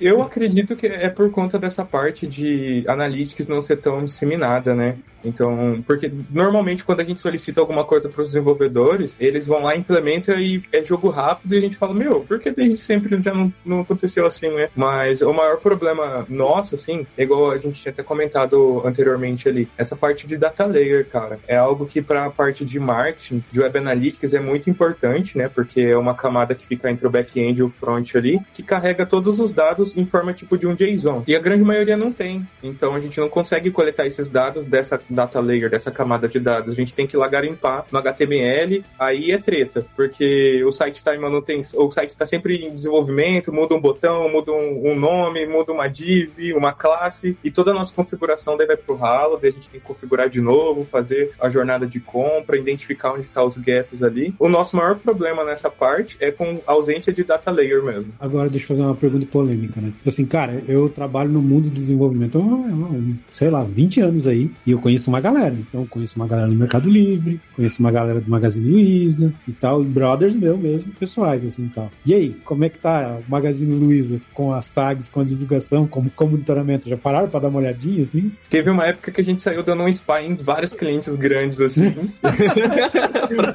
Eu 0.00 0.22
acredito 0.22 0.76
que 0.76 0.86
é 0.86 1.08
por 1.08 1.30
conta 1.30 1.58
dessa 1.58 1.84
parte 1.84 2.26
de 2.26 2.84
analytics 2.86 3.46
não 3.46 3.62
ser 3.62 3.76
tão 3.76 4.04
disseminada, 4.04 4.74
né? 4.74 4.96
Então, 5.24 5.82
porque 5.86 6.10
normalmente 6.30 6.84
quando 6.84 7.00
a 7.00 7.04
gente 7.04 7.20
solicita 7.20 7.60
alguma 7.60 7.84
coisa 7.84 8.08
para 8.08 8.22
os 8.22 8.28
desenvolvedores, 8.28 9.16
eles 9.20 9.46
vão 9.46 9.62
lá, 9.62 9.76
implementam 9.76 10.38
e 10.38 10.62
é 10.72 10.82
jogo 10.82 11.08
rápido 11.08 11.54
e 11.54 11.58
a 11.58 11.60
gente 11.60 11.76
fala, 11.76 11.94
meu, 11.94 12.20
por 12.20 12.38
que 12.38 12.50
desde 12.50 12.78
sempre 12.78 13.20
já 13.22 13.32
não, 13.32 13.52
não 13.64 13.80
aconteceu 13.80 14.26
assim, 14.26 14.50
né? 14.50 14.68
Mas 14.74 15.22
o 15.22 15.32
maior 15.32 15.58
problema 15.58 16.26
nosso, 16.28 16.74
assim, 16.74 17.06
é 17.16 17.22
igual 17.22 17.50
a 17.50 17.58
gente 17.58 17.80
tinha 17.80 17.92
até 17.92 18.02
comentado 18.02 18.82
anteriormente 18.84 19.48
ali, 19.48 19.68
essa 19.76 19.94
parte 19.94 20.26
de 20.26 20.36
data 20.36 20.64
layer, 20.66 21.06
cara, 21.06 21.38
é 21.46 21.56
algo 21.56 21.86
que 21.86 22.02
para 22.02 22.26
a 22.26 22.30
parte 22.30 22.64
de 22.64 22.78
marketing, 22.78 23.44
de 23.50 23.60
web 23.60 23.78
analytics 23.78 24.34
é 24.34 24.40
muito 24.40 24.68
importante, 24.68 25.38
né? 25.38 25.48
Porque 25.48 25.80
é 25.80 25.96
uma 25.96 26.14
camada 26.14 26.51
camada 26.52 26.54
que 26.54 26.66
fica 26.66 26.90
entre 26.90 27.06
o 27.06 27.10
back-end 27.10 27.60
e 27.60 27.62
o 27.62 27.70
front 27.70 28.14
ali, 28.14 28.40
que 28.54 28.62
carrega 28.62 29.06
todos 29.06 29.40
os 29.40 29.52
dados 29.52 29.96
em 29.96 30.04
forma 30.04 30.32
tipo 30.32 30.56
de 30.56 30.66
um 30.66 30.74
JSON. 30.74 31.24
E 31.26 31.34
a 31.34 31.38
grande 31.38 31.64
maioria 31.64 31.96
não 31.96 32.12
tem. 32.12 32.46
Então 32.62 32.94
a 32.94 33.00
gente 33.00 33.18
não 33.18 33.28
consegue 33.28 33.70
coletar 33.70 34.06
esses 34.06 34.28
dados 34.28 34.64
dessa 34.64 35.00
data 35.08 35.40
layer, 35.40 35.70
dessa 35.70 35.90
camada 35.90 36.28
de 36.28 36.38
dados. 36.38 36.72
A 36.72 36.76
gente 36.76 36.92
tem 36.92 37.06
que 37.06 37.16
lá 37.16 37.28
garimpar 37.28 37.86
no 37.90 37.98
HTML, 37.98 38.84
aí 38.98 39.32
é 39.32 39.38
treta, 39.38 39.86
porque 39.96 40.62
o 40.64 40.72
site 40.72 40.96
está 40.96 41.14
em 41.14 41.18
manutenção, 41.18 41.84
o 41.84 41.90
site 41.90 42.10
está 42.10 42.26
sempre 42.26 42.56
em 42.56 42.74
desenvolvimento, 42.74 43.52
muda 43.52 43.74
um 43.74 43.80
botão, 43.80 44.28
muda 44.28 44.52
um, 44.52 44.90
um, 44.90 44.94
nome, 44.94 45.46
muda 45.46 45.72
uma 45.72 45.88
div, 45.88 46.54
uma 46.54 46.72
classe, 46.72 47.36
e 47.42 47.50
toda 47.50 47.70
a 47.70 47.74
nossa 47.74 47.92
configuração 47.92 48.56
daí 48.56 48.66
vai 48.66 48.76
pro 48.76 48.94
ralo, 48.94 49.38
daí 49.40 49.50
a 49.50 49.54
gente 49.54 49.70
tem 49.70 49.80
que 49.80 49.86
configurar 49.86 50.28
de 50.28 50.40
novo, 50.40 50.84
fazer 50.84 51.32
a 51.40 51.48
jornada 51.48 51.86
de 51.86 52.00
compra, 52.00 52.58
identificar 52.58 53.12
onde 53.12 53.22
está 53.22 53.44
os 53.44 53.56
gaps 53.56 54.02
ali. 54.02 54.34
O 54.38 54.48
nosso 54.48 54.76
maior 54.76 54.96
problema 54.96 55.44
nessa 55.44 55.70
parte 55.70 56.16
é 56.20 56.30
com 56.32 56.60
ausência 56.66 57.12
de 57.12 57.24
data 57.24 57.50
layer 57.50 57.82
mesmo. 57.82 58.12
Agora 58.18 58.48
deixa 58.48 58.64
eu 58.64 58.68
fazer 58.68 58.82
uma 58.82 58.94
pergunta 58.94 59.26
polêmica, 59.26 59.80
né? 59.80 59.92
Tipo 59.96 60.08
assim, 60.08 60.26
cara, 60.26 60.62
eu 60.66 60.88
trabalho 60.88 61.30
no 61.30 61.42
mundo 61.42 61.68
do 61.68 61.74
desenvolvimento 61.74 62.38
há, 62.38 63.34
sei 63.34 63.50
lá, 63.50 63.62
20 63.62 64.00
anos 64.00 64.26
aí, 64.26 64.50
e 64.66 64.72
eu 64.72 64.78
conheço 64.78 65.10
uma 65.10 65.20
galera. 65.20 65.54
Então, 65.54 65.86
conheço 65.86 66.16
uma 66.16 66.26
galera 66.26 66.48
no 66.48 66.54
Mercado 66.54 66.88
Livre, 66.88 67.40
conheço 67.54 67.80
uma 67.80 67.90
galera 67.90 68.20
do 68.20 68.30
Magazine 68.30 68.70
Luiza 68.70 69.32
e 69.46 69.52
tal, 69.52 69.82
e 69.82 69.84
brothers 69.84 70.34
meu 70.34 70.56
mesmo, 70.56 70.92
pessoais, 70.98 71.44
assim 71.44 71.66
e 71.66 71.68
tal. 71.68 71.90
E 72.04 72.14
aí, 72.14 72.36
como 72.44 72.64
é 72.64 72.68
que 72.68 72.78
tá 72.78 73.18
o 73.26 73.30
Magazine 73.30 73.74
Luiza 73.74 74.20
com 74.32 74.52
as 74.52 74.70
tags, 74.70 75.08
com 75.08 75.20
a 75.20 75.24
divulgação, 75.24 75.86
com, 75.86 76.08
com 76.08 76.24
o 76.24 76.30
monitoramento? 76.30 76.88
Já 76.88 76.96
pararam 76.96 77.28
pra 77.28 77.40
dar 77.40 77.48
uma 77.48 77.58
olhadinha, 77.58 78.02
assim? 78.02 78.32
Teve 78.48 78.70
uma 78.70 78.86
época 78.86 79.10
que 79.10 79.20
a 79.20 79.24
gente 79.24 79.40
saiu 79.40 79.62
dando 79.62 79.82
um 79.82 79.88
spy 79.88 80.24
em 80.24 80.34
vários 80.34 80.72
clientes 80.72 81.14
grandes, 81.16 81.60
assim. 81.60 81.94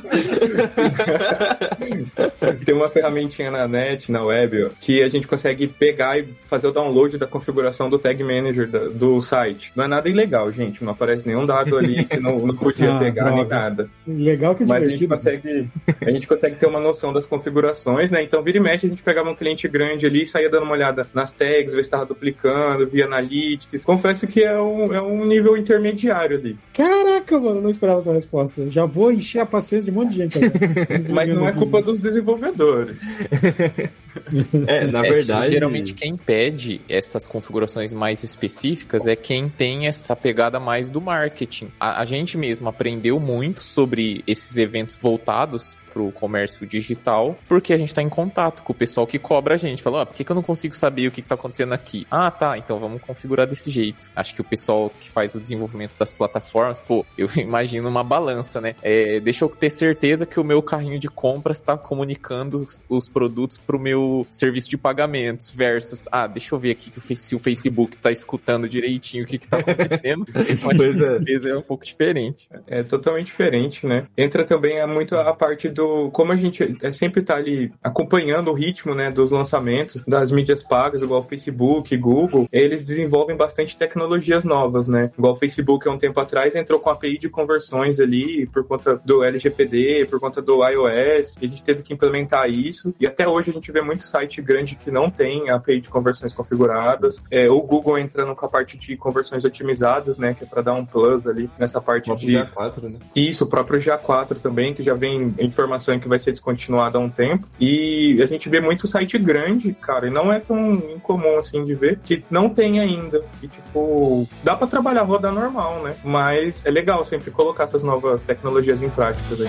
Tem 2.67 2.75
uma 2.75 2.89
ferramentinha 2.89 3.49
na 3.49 3.65
net, 3.65 4.11
na 4.11 4.21
web, 4.25 4.67
que 4.81 5.01
a 5.01 5.07
gente 5.07 5.25
consegue 5.25 5.67
pegar 5.67 6.19
e 6.19 6.27
fazer 6.49 6.67
o 6.67 6.71
download 6.73 7.17
da 7.17 7.25
configuração 7.25 7.89
do 7.89 7.97
Tag 7.97 8.21
Manager 8.21 8.67
da, 8.67 8.89
do 8.89 9.21
site. 9.21 9.71
Não 9.73 9.85
é 9.85 9.87
nada 9.87 10.09
ilegal, 10.09 10.51
gente. 10.51 10.83
Não 10.83 10.91
aparece 10.91 11.25
nenhum 11.25 11.45
dado 11.45 11.77
ali 11.77 12.03
que 12.03 12.19
não, 12.19 12.39
não 12.39 12.53
podia 12.53 12.93
ah, 12.93 12.99
pegar 12.99 13.31
nem 13.31 13.45
nada. 13.45 13.89
Legal 14.05 14.53
que 14.53 14.63
é 14.63 14.65
Mas 14.65 14.83
a 14.83 14.87
gente, 14.89 15.07
consegue, 15.07 15.69
a 16.01 16.11
gente 16.11 16.27
consegue 16.27 16.57
ter 16.57 16.65
uma 16.65 16.81
noção 16.81 17.13
das 17.13 17.25
configurações, 17.25 18.11
né? 18.11 18.21
Então, 18.21 18.43
vira 18.43 18.57
e 18.57 18.59
mexe, 18.59 18.85
a 18.85 18.89
gente 18.89 19.01
pegava 19.01 19.29
um 19.29 19.35
cliente 19.35 19.65
grande 19.69 20.05
ali 20.05 20.23
e 20.23 20.27
saía 20.27 20.49
dando 20.49 20.63
uma 20.63 20.73
olhada 20.73 21.07
nas 21.13 21.31
tags, 21.31 21.73
ver 21.73 21.83
se 21.83 21.87
estava 21.87 22.05
duplicando, 22.05 22.85
via 22.85 23.05
analytics. 23.05 23.85
Confesso 23.85 24.27
que 24.27 24.43
é 24.43 24.59
um, 24.59 24.93
é 24.93 25.01
um 25.01 25.25
nível 25.25 25.55
intermediário 25.55 26.37
ali. 26.37 26.57
Caraca, 26.73 27.39
mano, 27.39 27.61
não 27.61 27.69
esperava 27.69 27.99
essa 27.99 28.11
resposta. 28.11 28.69
Já 28.69 28.83
vou 28.83 29.09
encher 29.09 29.39
a 29.39 29.45
paciência 29.45 29.89
de 29.89 29.97
um 29.97 30.01
monte 30.03 30.11
de 30.11 30.17
gente. 30.17 30.39
Mas 31.09 31.33
não 31.33 31.47
é 31.47 31.53
culpa 31.53 31.81
dos 31.81 31.97
desenvolvedores. 31.97 32.56
é, 34.67 34.87
na 34.87 35.05
é 35.05 35.09
verdade. 35.09 35.49
geralmente 35.49 35.93
quem 35.93 36.17
pede 36.17 36.81
essas 36.89 37.27
configurações 37.27 37.93
mais 37.93 38.23
específicas 38.23 39.07
é 39.07 39.15
quem 39.15 39.49
tem 39.49 39.87
essa 39.87 40.15
pegada 40.15 40.59
mais 40.59 40.89
do 40.89 40.99
marketing. 40.99 41.71
A, 41.79 42.01
a 42.01 42.05
gente 42.05 42.37
mesmo 42.37 42.67
aprendeu 42.67 43.19
muito 43.19 43.61
sobre 43.61 44.23
esses 44.25 44.57
eventos 44.57 44.95
voltados 44.95 45.77
para 45.97 46.03
o 46.03 46.11
comércio 46.11 46.67
digital, 46.67 47.35
porque 47.47 47.73
a 47.73 47.77
gente 47.77 47.89
está 47.89 48.03
em 48.03 48.09
contato 48.09 48.61
com 48.61 48.71
o 48.71 48.75
pessoal 48.75 49.07
que 49.07 49.17
cobra 49.17 49.55
a 49.55 49.57
gente. 49.57 49.81
Falou, 49.81 50.01
ah, 50.01 50.05
por 50.05 50.15
que, 50.15 50.23
que 50.23 50.31
eu 50.31 50.35
não 50.35 50.43
consigo 50.43 50.75
saber 50.75 51.07
o 51.07 51.11
que 51.11 51.21
está 51.21 51.33
acontecendo 51.33 51.73
aqui? 51.73 52.05
Ah, 52.11 52.29
tá, 52.29 52.57
então 52.57 52.79
vamos 52.79 53.01
configurar 53.01 53.47
desse 53.47 53.71
jeito. 53.71 54.09
Acho 54.15 54.35
que 54.35 54.41
o 54.41 54.43
pessoal 54.43 54.91
que 54.99 55.09
faz 55.09 55.33
o 55.33 55.39
desenvolvimento 55.39 55.95
das 55.97 56.13
plataformas, 56.13 56.79
pô, 56.79 57.05
eu 57.17 57.27
imagino 57.35 57.89
uma 57.89 58.03
balança, 58.03 58.61
né? 58.61 58.75
É, 58.83 59.19
deixa 59.19 59.43
eu 59.43 59.49
ter 59.49 59.71
certeza 59.71 60.25
que 60.25 60.39
o 60.39 60.43
meu 60.43 60.61
carrinho 60.61 60.99
de 60.99 61.09
compras 61.09 61.57
está 61.57 61.75
comunicando 61.77 62.59
os, 62.59 62.85
os 62.87 63.09
produtos 63.09 63.57
para 63.57 63.75
o 63.75 63.79
meu 63.79 64.25
serviço 64.29 64.69
de 64.69 64.77
pagamentos, 64.77 65.49
versus, 65.49 66.05
ah, 66.11 66.27
deixa 66.27 66.53
eu 66.53 66.59
ver 66.59 66.71
aqui 66.71 66.91
que 66.91 66.99
o, 66.99 67.15
se 67.15 67.35
o 67.35 67.39
Facebook 67.39 67.95
está 67.95 68.11
escutando 68.11 68.69
direitinho 68.69 69.23
o 69.23 69.27
que 69.27 69.37
está 69.37 69.57
acontecendo. 69.57 70.25
Mas 70.63 71.45
é. 71.45 71.49
é 71.49 71.57
um 71.57 71.61
pouco 71.61 71.83
diferente. 71.83 72.47
É 72.67 72.83
totalmente 72.83 73.27
diferente, 73.27 73.85
né? 73.87 74.07
Entra 74.15 74.43
também 74.43 74.85
muito 74.85 75.15
a 75.15 75.33
parte 75.33 75.69
do 75.69 75.86
como 76.11 76.31
a 76.31 76.35
gente 76.35 76.77
é, 76.81 76.91
sempre 76.91 77.21
tá 77.21 77.35
ali 77.35 77.71
acompanhando 77.83 78.49
o 78.49 78.53
ritmo, 78.53 78.93
né, 78.93 79.11
dos 79.11 79.31
lançamentos 79.31 80.03
das 80.05 80.31
mídias 80.31 80.63
pagas, 80.63 81.01
igual 81.01 81.23
Facebook, 81.23 81.95
Google, 81.97 82.47
eles 82.51 82.85
desenvolvem 82.85 83.35
bastante 83.35 83.77
tecnologias 83.77 84.43
novas, 84.43 84.87
né? 84.87 85.11
Igual 85.17 85.33
o 85.33 85.35
Facebook 85.35 85.87
há 85.87 85.91
um 85.91 85.97
tempo 85.97 86.19
atrás 86.19 86.55
entrou 86.55 86.79
com 86.79 86.89
a 86.89 86.93
API 86.93 87.17
de 87.17 87.29
conversões 87.29 87.99
ali 87.99 88.45
por 88.47 88.63
conta 88.65 88.99
do 89.03 89.23
LGPD, 89.23 90.05
por 90.09 90.19
conta 90.19 90.41
do 90.41 90.63
iOS, 90.67 91.35
e 91.41 91.45
a 91.45 91.49
gente 91.49 91.63
teve 91.63 91.83
que 91.83 91.93
implementar 91.93 92.49
isso. 92.49 92.93
E 92.99 93.07
até 93.07 93.27
hoje 93.27 93.49
a 93.49 93.53
gente 93.53 93.71
vê 93.71 93.81
muito 93.81 94.05
site 94.05 94.41
grande 94.41 94.75
que 94.75 94.91
não 94.91 95.09
tem 95.09 95.49
API 95.49 95.81
de 95.81 95.89
conversões 95.89 96.33
configuradas. 96.33 97.21
É, 97.31 97.49
o 97.49 97.61
Google 97.61 97.97
entrando 97.97 98.35
com 98.35 98.45
a 98.45 98.49
parte 98.49 98.77
de 98.77 98.95
conversões 98.95 99.43
otimizadas, 99.45 100.17
né, 100.17 100.33
que 100.33 100.43
é 100.43 100.47
para 100.47 100.61
dar 100.61 100.73
um 100.73 100.85
plus 100.85 101.27
ali 101.27 101.49
nessa 101.57 101.81
parte 101.81 102.11
o 102.11 102.15
de 102.15 102.27
GA4, 102.27 102.83
né? 102.83 102.99
Isso, 103.15 103.43
o 103.43 103.47
próprio 103.47 103.79
GA4 103.79 104.39
também, 104.41 104.73
que 104.73 104.83
já 104.83 104.93
vem 104.93 105.33
informação 105.39 105.76
que 105.99 106.07
vai 106.07 106.19
ser 106.19 106.31
descontinuada 106.31 106.97
há 106.97 107.01
um 107.01 107.09
tempo. 107.09 107.47
E 107.59 108.21
a 108.21 108.25
gente 108.25 108.49
vê 108.49 108.59
muito 108.59 108.87
site 108.87 109.17
grande, 109.17 109.73
cara, 109.73 110.07
e 110.07 110.09
não 110.09 110.31
é 110.31 110.39
tão 110.39 110.73
incomum 110.73 111.37
assim 111.37 111.63
de 111.63 111.73
ver, 111.73 111.99
que 112.03 112.23
não 112.29 112.49
tem 112.49 112.79
ainda. 112.79 113.23
E, 113.41 113.47
tipo, 113.47 114.27
dá 114.43 114.55
para 114.55 114.67
trabalhar 114.67 115.03
rodar 115.03 115.33
normal, 115.33 115.81
né? 115.83 115.95
Mas 116.03 116.65
é 116.65 116.71
legal 116.71 117.03
sempre 117.05 117.31
colocar 117.31 117.65
essas 117.65 117.83
novas 117.83 118.21
tecnologias 118.21 118.81
em 118.81 118.89
prática 118.89 119.35
aí. 119.35 119.47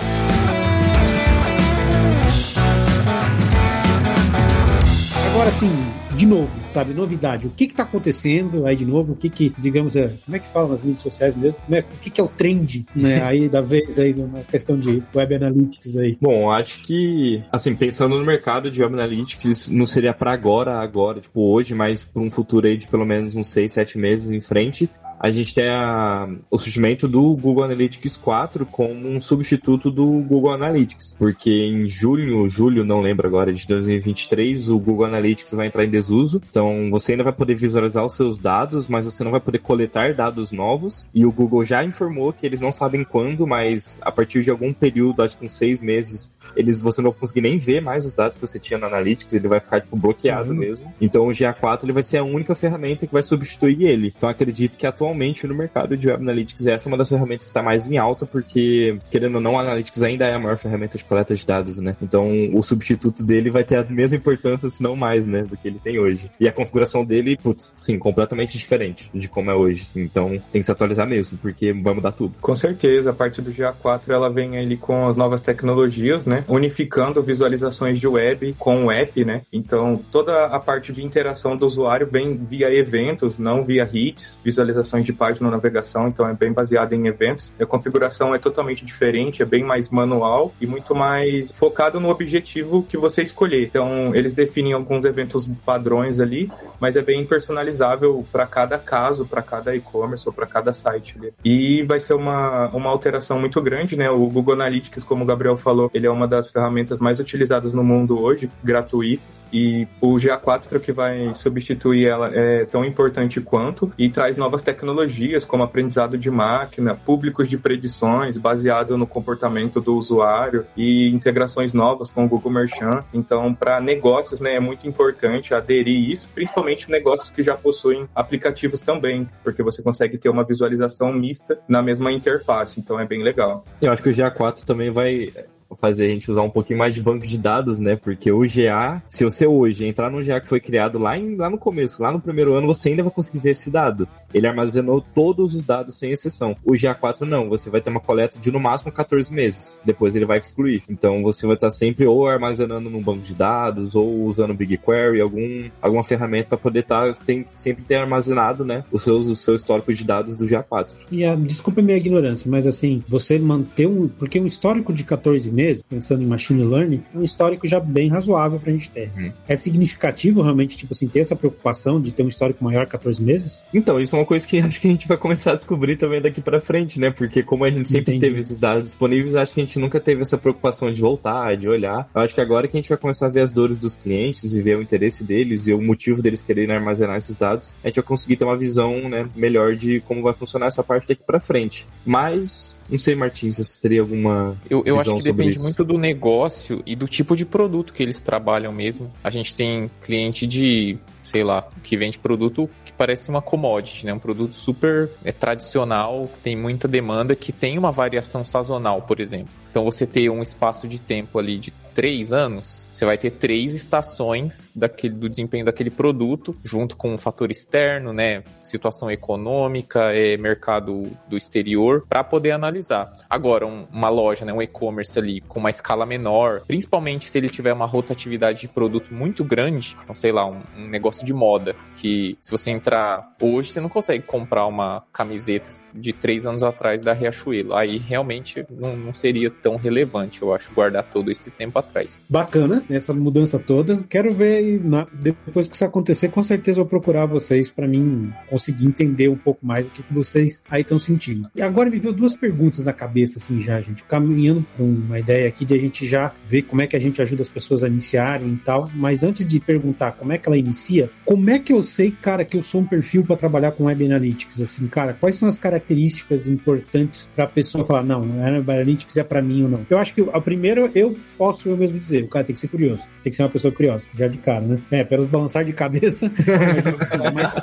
Agora 5.30 5.50
sim, 5.52 5.72
de 6.18 6.26
novo, 6.26 6.50
sabe? 6.74 6.92
Novidade. 6.92 7.46
O 7.46 7.50
que 7.50 7.68
que 7.68 7.74
tá 7.74 7.84
acontecendo 7.84 8.66
aí 8.66 8.74
de 8.74 8.84
novo? 8.84 9.12
O 9.12 9.16
que 9.16 9.30
que, 9.30 9.52
digamos, 9.56 9.94
é, 9.94 10.10
como 10.24 10.36
é 10.36 10.40
que 10.40 10.48
fala 10.48 10.70
nas 10.70 10.82
mídias 10.82 11.02
sociais 11.02 11.36
mesmo? 11.36 11.60
É, 11.70 11.78
o 11.78 11.98
que 12.02 12.10
que 12.10 12.20
é 12.20 12.24
o 12.24 12.26
trend, 12.26 12.84
né? 12.94 13.22
aí 13.22 13.48
da 13.48 13.60
vez 13.60 14.00
aí 14.00 14.12
na 14.12 14.40
questão 14.40 14.76
de 14.76 15.00
web 15.14 15.34
analytics 15.36 15.96
aí. 15.96 16.18
Bom, 16.20 16.50
acho 16.50 16.80
que, 16.80 17.44
assim, 17.52 17.72
pensando 17.76 18.18
no 18.18 18.24
mercado 18.24 18.68
de 18.68 18.82
web 18.82 18.94
analytics, 18.94 19.70
não 19.70 19.86
seria 19.86 20.12
para 20.12 20.32
agora, 20.32 20.80
agora, 20.80 21.20
tipo 21.20 21.40
hoje, 21.40 21.72
mas 21.72 22.02
para 22.02 22.20
um 22.20 22.30
futuro 22.32 22.66
aí 22.66 22.76
de 22.76 22.88
pelo 22.88 23.06
menos 23.06 23.36
uns 23.36 23.46
6, 23.48 23.70
7 23.70 23.96
meses 23.96 24.32
em 24.32 24.40
frente, 24.40 24.90
a 25.18 25.30
gente 25.30 25.54
tem 25.54 25.68
a, 25.68 26.28
o 26.50 26.58
surgimento 26.58 27.08
do 27.08 27.36
Google 27.36 27.64
Analytics 27.64 28.16
4 28.16 28.64
como 28.66 29.08
um 29.08 29.20
substituto 29.20 29.90
do 29.90 30.06
Google 30.22 30.52
Analytics, 30.52 31.14
porque 31.18 31.50
em 31.50 31.86
julho, 31.86 32.48
julho, 32.48 32.84
não 32.84 33.00
lembro 33.00 33.26
agora, 33.26 33.52
de 33.52 33.66
2023, 33.66 34.68
o 34.68 34.78
Google 34.78 35.06
Analytics 35.06 35.52
vai 35.52 35.66
entrar 35.66 35.84
em 35.84 35.90
desuso, 35.90 36.40
então 36.48 36.88
você 36.90 37.12
ainda 37.12 37.24
vai 37.24 37.32
poder 37.32 37.54
visualizar 37.54 38.04
os 38.04 38.14
seus 38.14 38.38
dados, 38.38 38.86
mas 38.86 39.04
você 39.04 39.24
não 39.24 39.30
vai 39.30 39.40
poder 39.40 39.58
coletar 39.58 40.14
dados 40.14 40.52
novos, 40.52 41.06
e 41.12 41.26
o 41.26 41.32
Google 41.32 41.64
já 41.64 41.84
informou 41.84 42.32
que 42.32 42.46
eles 42.46 42.60
não 42.60 42.70
sabem 42.70 43.04
quando, 43.04 43.46
mas 43.46 43.98
a 44.00 44.12
partir 44.12 44.42
de 44.42 44.50
algum 44.50 44.72
período, 44.72 45.22
acho 45.22 45.36
que 45.36 45.44
uns 45.44 45.54
seis 45.54 45.80
meses, 45.80 46.30
eles 46.56 46.80
você 46.80 47.02
não 47.02 47.10
vai 47.10 47.20
conseguir 47.20 47.40
nem 47.40 47.58
ver 47.58 47.80
mais 47.80 48.04
os 48.04 48.14
dados 48.14 48.36
que 48.36 48.46
você 48.46 48.58
tinha 48.58 48.78
no 48.78 48.86
Analytics, 48.86 49.32
ele 49.32 49.48
vai 49.48 49.60
ficar 49.60 49.80
tipo 49.80 49.96
bloqueado 49.96 50.50
uhum. 50.50 50.56
mesmo. 50.56 50.92
Então 51.00 51.26
o 51.26 51.30
GA4 51.30 51.84
ele 51.84 51.92
vai 51.92 52.02
ser 52.02 52.18
a 52.18 52.24
única 52.24 52.54
ferramenta 52.54 53.06
que 53.06 53.12
vai 53.12 53.22
substituir 53.22 53.82
ele. 53.82 54.12
Então 54.16 54.28
acredito 54.28 54.76
que 54.76 54.86
atualmente 54.86 55.07
no 55.14 55.54
mercado 55.54 55.96
de 55.96 56.08
Web 56.08 56.22
Analytics 56.22 56.66
essa 56.66 56.88
é 56.88 56.88
uma 56.88 56.96
das 56.96 57.08
ferramentas 57.08 57.44
que 57.44 57.50
está 57.50 57.62
mais 57.62 57.88
em 57.88 57.98
alta 57.98 58.26
porque 58.26 58.98
querendo 59.10 59.36
ou 59.36 59.40
não, 59.40 59.54
o 59.54 59.58
Analytics 59.58 60.02
ainda 60.02 60.26
é 60.26 60.34
a 60.34 60.38
maior 60.38 60.56
ferramenta 60.56 60.98
de 60.98 61.04
coleta 61.04 61.34
de 61.34 61.44
dados, 61.44 61.78
né? 61.78 61.96
Então 62.02 62.28
o 62.52 62.62
substituto 62.62 63.22
dele 63.22 63.50
vai 63.50 63.64
ter 63.64 63.78
a 63.78 63.84
mesma 63.84 64.16
importância, 64.16 64.68
se 64.70 64.82
não 64.82 64.96
mais, 64.96 65.26
né, 65.26 65.42
do 65.42 65.56
que 65.56 65.68
ele 65.68 65.80
tem 65.82 65.98
hoje. 65.98 66.30
E 66.38 66.48
a 66.48 66.52
configuração 66.52 67.04
dele, 67.04 67.36
putz, 67.36 67.72
sim, 67.82 67.98
completamente 67.98 68.56
diferente 68.56 69.10
de 69.12 69.28
como 69.28 69.50
é 69.50 69.54
hoje. 69.54 69.84
Sim. 69.84 70.02
Então 70.02 70.30
tem 70.52 70.60
que 70.60 70.62
se 70.62 70.72
atualizar 70.72 71.06
mesmo, 71.06 71.38
porque 71.38 71.72
vai 71.72 71.94
mudar 71.94 72.12
tudo. 72.12 72.34
Com 72.40 72.56
certeza, 72.56 73.10
a 73.10 73.12
parte 73.12 73.40
do 73.40 73.52
GA4 73.52 74.08
ela 74.08 74.30
vem 74.30 74.58
ali 74.58 74.76
com 74.76 75.08
as 75.08 75.16
novas 75.16 75.40
tecnologias, 75.40 76.26
né? 76.26 76.44
unificando 76.48 77.22
visualizações 77.22 77.98
de 77.98 78.06
web 78.06 78.54
com 78.58 78.86
o 78.86 78.92
app, 78.92 79.24
né? 79.24 79.42
Então, 79.52 80.00
toda 80.10 80.46
a 80.46 80.58
parte 80.58 80.92
de 80.92 81.04
interação 81.04 81.56
do 81.56 81.66
usuário 81.66 82.06
vem 82.06 82.36
via 82.36 82.72
eventos, 82.72 83.38
não 83.38 83.64
via 83.64 83.88
hits, 83.90 84.38
visualizações 84.44 84.97
de 85.04 85.12
página 85.12 85.50
navegação, 85.50 86.08
então 86.08 86.28
é 86.28 86.34
bem 86.34 86.52
baseado 86.52 86.92
em 86.92 87.06
eventos. 87.06 87.52
A 87.60 87.66
configuração 87.66 88.34
é 88.34 88.38
totalmente 88.38 88.84
diferente, 88.84 89.42
é 89.42 89.46
bem 89.46 89.62
mais 89.62 89.88
manual 89.88 90.52
e 90.60 90.66
muito 90.66 90.94
mais 90.94 91.50
focado 91.52 92.00
no 92.00 92.08
objetivo 92.08 92.82
que 92.82 92.96
você 92.96 93.22
escolher. 93.22 93.64
Então, 93.64 94.14
eles 94.14 94.34
definem 94.34 94.72
alguns 94.72 95.04
eventos 95.04 95.46
padrões 95.64 96.18
ali, 96.20 96.50
mas 96.80 96.96
é 96.96 97.02
bem 97.02 97.24
personalizável 97.24 98.24
para 98.30 98.46
cada 98.46 98.78
caso, 98.78 99.26
para 99.26 99.42
cada 99.42 99.74
e-commerce 99.74 100.26
ou 100.26 100.32
para 100.32 100.46
cada 100.46 100.72
site. 100.72 101.16
Ali. 101.18 101.32
E 101.44 101.82
vai 101.82 102.00
ser 102.00 102.14
uma, 102.14 102.68
uma 102.68 102.90
alteração 102.90 103.38
muito 103.38 103.60
grande, 103.60 103.96
né? 103.96 104.10
O 104.10 104.26
Google 104.26 104.54
Analytics, 104.54 105.04
como 105.04 105.24
o 105.24 105.26
Gabriel 105.26 105.56
falou, 105.56 105.90
ele 105.92 106.06
é 106.06 106.10
uma 106.10 106.26
das 106.26 106.50
ferramentas 106.50 107.00
mais 107.00 107.18
utilizadas 107.18 107.72
no 107.72 107.82
mundo 107.82 108.20
hoje, 108.20 108.50
gratuitas, 108.62 109.42
e 109.52 109.86
o 110.00 110.14
GA4 110.16 110.80
que 110.80 110.92
vai 110.92 111.32
substituir 111.34 112.06
ela 112.06 112.30
é 112.34 112.64
tão 112.64 112.84
importante 112.84 113.40
quanto 113.40 113.90
e 113.98 114.10
traz 114.10 114.36
novas 114.36 114.62
tecnologias 114.62 114.87
tecnologias, 114.88 115.44
como 115.44 115.62
aprendizado 115.62 116.16
de 116.16 116.30
máquina, 116.30 116.94
públicos 116.94 117.48
de 117.48 117.58
predições 117.58 118.38
baseado 118.38 118.96
no 118.96 119.06
comportamento 119.06 119.80
do 119.80 119.94
usuário 119.94 120.66
e 120.76 121.10
integrações 121.10 121.74
novas 121.74 122.10
com 122.10 122.24
o 122.24 122.28
Google 122.28 122.52
Merchant. 122.52 123.04
Então, 123.12 123.54
para 123.54 123.80
negócios, 123.80 124.40
né, 124.40 124.54
é 124.54 124.60
muito 124.60 124.88
importante 124.88 125.52
aderir 125.52 126.10
isso, 126.10 126.28
principalmente 126.34 126.90
negócios 126.90 127.30
que 127.30 127.42
já 127.42 127.54
possuem 127.54 128.08
aplicativos 128.14 128.80
também, 128.80 129.28
porque 129.44 129.62
você 129.62 129.82
consegue 129.82 130.16
ter 130.16 130.30
uma 130.30 130.44
visualização 130.44 131.12
mista 131.12 131.58
na 131.68 131.82
mesma 131.82 132.10
interface. 132.10 132.80
Então, 132.80 132.98
é 132.98 133.04
bem 133.04 133.22
legal. 133.22 133.64
Eu 133.82 133.92
acho 133.92 134.02
que 134.02 134.08
o 134.08 134.12
GA4 134.12 134.64
também 134.64 134.90
vai 134.90 135.32
fazer 135.76 136.06
a 136.06 136.08
gente 136.08 136.30
usar 136.30 136.42
um 136.42 136.50
pouquinho 136.50 136.78
mais 136.78 136.94
de 136.94 137.02
banco 137.02 137.26
de 137.26 137.38
dados, 137.38 137.78
né? 137.78 137.96
Porque 137.96 138.30
o 138.30 138.40
GA, 138.40 139.02
se 139.06 139.24
você 139.24 139.46
hoje 139.46 139.86
entrar 139.86 140.10
no 140.10 140.24
GA 140.24 140.40
que 140.40 140.48
foi 140.48 140.60
criado 140.60 140.98
lá, 140.98 141.16
em, 141.16 141.36
lá 141.36 141.50
no 141.50 141.58
começo, 141.58 142.02
lá 142.02 142.10
no 142.10 142.20
primeiro 142.20 142.54
ano, 142.54 142.66
você 142.66 142.90
ainda 142.90 143.02
vai 143.02 143.12
conseguir 143.12 143.38
ver 143.38 143.50
esse 143.50 143.70
dado. 143.70 144.08
Ele 144.32 144.46
armazenou 144.46 145.04
todos 145.14 145.54
os 145.54 145.64
dados 145.64 145.98
sem 145.98 146.10
exceção. 146.10 146.56
O 146.64 146.72
GA4 146.72 147.22
não, 147.22 147.48
você 147.48 147.70
vai 147.70 147.80
ter 147.80 147.90
uma 147.90 148.00
coleta 148.00 148.38
de 148.38 148.50
no 148.50 148.60
máximo 148.60 148.92
14 148.92 149.32
meses. 149.32 149.78
Depois 149.84 150.14
ele 150.16 150.26
vai 150.26 150.38
excluir. 150.38 150.82
Então 150.88 151.22
você 151.22 151.46
vai 151.46 151.54
estar 151.54 151.70
sempre 151.70 152.06
ou 152.06 152.26
armazenando 152.26 152.90
num 152.90 153.02
banco 153.02 153.22
de 153.22 153.34
dados 153.34 153.94
ou 153.94 154.24
usando 154.24 154.54
BigQuery, 154.54 155.20
algum, 155.20 155.68
alguma 155.80 156.02
ferramenta 156.02 156.48
para 156.48 156.58
poder 156.58 156.80
estar 156.80 157.12
tá, 157.12 157.20
tem, 157.24 157.44
sempre 157.48 157.84
ter 157.84 157.96
armazenado, 157.96 158.64
né, 158.64 158.84
os 158.90 159.02
seus 159.02 159.26
o 159.26 159.36
seu 159.36 159.54
histórico 159.54 159.92
de 159.92 160.04
dados 160.04 160.36
do 160.36 160.44
GA4. 160.44 160.96
E 161.10 161.24
a, 161.24 161.34
desculpa 161.34 161.80
a 161.80 161.84
minha 161.84 161.96
ignorância, 161.96 162.50
mas 162.50 162.66
assim, 162.66 163.02
você 163.08 163.38
manter 163.38 163.86
um, 163.86 164.08
porque 164.08 164.40
um 164.40 164.46
histórico 164.46 164.92
de 164.92 165.04
14 165.04 165.50
meses, 165.50 165.57
pensando 165.88 166.22
em 166.22 166.26
machine 166.26 166.62
learning, 166.62 167.02
um 167.14 167.22
histórico 167.22 167.66
já 167.66 167.80
bem 167.80 168.08
razoável 168.08 168.60
pra 168.60 168.72
gente 168.72 168.90
ter. 168.90 169.10
Uhum. 169.16 169.32
É 169.48 169.56
significativo 169.56 170.42
realmente, 170.42 170.76
tipo 170.76 170.92
assim, 170.92 171.08
ter 171.08 171.20
essa 171.20 171.34
preocupação 171.34 172.00
de 172.00 172.12
ter 172.12 172.22
um 172.22 172.28
histórico 172.28 172.62
maior 172.62 172.86
que 172.86 172.98
14 172.98 173.22
meses? 173.22 173.62
Então, 173.72 174.00
isso 174.00 174.14
é 174.16 174.18
uma 174.18 174.26
coisa 174.26 174.46
que 174.46 174.58
acho 174.58 174.80
que 174.82 174.88
a 174.88 174.90
gente 174.90 175.08
vai 175.08 175.16
começar 175.16 175.52
a 175.52 175.56
descobrir 175.56 175.96
também 175.96 176.20
daqui 176.20 176.40
para 176.40 176.60
frente, 176.60 176.98
né? 176.98 177.10
Porque 177.10 177.42
como 177.42 177.64
a 177.64 177.70
gente 177.70 177.88
sempre 177.88 178.16
Entendi. 178.16 178.26
teve 178.26 178.40
esses 178.40 178.58
dados 178.58 178.84
disponíveis, 178.84 179.36
acho 179.36 179.54
que 179.54 179.60
a 179.60 179.64
gente 179.64 179.78
nunca 179.78 180.00
teve 180.00 180.22
essa 180.22 180.36
preocupação 180.36 180.92
de 180.92 181.00
voltar, 181.00 181.56
de 181.56 181.68
olhar. 181.68 182.08
Eu 182.14 182.20
acho 182.22 182.34
que 182.34 182.40
agora 182.40 182.66
que 182.66 182.76
a 182.76 182.80
gente 182.80 182.88
vai 182.88 182.98
começar 182.98 183.26
a 183.26 183.30
ver 183.30 183.40
as 183.40 183.52
dores 183.52 183.78
dos 183.78 183.94
clientes 183.94 184.54
e 184.54 184.60
ver 184.60 184.76
o 184.76 184.82
interesse 184.82 185.22
deles 185.22 185.66
e 185.66 185.72
o 185.72 185.80
motivo 185.80 186.20
deles 186.20 186.42
quererem 186.42 186.74
armazenar 186.74 187.16
esses 187.16 187.36
dados, 187.36 187.74
a 187.82 187.88
gente 187.88 187.96
vai 187.96 188.04
conseguir 188.04 188.36
ter 188.36 188.44
uma 188.44 188.56
visão, 188.56 189.08
né, 189.08 189.28
melhor 189.34 189.76
de 189.76 190.00
como 190.00 190.22
vai 190.22 190.34
funcionar 190.34 190.66
essa 190.66 190.82
parte 190.82 191.06
daqui 191.06 191.22
para 191.24 191.40
frente. 191.40 191.86
Mas 192.04 192.76
não 192.88 192.98
sei, 192.98 193.14
Martins, 193.14 193.56
se 193.56 193.64
você 193.64 193.80
teria 193.80 194.00
alguma. 194.00 194.56
Eu, 194.68 194.82
eu 194.86 194.98
acho 194.98 195.14
que 195.14 195.22
depende 195.22 195.50
isso. 195.50 195.62
muito 195.62 195.84
do 195.84 195.98
negócio 195.98 196.82
e 196.86 196.96
do 196.96 197.06
tipo 197.06 197.36
de 197.36 197.44
produto 197.44 197.92
que 197.92 198.02
eles 198.02 198.22
trabalham 198.22 198.72
mesmo. 198.72 199.12
A 199.22 199.28
gente 199.28 199.54
tem 199.54 199.90
cliente 200.00 200.46
de, 200.46 200.98
sei 201.22 201.44
lá, 201.44 201.68
que 201.82 201.96
vende 201.96 202.18
produto 202.18 202.68
que 202.84 202.92
parece 202.92 203.28
uma 203.28 203.42
commodity, 203.42 204.06
né? 204.06 204.14
Um 204.14 204.18
produto 204.18 204.54
super 204.54 205.10
é, 205.22 205.32
tradicional, 205.32 206.30
que 206.32 206.38
tem 206.38 206.56
muita 206.56 206.88
demanda, 206.88 207.36
que 207.36 207.52
tem 207.52 207.76
uma 207.76 207.92
variação 207.92 208.42
sazonal, 208.44 209.02
por 209.02 209.20
exemplo. 209.20 209.52
Então 209.70 209.84
você 209.84 210.06
ter 210.06 210.30
um 210.30 210.42
espaço 210.42 210.88
de 210.88 210.98
tempo 210.98 211.38
ali 211.38 211.58
de 211.58 211.70
três 211.94 212.32
anos, 212.32 212.88
você 212.92 213.04
vai 213.04 213.18
ter 213.18 213.30
três 213.30 213.74
estações 213.74 214.72
daquele, 214.74 215.14
do 215.14 215.28
desempenho 215.28 215.64
daquele 215.64 215.90
produto, 215.90 216.56
junto 216.62 216.96
com 216.96 217.14
um 217.14 217.18
fator 217.18 217.50
externo, 217.50 218.12
né? 218.12 218.42
Situação 218.60 219.10
econômica, 219.10 220.12
é, 220.14 220.36
mercado 220.36 221.10
do 221.28 221.36
exterior, 221.36 222.04
para 222.08 222.22
poder 222.22 222.52
analisar. 222.52 223.12
Agora, 223.28 223.66
um, 223.66 223.86
uma 223.92 224.08
loja, 224.08 224.44
né, 224.44 224.52
um 224.52 224.62
e-commerce 224.62 225.18
ali 225.18 225.40
com 225.42 225.58
uma 225.58 225.70
escala 225.70 226.06
menor, 226.06 226.62
principalmente 226.66 227.26
se 227.26 227.38
ele 227.38 227.48
tiver 227.48 227.72
uma 227.72 227.86
rotatividade 227.86 228.60
de 228.60 228.68
produto 228.68 229.12
muito 229.12 229.44
grande, 229.44 229.96
então 230.02 230.14
sei 230.14 230.32
lá, 230.32 230.46
um, 230.46 230.60
um 230.76 230.88
negócio 230.88 231.24
de 231.24 231.32
moda, 231.32 231.74
que 231.96 232.36
se 232.40 232.50
você 232.50 232.70
entrar 232.70 233.34
hoje, 233.40 233.72
você 233.72 233.80
não 233.80 233.88
consegue 233.88 234.24
comprar 234.24 234.66
uma 234.66 235.04
camiseta 235.12 235.68
de 235.94 236.12
três 236.12 236.46
anos 236.46 236.62
atrás 236.62 237.02
da 237.02 237.12
Riachuelo. 237.12 237.74
Aí 237.74 237.98
realmente 237.98 238.64
não, 238.70 238.96
não 238.96 239.12
seria 239.12 239.50
tão 239.50 239.76
relevante, 239.76 240.42
eu 240.42 240.54
acho, 240.54 240.72
guardar 240.72 241.04
todo 241.04 241.30
esse 241.30 241.50
tempo 241.50 241.78
atrás 241.78 241.87
atrás. 241.88 242.24
Bacana, 242.28 242.84
essa 242.90 243.12
mudança 243.12 243.58
toda. 243.58 244.04
Quero 244.08 244.32
ver, 244.32 244.80
na, 244.84 245.06
depois 245.12 245.68
que 245.68 245.74
isso 245.74 245.84
acontecer, 245.84 246.28
com 246.28 246.42
certeza 246.42 246.80
eu 246.80 246.84
vou 246.84 246.90
procurar 246.90 247.26
vocês 247.26 247.70
para 247.70 247.88
mim 247.88 248.32
conseguir 248.48 248.86
entender 248.86 249.28
um 249.28 249.36
pouco 249.36 249.64
mais 249.66 249.86
o 249.86 249.90
que, 249.90 250.02
que 250.02 250.14
vocês 250.14 250.62
aí 250.70 250.82
estão 250.82 250.98
sentindo. 250.98 251.48
E 251.54 251.62
agora 251.62 251.90
me 251.90 251.98
veio 251.98 252.14
duas 252.14 252.34
perguntas 252.34 252.84
na 252.84 252.92
cabeça, 252.92 253.38
assim, 253.38 253.60
já, 253.60 253.80
gente, 253.80 254.04
caminhando 254.04 254.64
com 254.76 254.84
uma 254.84 255.18
ideia 255.18 255.48
aqui 255.48 255.64
de 255.64 255.74
a 255.74 255.78
gente 255.78 256.06
já 256.06 256.32
ver 256.48 256.62
como 256.62 256.82
é 256.82 256.86
que 256.86 256.96
a 256.96 257.00
gente 257.00 257.20
ajuda 257.20 257.42
as 257.42 257.48
pessoas 257.48 257.82
a 257.82 257.88
iniciarem 257.88 258.52
e 258.52 258.56
tal. 258.56 258.90
Mas 258.94 259.22
antes 259.22 259.46
de 259.46 259.60
perguntar 259.60 260.12
como 260.12 260.32
é 260.32 260.38
que 260.38 260.48
ela 260.48 260.56
inicia, 260.56 261.10
como 261.24 261.50
é 261.50 261.58
que 261.58 261.72
eu 261.72 261.82
sei, 261.82 262.10
cara, 262.10 262.44
que 262.44 262.56
eu 262.56 262.62
sou 262.62 262.80
um 262.80 262.86
perfil 262.86 263.24
para 263.24 263.36
trabalhar 263.36 263.72
com 263.72 263.84
Web 263.84 264.04
Analytics? 264.04 264.60
Assim, 264.60 264.86
cara, 264.86 265.14
quais 265.18 265.36
são 265.36 265.48
as 265.48 265.58
características 265.58 266.48
importantes 266.48 267.28
para 267.34 267.44
a 267.44 267.48
pessoa 267.48 267.84
falar, 267.84 268.02
não, 268.02 268.20
Web 268.20 268.70
Analytics 268.70 269.16
é 269.16 269.24
para 269.24 269.42
mim 269.42 269.62
ou 269.62 269.68
não? 269.68 269.86
Eu 269.88 269.98
acho 269.98 270.14
que 270.14 270.20
a 270.32 270.40
primeira 270.40 270.90
eu 270.94 271.16
posso 271.36 271.67
mesmo 271.76 271.98
dizer. 271.98 272.24
O 272.24 272.28
cara 272.28 272.44
tem 272.44 272.54
que 272.54 272.60
ser 272.60 272.68
curioso. 272.68 273.02
Tem 273.22 273.30
que 273.30 273.36
ser 273.36 273.42
uma 273.42 273.48
pessoa 273.48 273.72
curiosa, 273.72 274.06
já 274.14 274.28
de 274.28 274.38
cara, 274.38 274.60
né? 274.60 274.80
É, 274.90 275.04
pelos 275.04 275.26
balançar 275.26 275.64
de 275.64 275.72
cabeça. 275.72 276.30
mas... 277.34 277.54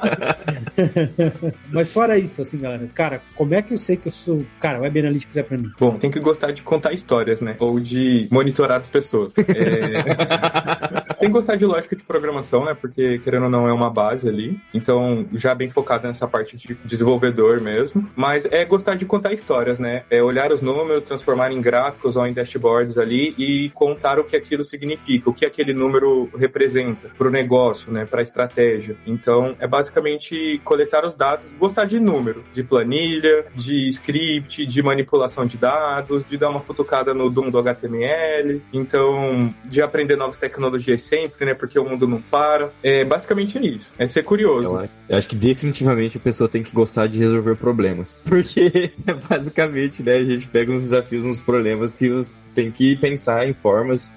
mas 1.72 1.94
fora 1.94 2.18
isso, 2.18 2.42
assim, 2.42 2.58
galera, 2.58 2.88
cara, 2.94 3.22
como 3.36 3.54
é 3.54 3.62
que 3.62 3.74
eu 3.74 3.78
sei 3.78 3.96
que 3.98 4.08
eu 4.08 4.12
sou. 4.12 4.42
Cara, 4.60 4.82
Web 4.82 5.00
Analytics 5.00 5.38
é 5.38 5.44
pra 5.44 5.58
mim? 5.58 5.72
Bom, 5.80 5.98
tem 5.98 6.12
que 6.12 6.20
gostar 6.20 6.52
de 6.52 6.62
contar 6.64 6.94
histórias, 6.94 7.42
né? 7.42 7.56
Ou 7.60 7.80
de 7.80 8.28
monitorar 8.32 8.80
as 8.80 8.88
pessoas. 8.88 9.34
É... 9.38 11.14
tem 11.20 11.30
que 11.30 11.34
gostar 11.34 11.56
de 11.56 11.66
lógica 11.66 11.96
de 11.96 12.04
programação, 12.04 12.66
né? 12.66 12.74
Porque, 12.74 13.20
querendo 13.20 13.44
ou 13.44 13.50
não, 13.50 13.68
é 13.68 13.74
uma 13.74 13.90
base 13.90 14.28
ali. 14.28 14.60
Então, 14.74 15.26
já 15.34 15.56
bem 15.56 15.70
focado 15.70 16.08
nessa 16.08 16.28
parte 16.28 16.58
de 16.58 16.78
desenvolvedor 16.86 17.62
mesmo. 17.62 18.08
Mas 18.16 18.46
é 18.46 18.66
gostar 18.66 18.96
de 18.96 19.06
contar 19.06 19.34
histórias, 19.34 19.80
né? 19.80 20.04
É 20.10 20.22
olhar 20.22 20.52
os 20.52 20.62
números, 20.62 21.04
transformar 21.04 21.52
em 21.52 21.62
gráficos 21.62 22.16
ou 22.16 22.26
em 22.26 22.34
dashboards 22.34 22.98
ali 22.98 23.34
e 23.38 23.70
contar 23.96 24.20
o 24.20 24.26
que 24.26 24.36
aquilo 24.36 24.64
significa, 24.64 25.30
o 25.30 25.34
que 25.34 25.46
aquele 25.46 25.74
número 25.74 26.30
representa 26.38 27.10
para 27.18 27.28
o 27.28 27.32
negócio, 27.32 27.92
né, 27.92 28.06
para 28.06 28.20
a 28.20 28.24
estratégia. 28.24 28.98
Então, 29.08 29.56
é 29.60 29.66
basicamente 29.66 30.60
coletar 30.64 31.06
os 31.06 31.14
dados, 31.16 31.46
gostar 31.58 31.86
de 31.86 32.00
número, 32.00 32.44
de 32.54 32.62
planilha, 32.62 33.46
de 33.56 33.88
script, 33.90 34.66
de 34.66 34.84
manipulação 34.84 35.46
de 35.46 35.58
dados, 35.58 36.26
de 36.30 36.38
dar 36.38 36.50
uma 36.50 36.60
futucada 36.60 37.14
no 37.14 37.30
Doom 37.30 37.50
do 37.50 37.60
HTML, 37.60 38.62
então, 38.74 39.54
de 39.64 39.82
aprender 39.82 40.18
novas 40.18 40.38
tecnologias 40.38 41.02
sempre, 41.02 41.46
né, 41.46 41.54
porque 41.54 41.80
o 41.80 41.86
mundo 41.86 42.08
não 42.08 42.22
para. 42.22 42.70
É 42.84 43.06
basicamente 43.06 43.58
isso, 43.58 43.94
é 43.98 44.08
ser 44.08 44.24
curioso. 44.24 44.78
Eu, 44.78 44.90
eu 45.10 45.18
acho 45.18 45.28
que 45.28 45.36
definitivamente 45.36 46.18
a 46.18 46.20
pessoa 46.20 46.50
tem 46.50 46.64
que 46.64 46.72
gostar 46.74 47.08
de 47.08 47.18
resolver 47.18 47.56
problemas, 47.56 48.22
porque 48.28 48.92
basicamente, 49.30 50.04
né, 50.04 50.16
a 50.16 50.26
gente 50.26 50.48
pega 50.48 50.72
uns 50.72 50.82
desafios, 50.82 51.24
uns 51.24 51.40
problemas 51.40 51.94
que 51.94 52.10
os 52.10 52.36
tem 52.56 52.72
que 52.72 52.96
pensar 52.96 53.48
em 53.48 53.54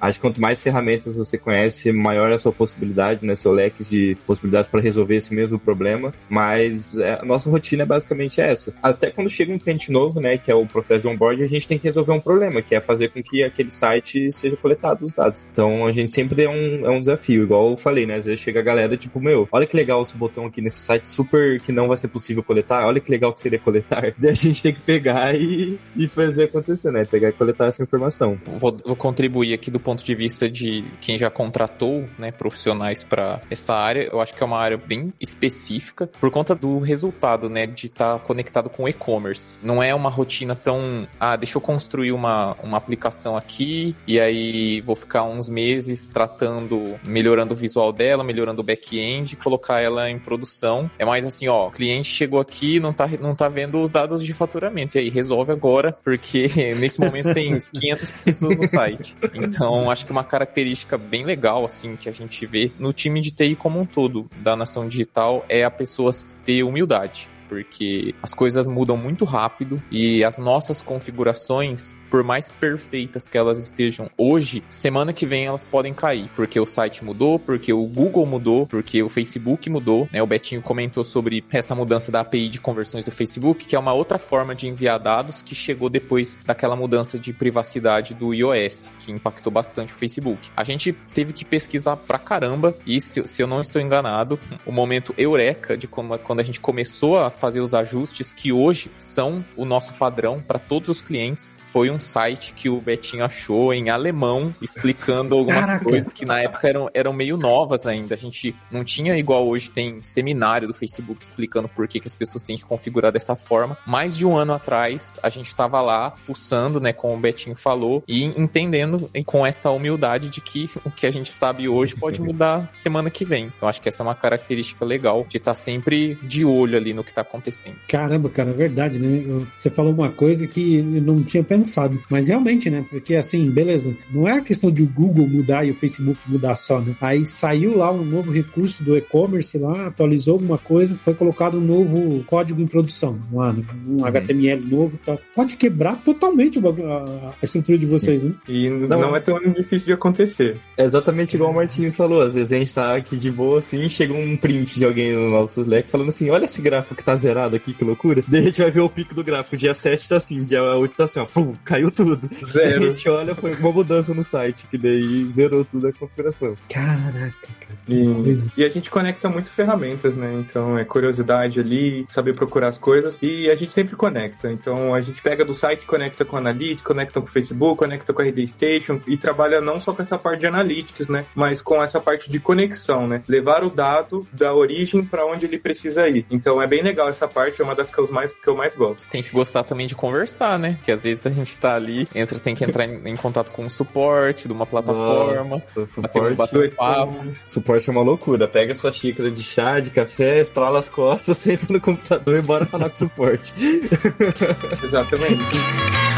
Acho 0.01 0.19
que 0.19 0.23
quanto 0.23 0.41
mais 0.41 0.61
ferramentas 0.61 1.17
você 1.17 1.39
conhece, 1.39 1.93
maior 1.93 2.31
é 2.31 2.35
a 2.35 2.39
sua 2.39 2.53
possibilidade, 2.53 3.25
né? 3.25 3.35
Seu 3.35 3.53
leque 3.53 3.85
de 3.85 4.17
possibilidades 4.27 4.69
para 4.69 4.81
resolver 4.81 5.17
esse 5.17 5.35
mesmo 5.35 5.59
problema. 5.59 6.13
Mas 6.29 6.97
é, 6.99 7.19
a 7.21 7.25
nossa 7.25 7.51
rotina 7.51 7.83
é 7.83 7.87
basicamente 7.87 8.41
essa. 8.41 8.75
Até 8.83 9.11
quando 9.11 9.31
chega 9.31 9.53
um 9.53 9.59
cliente 9.59 9.91
novo, 9.91 10.21
né? 10.21 10.39
Que 10.39 10.51
é 10.51 10.55
o 10.55 10.67
processo 10.67 11.03
de 11.03 11.09
onboard, 11.09 11.43
a 11.43 11.49
gente 11.49 11.67
tem 11.67 11.79
que 11.79 11.85
resolver 11.85 12.13
um 12.13 12.21
problema, 12.21 12.63
que 12.63 12.75
é 12.75 12.81
fazer 12.81 13.09
com 13.09 13.23
que 13.23 13.43
aquele 13.43 13.71
site 13.71 14.31
seja 14.33 14.57
coletado 14.57 15.05
os 15.05 15.13
dados. 15.13 15.47
Então 15.53 15.87
a 15.87 15.93
gente 15.93 16.11
sempre 16.11 16.45
é 16.45 16.49
um, 16.49 16.87
é 16.87 16.91
um 16.91 17.01
desafio, 17.01 17.43
igual 17.43 17.71
eu 17.71 17.77
falei, 17.77 18.07
né? 18.07 18.17
Às 18.17 18.27
vezes 18.27 18.41
chega 18.41 18.61
a 18.61 18.63
galera, 18.63 18.97
tipo, 18.97 19.21
meu, 19.21 19.49
olha 19.51 19.67
que 19.67 19.77
legal 19.77 20.03
esse 20.03 20.17
botão 20.17 20.47
aqui 20.47 20.61
nesse 20.61 20.79
site 20.79 21.07
super 21.07 21.61
que 21.61 21.73
não 21.73 21.89
vai 21.89 21.97
ser 21.97 22.09
possível 22.09 22.43
coletar, 22.43 22.87
olha 22.87 23.01
que 23.01 23.11
legal 23.11 23.33
que 23.33 23.41
seria 23.41 23.59
coletar. 23.59 24.15
Daí 24.19 24.31
a 24.31 24.35
gente 24.35 24.63
tem 24.63 24.73
que 24.73 24.81
pegar 24.81 25.35
e, 25.35 25.79
e 25.97 26.07
fazer 26.07 26.45
acontecer, 26.45 26.91
né? 26.91 27.05
Pegar 27.05 27.29
e 27.29 27.33
coletar 27.33 27.67
essa 27.67 27.83
informação. 27.83 28.39
Vou, 28.45 28.77
vou, 28.85 28.97
contribuir 28.97 29.55
aqui 29.59 29.71
do 29.71 29.81
ponto 29.81 30.05
de 30.05 30.15
vista 30.15 30.49
de 30.49 30.85
quem 31.01 31.19
já 31.19 31.29
contratou 31.29 32.09
né, 32.19 32.31
profissionais 32.31 33.03
para 33.03 33.41
essa 33.51 33.75
área. 33.75 34.09
Eu 34.11 34.21
acho 34.21 34.33
que 34.33 34.43
é 34.43 34.47
uma 34.47 34.59
área 34.59 34.77
bem 34.77 35.07
específica 35.21 36.09
por 36.21 36.31
conta 36.31 36.55
do 36.55 36.79
resultado, 36.79 37.49
né, 37.49 37.67
de 37.67 37.87
estar 37.87 38.15
tá 38.15 38.19
conectado 38.19 38.71
com 38.71 38.89
e-commerce. 38.89 39.59
Não 39.63 39.83
é 39.83 39.95
uma 39.95 40.09
rotina 40.09 40.55
tão, 40.55 41.07
ah, 41.19 41.37
deixa 41.37 41.59
eu 41.59 41.63
construir 41.63 42.13
uma, 42.13 42.57
uma 42.63 42.77
aplicação 42.77 43.37
aqui 43.37 43.95
e 44.07 44.19
aí 44.19 44.81
vou 44.81 44.97
ficar 44.97 45.25
uns 45.25 45.49
meses 45.49 46.09
tratando, 46.09 46.99
melhorando 47.03 47.53
o 47.53 47.57
visual 47.57 47.93
dela, 47.93 48.23
melhorando 48.23 48.61
o 48.61 48.65
back-end, 48.65 49.37
colocar 49.37 49.81
ela 49.81 50.09
em 50.09 50.19
produção. 50.19 50.91
É 50.99 51.05
mais 51.05 51.27
assim, 51.27 51.49
ó, 51.49 51.69
o 51.69 51.71
cliente 51.71 52.09
chegou 52.09 52.41
aqui, 52.41 52.79
não 52.79 52.93
tá, 52.93 53.09
não 53.21 53.35
tá 53.35 53.49
vendo 53.49 53.81
os 53.81 53.91
dados 53.91 54.25
de 54.25 54.33
faturamento. 54.33 54.97
E 54.97 55.01
aí 55.01 55.09
resolve 55.09 55.53
agora, 55.53 55.97
porque 56.05 56.49
nesse 56.79 57.01
momento 57.01 57.33
tem 57.35 57.57
500 57.59 58.13
pessoas 58.13 58.57
no 58.57 58.67
site. 58.67 59.17
Então, 59.55 59.91
acho 59.91 60.05
que 60.05 60.13
uma 60.13 60.25
característica 60.25 60.97
bem 60.97 61.25
legal, 61.25 61.65
assim, 61.65 61.97
que 61.97 62.09
a 62.09 62.13
gente 62.13 62.47
vê 62.47 62.71
no 62.79 62.93
time 62.93 63.21
de 63.21 63.31
TI 63.31 63.57
como 63.57 63.81
um 63.81 63.87
todo 63.87 64.29
da 64.41 64.57
nação 64.57 64.89
digital 64.89 65.45
é 65.49 65.65
a 65.65 65.71
pessoa 65.71 66.13
ter 66.45 66.63
humildade 66.63 67.29
porque 67.49 68.15
as 68.23 68.35
coisas 68.35 68.69
mudam 68.69 68.97
muito 68.97 69.25
rápido 69.25 69.83
e 69.91 70.23
as 70.23 70.39
nossas 70.39 70.83
configurações 70.83 71.95
por 72.11 72.23
mais 72.23 72.49
perfeitas 72.49 73.29
que 73.29 73.39
elas 73.39 73.59
estejam 73.59 74.11
hoje, 74.17 74.63
semana 74.69 75.13
que 75.13 75.27
vem 75.27 75.47
elas 75.47 75.65
podem 75.65 75.95
cair, 75.95 76.29
porque 76.35 76.59
o 76.59 76.67
site 76.67 77.05
mudou, 77.05 77.39
porque 77.39 77.73
o 77.73 77.85
Google 77.87 78.27
mudou, 78.27 78.67
porque 78.67 79.03
o 79.03 79.09
Facebook 79.09 79.69
mudou, 79.71 80.09
né? 80.13 80.23
O 80.23 80.27
Betinho 80.27 80.63
comentou 80.63 81.05
sobre 81.05 81.45
essa 81.51 81.75
mudança 81.75 82.11
da 82.11 82.21
API 82.21 82.49
de 82.49 82.61
conversões 82.61 83.05
do 83.05 83.11
Facebook, 83.11 83.65
que 83.65 83.77
é 83.77 83.79
uma 83.79 83.93
outra 83.93 84.19
forma 84.19 84.55
de 84.55 84.69
enviar 84.69 84.99
dados 84.99 85.43
que 85.43 85.55
chegou 85.55 85.89
depois 85.89 86.39
daquela 86.45 86.77
mudança 86.77 87.19
de 87.19 87.33
privacidade 87.33 88.15
do 88.15 88.35
iOS, 88.35 88.91
que 89.01 89.13
impactou 89.13 89.53
bastante 89.53 89.93
o 89.93 89.97
Facebook. 89.97 90.51
A 90.57 90.65
gente 90.65 90.93
teve 91.15 91.33
que 91.33 91.45
pesquisar 91.45 91.97
pra 91.97 92.19
caramba 92.19 92.77
e 92.87 93.01
se, 93.01 93.27
se 93.27 93.43
eu 93.43 93.47
não 93.47 93.61
estou 93.61 93.81
enganado, 93.81 94.39
o 94.67 94.73
momento 94.73 95.15
eureka 95.17 95.77
de 95.77 95.87
como, 95.87 96.19
quando 96.19 96.41
a 96.41 96.43
gente 96.43 96.61
começou 96.61 97.19
a 97.19 97.31
fazer 97.31 97.61
os 97.61 97.75
ajustes 97.75 98.33
que 98.33 98.53
hoje 98.53 98.91
são 98.97 99.45
o 99.57 99.65
nosso 99.65 99.95
padrão 99.95 100.41
para 100.41 100.59
todos 100.59 100.89
os 100.89 101.01
clientes 101.01 101.55
foi 101.79 101.93
um 101.93 101.99
site 102.01 102.55
que 102.55 102.69
o 102.69 102.81
Betinho 102.81 103.25
achou 103.25 103.73
em 103.73 103.89
alemão, 103.89 104.53
explicando 104.61 105.37
algumas 105.37 105.67
Caraca. 105.67 105.85
coisas 105.85 106.13
que 106.13 106.25
na 106.25 106.41
época 106.41 106.69
eram, 106.69 106.91
eram 106.93 107.13
meio 107.13 107.37
novas 107.37 107.87
ainda. 107.87 108.17
A 108.17 108.19
gente 108.19 108.53
não 108.69 108.83
tinha 108.83 109.17
igual 109.17 109.47
hoje 109.47 109.71
tem 109.71 110.01
seminário 110.03 110.67
do 110.67 110.75
Facebook 110.75 111.23
explicando 111.23 111.69
por 111.69 111.87
que, 111.87 112.01
que 112.01 112.09
as 112.09 112.17
pessoas 112.17 112.43
têm 112.43 112.57
que 112.57 112.65
configurar 112.65 113.13
dessa 113.13 113.37
forma. 113.37 113.79
Mais 113.87 114.17
de 114.17 114.27
um 114.27 114.37
ano 114.37 114.55
atrás, 114.55 115.21
a 115.23 115.29
gente 115.29 115.47
estava 115.47 115.81
lá 115.81 116.11
fuçando, 116.17 116.81
né, 116.81 116.93
como 116.93 117.15
o 117.15 117.21
Betinho 117.21 117.55
falou, 117.55 118.03
e 118.09 118.25
entendendo 118.25 119.09
com 119.25 119.47
essa 119.47 119.71
humildade 119.71 120.31
de 120.31 120.41
que 120.41 120.69
o 120.85 120.91
que 120.91 121.07
a 121.07 121.13
gente 121.13 121.31
sabe 121.31 121.69
hoje 121.69 121.95
pode 121.95 122.21
mudar 122.21 122.69
semana 122.73 123.09
que 123.09 123.25
vem. 123.25 123.53
Então 123.55 123.69
acho 123.69 123.81
que 123.81 123.89
essa 123.89 124.03
é 124.03 124.05
uma 124.05 124.17
característica 124.17 124.85
legal 124.85 125.25
de 125.29 125.37
estar 125.37 125.53
tá 125.53 125.55
sempre 125.55 126.19
de 126.25 126.45
olho 126.45 126.77
ali 126.77 126.93
no 126.93 127.05
que 127.05 127.11
está 127.11 127.21
acontecendo. 127.21 127.77
Caramba, 127.87 128.29
cara, 128.29 128.51
é 128.51 128.55
verdade, 128.55 128.99
né? 128.99 129.47
Você 129.55 129.71
falou 129.71 129.93
uma 129.93 130.11
coisa 130.11 130.45
que 130.45 130.79
eu 130.79 131.03
não 131.03 131.23
tinha 131.23 131.45
pensado 131.45 131.68
pensado. 131.69 132.03
Mas 132.09 132.27
realmente, 132.27 132.71
né? 132.71 132.85
Porque 132.89 133.15
assim, 133.15 133.49
beleza, 133.51 133.95
não 134.11 134.27
é 134.27 134.33
a 134.33 134.41
questão 134.41 134.71
de 134.71 134.83
o 134.83 134.87
Google 134.87 135.29
mudar 135.29 135.65
e 135.65 135.71
o 135.71 135.75
Facebook 135.75 136.19
mudar 136.27 136.57
só, 136.57 136.81
né? 136.81 136.97
Aí 137.01 137.27
saiu 137.27 137.77
lá 137.77 137.93
um 137.93 138.05
novo 138.05 138.33
recurso 138.33 138.83
do 138.83 138.97
e-commerce 138.97 139.57
lá, 139.59 139.87
atualizou 139.87 140.35
alguma 140.35 140.59
coisa, 140.59 140.99
foi 141.05 141.15
colocado 141.15 141.59
um 141.59 141.61
novo 141.61 142.25
código 142.25 142.61
em 142.61 142.67
produção, 142.67 143.19
um, 143.33 143.41
um 143.41 143.99
uhum. 143.99 144.07
HTML 144.07 144.65
novo, 144.67 144.99
tá? 145.05 145.17
Pode 145.35 145.57
quebrar 145.57 145.97
totalmente 146.03 146.59
a, 146.59 147.33
a 147.41 147.45
estrutura 147.45 147.79
de 147.79 147.87
vocês, 147.87 148.23
Sim. 148.23 148.29
né? 148.29 148.35
E 148.49 148.71
não, 148.71 148.99
não, 148.99 149.17
é 149.17 149.21
tão 149.21 149.39
difícil 149.39 149.87
de 149.87 149.93
acontecer. 149.93 150.57
É 150.77 150.85
exatamente 150.85 151.35
igual 151.35 151.51
o 151.51 151.55
Martins 151.55 151.97
falou, 151.97 152.23
às 152.23 152.35
vezes 152.35 152.53
a 152.53 152.57
gente 152.57 152.75
tá 152.75 152.97
aqui 152.97 153.17
de 153.17 153.31
boa 153.31 153.59
assim, 153.59 153.89
chega 153.89 154.15
um 154.15 154.37
print 154.37 154.79
de 154.79 154.85
alguém 154.85 155.15
no 155.15 155.31
nosso 155.31 155.61
Slack 155.61 155.91
falando 155.91 156.09
assim, 156.09 156.31
olha 156.31 156.45
esse 156.45 156.63
gráfico 156.63 156.95
que 156.95 157.05
tá 157.05 157.15
zerado 157.15 157.57
aqui, 157.57 157.73
que 157.73 157.85
loucura. 157.85 158.23
Daí 158.27 158.41
a 158.41 158.45
gente 158.45 158.63
vai 158.63 158.71
ver 158.71 158.81
o 158.81 158.89
pico 158.89 159.15
do 159.15 159.25
gráfico, 159.25 159.57
dia 159.57 159.75
7 159.75 160.09
tá 160.09 160.17
assim, 160.17 160.39
dia 160.45 160.63
8 160.63 160.97
tá 160.97 161.05
assim, 161.05 161.21
ó, 161.21 161.27
pum, 161.27 161.48
caiu 161.65 161.91
tudo. 161.91 162.29
Zero. 162.45 162.85
A 162.85 162.87
gente 162.87 163.09
olha, 163.09 163.35
foi 163.35 163.55
uma 163.55 163.73
mudança 163.73 164.15
no 164.15 164.23
site, 164.23 164.67
que 164.67 164.79
daí 164.79 165.31
zerou 165.31 165.65
tudo 165.65 165.89
a 165.89 165.93
configuração. 165.93 166.57
Caraca, 166.69 167.49
cara. 167.61 167.79
E, 167.89 168.61
e, 168.61 168.65
a 168.65 168.69
gente 168.69 168.91
conecta 168.91 169.29
muito 169.29 169.51
ferramentas, 169.51 170.15
né? 170.15 170.33
Então 170.41 170.79
é 170.79 170.85
curiosidade 170.85 171.61
ali, 171.61 172.07
saber 172.11 172.35
procurar 172.35 172.69
as 172.69 172.79
coisas 172.79 173.19
e 173.23 173.51
a 173.51 173.57
gente 173.57 173.73
sempre 173.73 173.97
conecta. 173.97 174.51
Então 174.51 174.95
a 174.95 175.01
gente 175.01 175.23
pega 175.23 175.45
do 175.45 175.55
site, 175.55 175.87
conecta 175.87 176.25
com 176.25 176.37
a 176.37 176.39
Analytics, 176.39 176.83
conecta 176.83 177.21
com 177.21 177.27
o 177.27 177.31
Facebook, 177.31 177.79
conecta 177.79 178.13
com 178.13 178.23
a 178.23 178.25
RD 178.25 178.49
Station 178.49 179.01
e 179.07 179.17
trabalha 179.17 179.61
não 179.61 179.81
só 179.81 179.93
com 179.93 180.03
essa 180.03 180.19
parte 180.19 180.41
de 180.41 180.47
Analytics, 180.47 181.09
né? 181.09 181.25
Mas 181.35 181.61
com 181.63 181.83
essa 181.83 182.01
parte 182.01 182.31
de 182.31 182.39
conexão, 182.39 183.07
né? 183.07 183.23
Levar 183.29 183.65
o 183.65 183.71
dado 183.71 184.27
da 184.33 184.55
origem 184.55 185.05
para 185.05 185.27
onde 185.27 185.47
ele 185.47 185.59
precisa 185.59 186.09
ir. 186.09 186.27
Então 186.31 186.61
é 186.61 186.67
bem 186.67 186.83
legal 186.83 187.09
essa 187.09 187.27
parte, 187.27 187.61
é 187.61 187.65
uma 187.65 187.75
das 187.75 187.91
que 187.91 187.99
eu 187.99 188.11
mais, 188.11 188.33
que 188.33 188.49
eu 188.49 188.57
mais 188.57 188.75
gosto. 188.75 189.07
Tem 189.11 189.23
que 189.23 189.31
gostar 189.31 189.65
também 189.65 189.87
de 189.87 189.95
conversar, 189.95 190.59
né? 190.59 190.79
Que 190.83 190.93
às 190.93 191.05
vezes 191.05 191.27
a 191.27 191.31
gente 191.45 191.59
tá 191.59 191.75
ali, 191.75 192.09
entra, 192.15 192.39
tem 192.39 192.55
que 192.55 192.65
entrar 192.65 192.85
em, 192.85 193.01
em 193.09 193.17
contato 193.17 193.51
com 193.53 193.67
o 193.67 193.71
suporte 193.71 194.47
de 194.47 194.53
uma 194.53 194.67
plataforma, 194.67 195.63
Nossa, 195.75 195.93
suporte, 195.93 196.37
bater 196.37 196.73
um 196.73 196.75
papo. 196.75 197.25
Suporte 197.47 197.89
é 197.89 197.93
uma 197.93 198.03
loucura. 198.03 198.49
Pega 198.49 198.75
sua 198.75 198.91
xícara 198.91 199.31
de 199.31 199.43
chá, 199.43 199.81
de 199.81 199.91
café, 199.91 200.41
estrala 200.41 200.79
as 200.79 200.89
costas, 200.89 201.37
senta 201.39 201.73
no 201.73 201.81
computador 201.81 202.37
e 202.37 202.43
bora 202.43 202.67
falar 202.67 202.89
com 202.89 202.95
o 202.95 202.99
suporte. 202.99 203.53
Exatamente. 204.85 206.18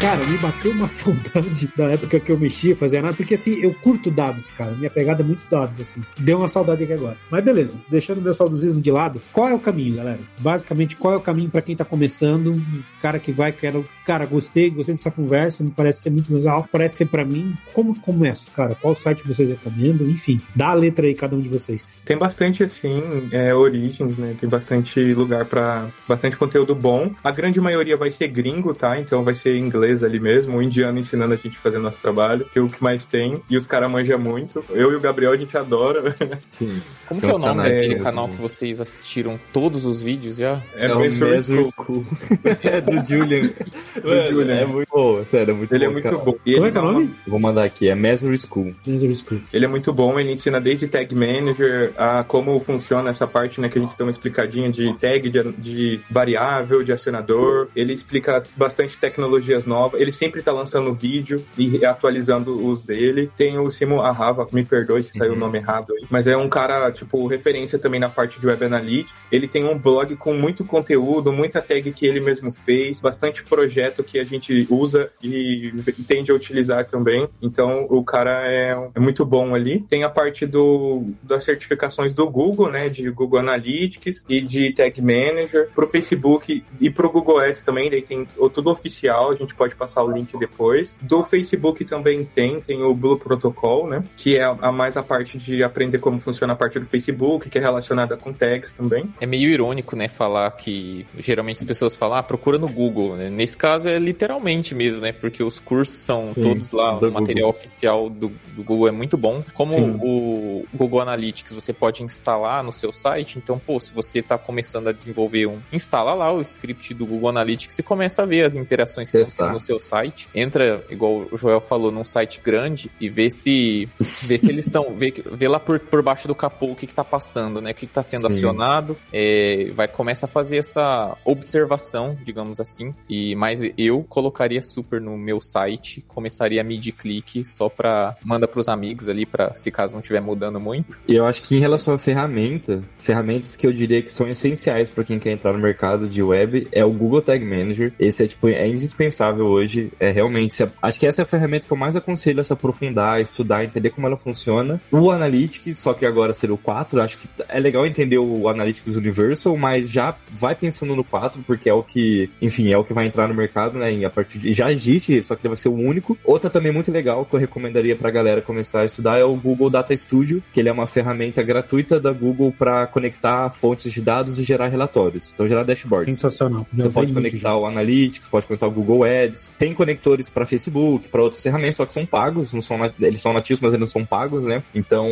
Cara, 0.00 0.24
me 0.24 0.38
bateu 0.38 0.72
uma 0.72 0.88
saudade 0.88 1.70
da 1.76 1.90
época 1.90 2.18
que 2.18 2.32
eu 2.32 2.38
mexia, 2.38 2.74
fazia 2.74 3.02
nada, 3.02 3.14
porque 3.14 3.34
assim, 3.34 3.60
eu 3.60 3.74
curto 3.74 4.10
dados, 4.10 4.48
cara. 4.56 4.70
Minha 4.70 4.88
pegada 4.88 5.22
é 5.22 5.26
muito 5.26 5.44
dados, 5.50 5.78
assim. 5.78 6.00
Deu 6.18 6.38
uma 6.38 6.48
saudade 6.48 6.82
aqui 6.82 6.94
agora. 6.94 7.18
Mas 7.30 7.44
beleza, 7.44 7.74
deixando 7.86 8.22
meu 8.22 8.32
saudosismo 8.32 8.80
de 8.80 8.90
lado, 8.90 9.20
qual 9.30 9.50
é 9.50 9.54
o 9.54 9.58
caminho, 9.58 9.96
galera? 9.96 10.20
Basicamente, 10.38 10.96
qual 10.96 11.12
é 11.12 11.16
o 11.18 11.20
caminho 11.20 11.50
para 11.50 11.60
quem 11.60 11.76
tá 11.76 11.84
começando? 11.84 12.60
Cara 13.02 13.18
que 13.18 13.30
vai, 13.30 13.52
quero, 13.52 13.84
cara, 14.06 14.24
gostei, 14.24 14.70
gostei 14.70 14.94
dessa 14.94 15.10
conversa, 15.10 15.62
me 15.62 15.70
parece 15.70 16.00
ser 16.00 16.10
muito 16.10 16.34
legal, 16.34 16.66
parece 16.72 16.96
ser 16.96 17.06
para 17.06 17.22
mim. 17.22 17.54
Como 17.74 17.94
começo, 18.00 18.46
cara? 18.56 18.74
Qual 18.74 18.96
site 18.96 19.28
vocês 19.28 19.50
recomendam? 19.50 20.08
Enfim, 20.08 20.40
dá 20.56 20.68
a 20.68 20.74
letra 20.74 21.06
aí, 21.06 21.14
cada 21.14 21.36
um 21.36 21.40
de 21.40 21.50
vocês. 21.50 22.00
Tem 22.06 22.16
bastante, 22.16 22.64
assim, 22.64 23.28
é, 23.32 23.54
origens, 23.54 24.16
né? 24.16 24.34
Tem 24.40 24.48
bastante 24.48 25.12
lugar 25.12 25.44
para 25.44 25.88
bastante 26.08 26.38
conteúdo 26.38 26.74
bom. 26.74 27.12
A 27.22 27.30
grande 27.30 27.60
maioria 27.60 27.98
vai 27.98 28.10
ser 28.10 28.28
gringo, 28.28 28.72
tá? 28.72 28.98
Então 28.98 29.22
vai 29.22 29.34
ser 29.34 29.56
inglês 29.56 29.89
inglês 29.90 30.04
ali 30.04 30.20
mesmo, 30.20 30.56
o 30.56 30.62
indiano 30.62 30.98
ensinando 30.98 31.34
a 31.34 31.36
gente 31.36 31.58
a 31.58 31.60
fazer 31.60 31.78
nosso 31.78 31.98
trabalho, 31.98 32.46
que 32.50 32.58
é 32.58 32.62
o 32.62 32.68
que 32.68 32.82
mais 32.82 33.04
tem, 33.04 33.42
e 33.48 33.56
os 33.56 33.66
caras 33.66 33.90
manjam 33.90 34.18
muito. 34.18 34.64
Eu 34.70 34.92
e 34.92 34.96
o 34.96 35.00
Gabriel 35.00 35.32
a 35.32 35.36
gente 35.36 35.56
adora. 35.56 36.14
Sim. 36.48 36.80
Como 37.08 37.20
que 37.20 37.26
é 37.26 37.34
o 37.34 37.38
nome 37.38 37.62
daquele 37.64 37.96
canal 37.96 38.28
que 38.28 38.36
vocês 38.36 38.80
assistiram 38.80 39.38
todos 39.52 39.84
os 39.84 40.02
vídeos 40.02 40.36
já? 40.36 40.62
É, 40.74 40.86
é 40.86 40.94
o 40.94 41.00
Measure 41.00 41.42
School. 41.42 41.72
School. 41.72 42.06
é 42.62 42.80
do 42.80 43.04
Julian. 43.04 43.42
do 44.00 44.30
Julian. 44.30 44.54
É 44.54 44.64
muito 44.64 44.88
bom, 44.90 45.24
sério, 45.24 45.52
é 45.52 45.54
muito 45.54 45.74
ele 45.74 45.86
bom. 45.86 45.98
Ele 45.98 46.06
é 46.06 46.10
muito 46.10 46.24
bom. 46.24 46.36
E 46.46 46.54
Como 46.54 46.66
é 46.66 46.70
que 46.70 46.78
é 46.78 46.80
o 46.80 46.84
nome? 46.84 47.14
Vou 47.26 47.40
mandar 47.40 47.64
aqui, 47.64 47.88
é 47.88 47.94
Measure 47.94 48.36
School. 48.38 48.74
Measure 48.86 49.14
School. 49.16 49.40
Ele 49.52 49.64
é 49.64 49.68
muito 49.68 49.92
bom, 49.92 50.18
ele 50.18 50.32
ensina 50.32 50.60
desde 50.60 50.86
Tag 50.86 51.14
Manager 51.14 51.92
a 51.96 52.22
como 52.24 52.58
funciona 52.60 53.10
essa 53.10 53.26
parte, 53.26 53.60
né, 53.60 53.68
que 53.68 53.78
a 53.78 53.82
gente 53.82 53.96
deu 53.96 54.06
uma 54.06 54.10
explicadinha 54.10 54.70
de 54.70 54.92
tag, 54.98 55.28
de, 55.28 55.52
de 55.52 56.00
variável, 56.10 56.82
de 56.82 56.92
acionador. 56.92 57.68
Ele 57.74 57.92
explica 57.92 58.42
bastante 58.56 58.96
tecnologias 58.98 59.64
novas 59.64 59.79
nova. 59.80 59.98
Ele 59.98 60.12
sempre 60.12 60.42
tá 60.42 60.52
lançando 60.52 60.92
vídeo 60.92 61.44
e 61.56 61.84
atualizando 61.84 62.66
os 62.66 62.82
dele. 62.82 63.30
Tem 63.36 63.58
o 63.58 63.70
Simo 63.70 64.00
Ahava, 64.00 64.46
me 64.52 64.64
perdoe 64.64 65.02
se 65.02 65.10
uhum. 65.14 65.18
saiu 65.18 65.32
o 65.32 65.36
nome 65.36 65.58
errado 65.58 65.92
aí, 65.94 66.06
mas 66.10 66.26
é 66.26 66.36
um 66.36 66.48
cara, 66.48 66.90
tipo, 66.90 67.26
referência 67.26 67.78
também 67.78 68.00
na 68.00 68.08
parte 68.08 68.38
de 68.38 68.46
Web 68.46 68.64
Analytics. 68.64 69.26
Ele 69.32 69.48
tem 69.48 69.64
um 69.64 69.78
blog 69.78 70.14
com 70.16 70.34
muito 70.34 70.64
conteúdo, 70.64 71.32
muita 71.32 71.62
tag 71.62 71.90
que 71.92 72.06
ele 72.06 72.20
mesmo 72.20 72.52
fez, 72.52 73.00
bastante 73.00 73.42
projeto 73.42 74.04
que 74.04 74.18
a 74.18 74.24
gente 74.24 74.66
usa 74.70 75.10
e 75.22 75.72
tende 76.06 76.30
a 76.30 76.34
utilizar 76.34 76.86
também. 76.86 77.28
Então, 77.40 77.86
o 77.88 78.04
cara 78.04 78.42
é, 78.46 78.90
é 78.94 79.00
muito 79.00 79.24
bom 79.24 79.54
ali. 79.54 79.84
Tem 79.88 80.04
a 80.04 80.10
parte 80.10 80.46
do, 80.46 81.04
das 81.22 81.44
certificações 81.44 82.12
do 82.12 82.28
Google, 82.28 82.70
né, 82.70 82.88
de 82.88 83.08
Google 83.10 83.40
Analytics 83.40 84.24
e 84.28 84.40
de 84.40 84.72
Tag 84.72 85.00
Manager, 85.00 85.70
pro 85.74 85.86
Facebook 85.86 86.62
e 86.80 86.90
pro 86.90 87.10
Google 87.10 87.38
Ads 87.38 87.62
também, 87.62 87.90
daí 87.90 88.02
tem 88.02 88.26
tudo 88.52 88.70
oficial, 88.70 89.30
a 89.30 89.34
gente 89.34 89.54
pode 89.54 89.69
pode 89.70 89.76
passar 89.76 90.02
o 90.02 90.10
link 90.10 90.36
depois. 90.38 90.96
Do 91.00 91.24
Facebook 91.24 91.84
também 91.84 92.24
tem, 92.24 92.60
tem 92.60 92.82
o 92.82 92.94
Blue 92.94 93.18
Protocol, 93.18 93.88
né? 93.88 94.02
Que 94.16 94.36
é 94.36 94.44
a, 94.44 94.72
mais 94.72 94.96
a 94.96 95.02
parte 95.02 95.38
de 95.38 95.62
aprender 95.62 95.98
como 95.98 96.18
funciona 96.18 96.52
a 96.52 96.56
parte 96.56 96.78
do 96.78 96.86
Facebook, 96.86 97.48
que 97.48 97.58
é 97.58 97.60
relacionada 97.60 98.16
com 98.16 98.32
tags 98.32 98.72
também. 98.72 99.12
É 99.20 99.26
meio 99.26 99.48
irônico, 99.48 99.94
né, 99.96 100.08
falar 100.08 100.50
que 100.52 101.06
geralmente 101.18 101.58
as 101.58 101.64
pessoas 101.64 101.94
falam, 101.94 102.18
ah, 102.18 102.22
procura 102.22 102.58
no 102.58 102.68
Google, 102.68 103.16
né? 103.16 103.30
Nesse 103.30 103.56
caso 103.56 103.88
é 103.88 103.98
literalmente 103.98 104.74
mesmo, 104.74 105.00
né? 105.00 105.12
Porque 105.12 105.42
os 105.42 105.58
cursos 105.58 105.96
são 106.00 106.26
Sim, 106.26 106.42
todos 106.42 106.72
lá, 106.72 106.98
o 106.98 107.12
material 107.12 107.48
Google. 107.48 107.50
oficial 107.50 108.10
do, 108.10 108.32
do, 108.54 108.62
Google 108.62 108.88
é 108.88 108.92
muito 108.92 109.16
bom. 109.16 109.42
Como 109.54 109.72
Sim. 109.72 109.98
o 110.02 110.64
Google 110.74 111.00
Analytics 111.00 111.52
você 111.52 111.72
pode 111.72 112.02
instalar 112.02 112.64
no 112.64 112.72
seu 112.72 112.92
site, 112.92 113.38
então, 113.38 113.58
pô, 113.58 113.78
se 113.78 113.92
você 113.92 114.20
está 114.20 114.36
começando 114.38 114.88
a 114.88 114.92
desenvolver 114.92 115.46
um, 115.46 115.58
instala 115.72 116.14
lá 116.14 116.32
o 116.32 116.40
script 116.40 116.94
do 116.94 117.06
Google 117.06 117.28
Analytics 117.28 117.78
e 117.78 117.82
começa 117.82 118.22
a 118.22 118.26
ver 118.26 118.44
as 118.44 118.56
interações 118.56 119.10
que 119.10 119.18
estão 119.18 119.52
no 119.52 119.59
seu 119.60 119.78
site, 119.78 120.28
entra, 120.34 120.84
igual 120.90 121.26
o 121.30 121.36
Joel 121.36 121.60
falou, 121.60 121.90
num 121.90 122.04
site 122.04 122.40
grande 122.42 122.90
e 123.00 123.08
vê 123.08 123.30
se 123.30 123.88
vê 124.24 124.38
se 124.38 124.50
eles 124.50 124.66
estão, 124.66 124.94
vê, 124.94 125.12
vê 125.32 125.48
lá 125.48 125.60
por, 125.60 125.78
por 125.78 126.02
baixo 126.02 126.26
do 126.26 126.34
capô 126.34 126.66
o 126.66 126.76
que, 126.76 126.86
que 126.86 126.94
tá 126.94 127.04
passando, 127.04 127.60
né? 127.60 127.70
O 127.70 127.74
que, 127.74 127.86
que 127.86 127.92
tá 127.92 128.02
sendo 128.02 128.28
Sim. 128.28 128.34
acionado, 128.34 128.96
é, 129.12 129.70
vai 129.74 129.88
começa 129.88 130.26
a 130.26 130.28
fazer 130.28 130.58
essa 130.58 131.16
observação, 131.24 132.16
digamos 132.22 132.60
assim, 132.60 132.92
e 133.08 133.34
mais 133.34 133.60
eu 133.76 134.04
colocaria 134.08 134.62
super 134.62 135.00
no 135.00 135.16
meu 135.16 135.40
site, 135.40 136.04
começaria 136.08 136.60
a 136.60 136.64
medir 136.64 136.92
clique 136.92 137.44
só 137.44 137.68
para 137.68 138.16
manda 138.24 138.46
para 138.46 138.60
os 138.60 138.68
amigos 138.68 139.08
ali 139.08 139.26
para 139.26 139.54
se 139.54 139.70
caso 139.70 139.94
não 139.94 140.00
estiver 140.00 140.20
mudando 140.20 140.60
muito. 140.60 140.98
E 141.06 141.14
eu 141.14 141.26
acho 141.26 141.42
que 141.42 141.56
em 141.56 141.60
relação 141.60 141.94
à 141.94 141.98
ferramenta, 141.98 142.82
ferramentas 142.98 143.56
que 143.56 143.66
eu 143.66 143.72
diria 143.72 144.02
que 144.02 144.12
são 144.12 144.28
essenciais 144.28 144.90
para 144.90 145.04
quem 145.04 145.18
quer 145.18 145.32
entrar 145.32 145.52
no 145.52 145.58
mercado 145.58 146.08
de 146.08 146.22
web 146.22 146.68
é 146.72 146.84
o 146.84 146.90
Google 146.90 147.22
Tag 147.22 147.44
Manager. 147.44 147.92
Esse 147.98 148.24
é 148.24 148.26
tipo 148.26 148.48
é 148.48 148.66
indispensável 148.66 149.49
hoje, 149.50 149.92
é 149.98 150.10
realmente, 150.10 150.66
acho 150.82 151.00
que 151.00 151.06
essa 151.06 151.22
é 151.22 151.24
a 151.24 151.26
ferramenta 151.26 151.66
que 151.66 151.72
eu 151.72 151.76
mais 151.76 151.96
aconselho 151.96 152.40
a 152.40 152.44
se 152.44 152.52
aprofundar, 152.52 153.20
estudar, 153.20 153.64
entender 153.64 153.90
como 153.90 154.06
ela 154.06 154.16
funciona. 154.16 154.80
O 154.90 155.10
Analytics, 155.10 155.78
só 155.78 155.92
que 155.92 156.06
agora 156.06 156.32
seria 156.32 156.54
o 156.54 156.58
4, 156.58 157.02
acho 157.02 157.18
que 157.18 157.28
é 157.48 157.58
legal 157.58 157.86
entender 157.86 158.18
o 158.18 158.48
Analytics 158.48 158.96
Universal, 158.96 159.56
mas 159.56 159.90
já 159.90 160.16
vai 160.30 160.54
pensando 160.54 160.96
no 160.96 161.04
4 161.04 161.42
porque 161.46 161.68
é 161.68 161.74
o 161.74 161.82
que, 161.82 162.30
enfim, 162.40 162.70
é 162.72 162.78
o 162.78 162.84
que 162.84 162.92
vai 162.92 163.06
entrar 163.06 163.28
no 163.28 163.34
mercado, 163.34 163.78
né? 163.78 163.90
a 164.04 164.10
partir 164.10 164.38
de, 164.38 164.52
já 164.52 164.70
existe, 164.70 165.22
só 165.22 165.34
que 165.34 165.42
ele 165.42 165.50
vai 165.50 165.56
ser 165.56 165.68
o 165.68 165.74
único. 165.74 166.16
Outra 166.24 166.48
também 166.48 166.72
muito 166.72 166.90
legal 166.90 167.24
que 167.24 167.34
eu 167.34 167.40
recomendaria 167.40 167.96
pra 167.96 168.10
galera 168.10 168.40
começar 168.40 168.82
a 168.82 168.84
estudar 168.84 169.18
é 169.18 169.24
o 169.24 169.34
Google 169.34 169.70
Data 169.70 169.96
Studio, 169.96 170.42
que 170.52 170.60
ele 170.60 170.68
é 170.68 170.72
uma 170.72 170.86
ferramenta 170.86 171.42
gratuita 171.42 172.00
da 172.00 172.12
Google 172.12 172.52
para 172.56 172.86
conectar 172.86 173.50
fontes 173.50 173.92
de 173.92 174.00
dados 174.00 174.38
e 174.38 174.42
gerar 174.42 174.68
relatórios. 174.68 175.30
Então 175.34 175.46
gerar 175.46 175.64
dashboards. 175.64 176.14
Sensacional. 176.14 176.66
Já 176.76 176.84
Você 176.84 176.90
pode 176.90 177.12
conectar 177.12 177.56
o 177.56 177.66
Analytics, 177.66 178.28
pode 178.28 178.46
conectar 178.46 178.66
o 178.66 178.70
Google 178.70 179.04
Ads, 179.04 179.29
tem 179.58 179.74
conectores 179.74 180.28
para 180.28 180.46
Facebook, 180.46 181.08
para 181.08 181.22
outras 181.22 181.42
ferramentas, 181.42 181.76
só 181.76 181.86
que 181.86 181.92
são 181.92 182.06
pagos, 182.06 182.52
não 182.52 182.60
são 182.60 182.78
eles 183.00 183.20
são 183.20 183.32
nativos, 183.32 183.60
mas 183.60 183.72
eles 183.72 183.80
não 183.80 183.86
são 183.86 184.04
pagos, 184.04 184.44
né? 184.44 184.62
Então, 184.74 185.08